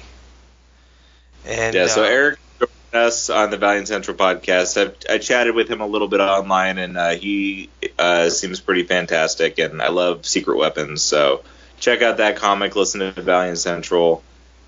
And 1.48 1.74
yeah. 1.74 1.86
So 1.86 2.04
uh, 2.04 2.06
Eric 2.06 2.38
joined 2.58 3.04
us 3.04 3.30
on 3.30 3.50
the 3.50 3.56
Valiant 3.56 3.88
Central 3.88 4.16
podcast. 4.16 4.80
I've, 4.80 4.96
I 5.08 5.18
chatted 5.18 5.54
with 5.54 5.68
him 5.68 5.80
a 5.80 5.86
little 5.86 6.08
bit 6.08 6.20
online, 6.20 6.78
and 6.78 6.96
uh, 6.96 7.10
he 7.10 7.70
uh, 7.98 8.28
seems 8.28 8.60
pretty 8.60 8.84
fantastic. 8.84 9.58
And 9.58 9.80
I 9.80 9.88
love 9.88 10.26
Secret 10.26 10.58
Weapons. 10.58 11.02
So 11.02 11.42
check 11.80 12.02
out 12.02 12.18
that 12.18 12.36
comic. 12.36 12.76
Listen 12.76 13.00
to 13.00 13.12
Valiant 13.12 13.58
Central, 13.58 14.22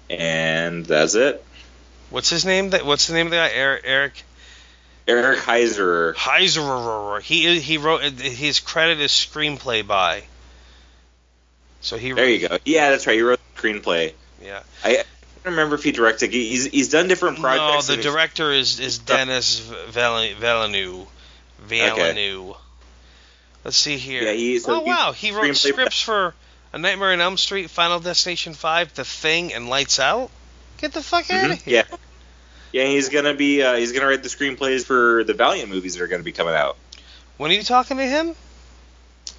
and 0.09 0.86
that's 0.86 1.15
it. 1.15 1.44
what's 2.09 2.31
his 2.31 2.47
name? 2.47 2.70
That 2.70 2.86
what's 2.86 3.07
the 3.07 3.15
name 3.15 3.27
of 3.27 3.31
the 3.31 3.36
guy? 3.36 3.51
Eric 3.51 3.82
Eric 3.85 4.24
Eric 5.07 5.40
Heisserer. 5.40 6.15
Heisserer. 6.15 7.20
He 7.20 7.61
he 7.61 7.77
wrote 7.77 8.02
his 8.02 8.61
credit 8.61 9.01
is 9.01 9.11
screenplay 9.11 9.86
by. 9.86 10.23
So 11.82 11.97
he 11.97 12.12
There 12.12 12.28
you 12.28 12.48
go. 12.48 12.59
Yeah, 12.65 12.90
that's 12.90 13.07
right. 13.07 13.15
He 13.16 13.23
wrote 13.23 13.40
the 13.55 13.61
screenplay. 13.62 14.12
Yeah. 14.43 14.62
I, 14.85 15.05
remember 15.45 15.75
if 15.75 15.83
he 15.83 15.93
directed. 15.93 16.33
He's 16.33 16.67
he's 16.67 16.89
done 16.91 17.09
different 17.09 17.39
projects. 17.41 17.89
No, 17.89 17.97
the 17.97 18.03
director 18.03 18.51
is 18.53 18.79
is 18.81 18.99
Denis 18.99 19.61
Villen- 19.91 20.35
Villeneuve, 20.37 21.07
Villeneuve. 21.61 22.57
Let's 23.65 23.77
see 23.77 23.97
here. 23.99 24.23
Yeah, 24.23 24.33
he- 24.33 24.59
so 24.59 24.77
oh 24.77 24.81
wow, 24.81 25.12
he 25.12 25.33
wrote 25.33 25.55
scripts 25.57 26.01
for 26.01 26.35
A 26.73 26.79
Nightmare 26.79 27.12
on 27.12 27.21
Elm 27.21 27.37
Street, 27.37 27.69
Final 27.71 28.01
Destination 28.01 28.55
5, 28.55 28.95
The 28.95 29.05
Thing, 29.05 29.53
and 29.53 29.69
Lights 29.69 29.99
Out. 29.99 30.31
Get 30.79 30.93
the 30.93 31.03
fuck 31.03 31.31
out 31.31 31.51
of 31.51 31.59
Mhm, 31.59 31.62
here. 31.62 31.85
Yeah. 31.91 31.97
Yeah, 32.73 32.85
he's 32.85 33.09
gonna 33.09 33.35
be 33.35 33.62
uh, 33.62 33.75
he's 33.77 33.93
gonna 33.93 34.07
write 34.07 34.23
the 34.23 34.29
screenplays 34.29 34.85
for 34.87 35.25
the 35.25 35.35
Valiant 35.35 35.69
movies 35.69 35.95
that 35.95 36.03
are 36.03 36.07
gonna 36.07 36.23
be 36.23 36.33
coming 36.33 36.55
out 36.55 36.77
When 37.37 37.51
are 37.51 37.55
you 37.55 37.62
talking 37.65 37.97
to 37.99 38.07
him? 38.07 38.35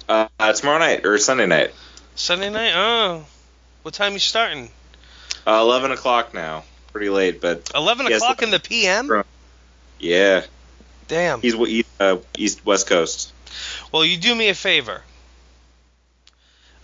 uh, 0.08 0.28
uh, 0.38 0.52
tomorrow 0.52 0.78
night 0.78 1.06
or 1.06 1.16
Sunday 1.18 1.46
night, 1.46 1.72
Sunday 2.14 2.50
night. 2.50 2.72
Oh, 2.76 3.24
what 3.82 3.94
time 3.94 4.12
you 4.12 4.18
starting? 4.18 4.70
Uh, 5.46 5.58
eleven 5.60 5.90
o'clock 5.92 6.34
now. 6.34 6.64
Pretty 6.92 7.08
late, 7.08 7.40
but 7.40 7.70
11 7.74 8.06
Yes, 8.08 8.20
o'clock 8.20 8.42
in 8.42 8.50
the 8.50 8.60
p.m. 8.60 9.10
Right. 9.10 9.24
yeah, 9.98 10.44
Damn. 11.08 11.40
he's 11.40 11.54
east, 11.54 11.88
uh, 11.98 12.18
east 12.36 12.66
west 12.66 12.86
coast. 12.86 13.32
Well, 13.90 14.04
you 14.04 14.18
do 14.18 14.34
me 14.34 14.50
a 14.50 14.54
favor. 14.54 15.00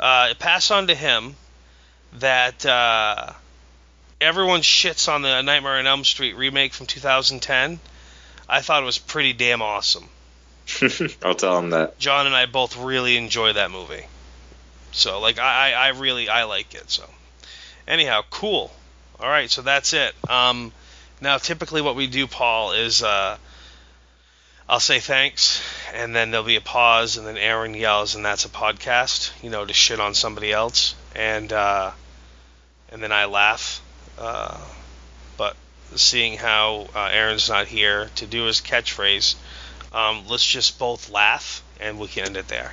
Uh, 0.00 0.32
pass 0.38 0.70
on 0.70 0.86
to 0.86 0.94
him 0.94 1.36
that 2.14 2.64
uh, 2.64 3.32
everyone 4.20 4.60
shits 4.62 5.12
on 5.12 5.20
the 5.22 5.42
Nightmare 5.42 5.74
on 5.78 5.86
Elm 5.86 6.04
Street 6.04 6.36
remake 6.36 6.72
from 6.72 6.86
2010. 6.86 7.78
I 8.48 8.60
thought 8.62 8.82
it 8.82 8.86
was 8.86 8.98
pretty 8.98 9.34
damn 9.34 9.60
awesome. 9.60 10.08
I'll 11.22 11.34
tell 11.34 11.58
him 11.58 11.70
that. 11.70 11.98
John 11.98 12.26
and 12.26 12.34
I 12.34 12.46
both 12.46 12.78
really 12.78 13.16
enjoy 13.16 13.52
that 13.54 13.70
movie. 13.70 14.06
So, 14.92 15.20
like, 15.20 15.38
I, 15.38 15.72
I 15.72 15.86
I 15.86 15.88
really 15.88 16.28
I 16.30 16.44
like 16.44 16.74
it. 16.74 16.90
So, 16.90 17.04
anyhow, 17.88 18.22
cool. 18.30 18.70
All 19.18 19.28
right, 19.28 19.50
so 19.50 19.62
that's 19.62 19.92
it. 19.94 20.14
Um, 20.30 20.72
now, 21.20 21.38
typically, 21.38 21.82
what 21.82 21.96
we 21.96 22.06
do, 22.06 22.28
Paul, 22.28 22.72
is 22.72 23.02
uh, 23.02 23.36
I'll 24.68 24.78
say 24.78 25.00
thanks, 25.00 25.60
and 25.92 26.14
then 26.14 26.30
there'll 26.30 26.46
be 26.46 26.56
a 26.56 26.60
pause, 26.60 27.16
and 27.16 27.26
then 27.26 27.36
Aaron 27.36 27.74
yells, 27.74 28.14
and 28.14 28.24
that's 28.24 28.44
a 28.44 28.48
podcast. 28.48 29.32
You 29.42 29.50
know, 29.50 29.64
to 29.64 29.74
shit 29.74 29.98
on 29.98 30.14
somebody 30.14 30.52
else, 30.52 30.94
and 31.16 31.52
uh, 31.52 31.90
and 32.92 33.02
then 33.02 33.10
I 33.10 33.24
laugh. 33.24 33.82
Uh, 34.16 34.56
but 35.36 35.56
seeing 35.96 36.36
how 36.36 36.88
uh, 36.94 37.08
Aaron's 37.12 37.48
not 37.48 37.66
here 37.66 38.10
to 38.16 38.26
do 38.26 38.44
his 38.44 38.60
catchphrase, 38.60 39.34
um, 39.92 40.24
let's 40.28 40.46
just 40.46 40.78
both 40.78 41.10
laugh, 41.10 41.62
and 41.80 41.98
we 41.98 42.06
can 42.06 42.26
end 42.26 42.36
it 42.36 42.46
there. 42.46 42.70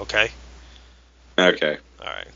Okay. 0.00 0.30
Okay. 1.40 1.78
All 2.00 2.06
right. 2.06 2.26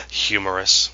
Humorous. 0.10 0.90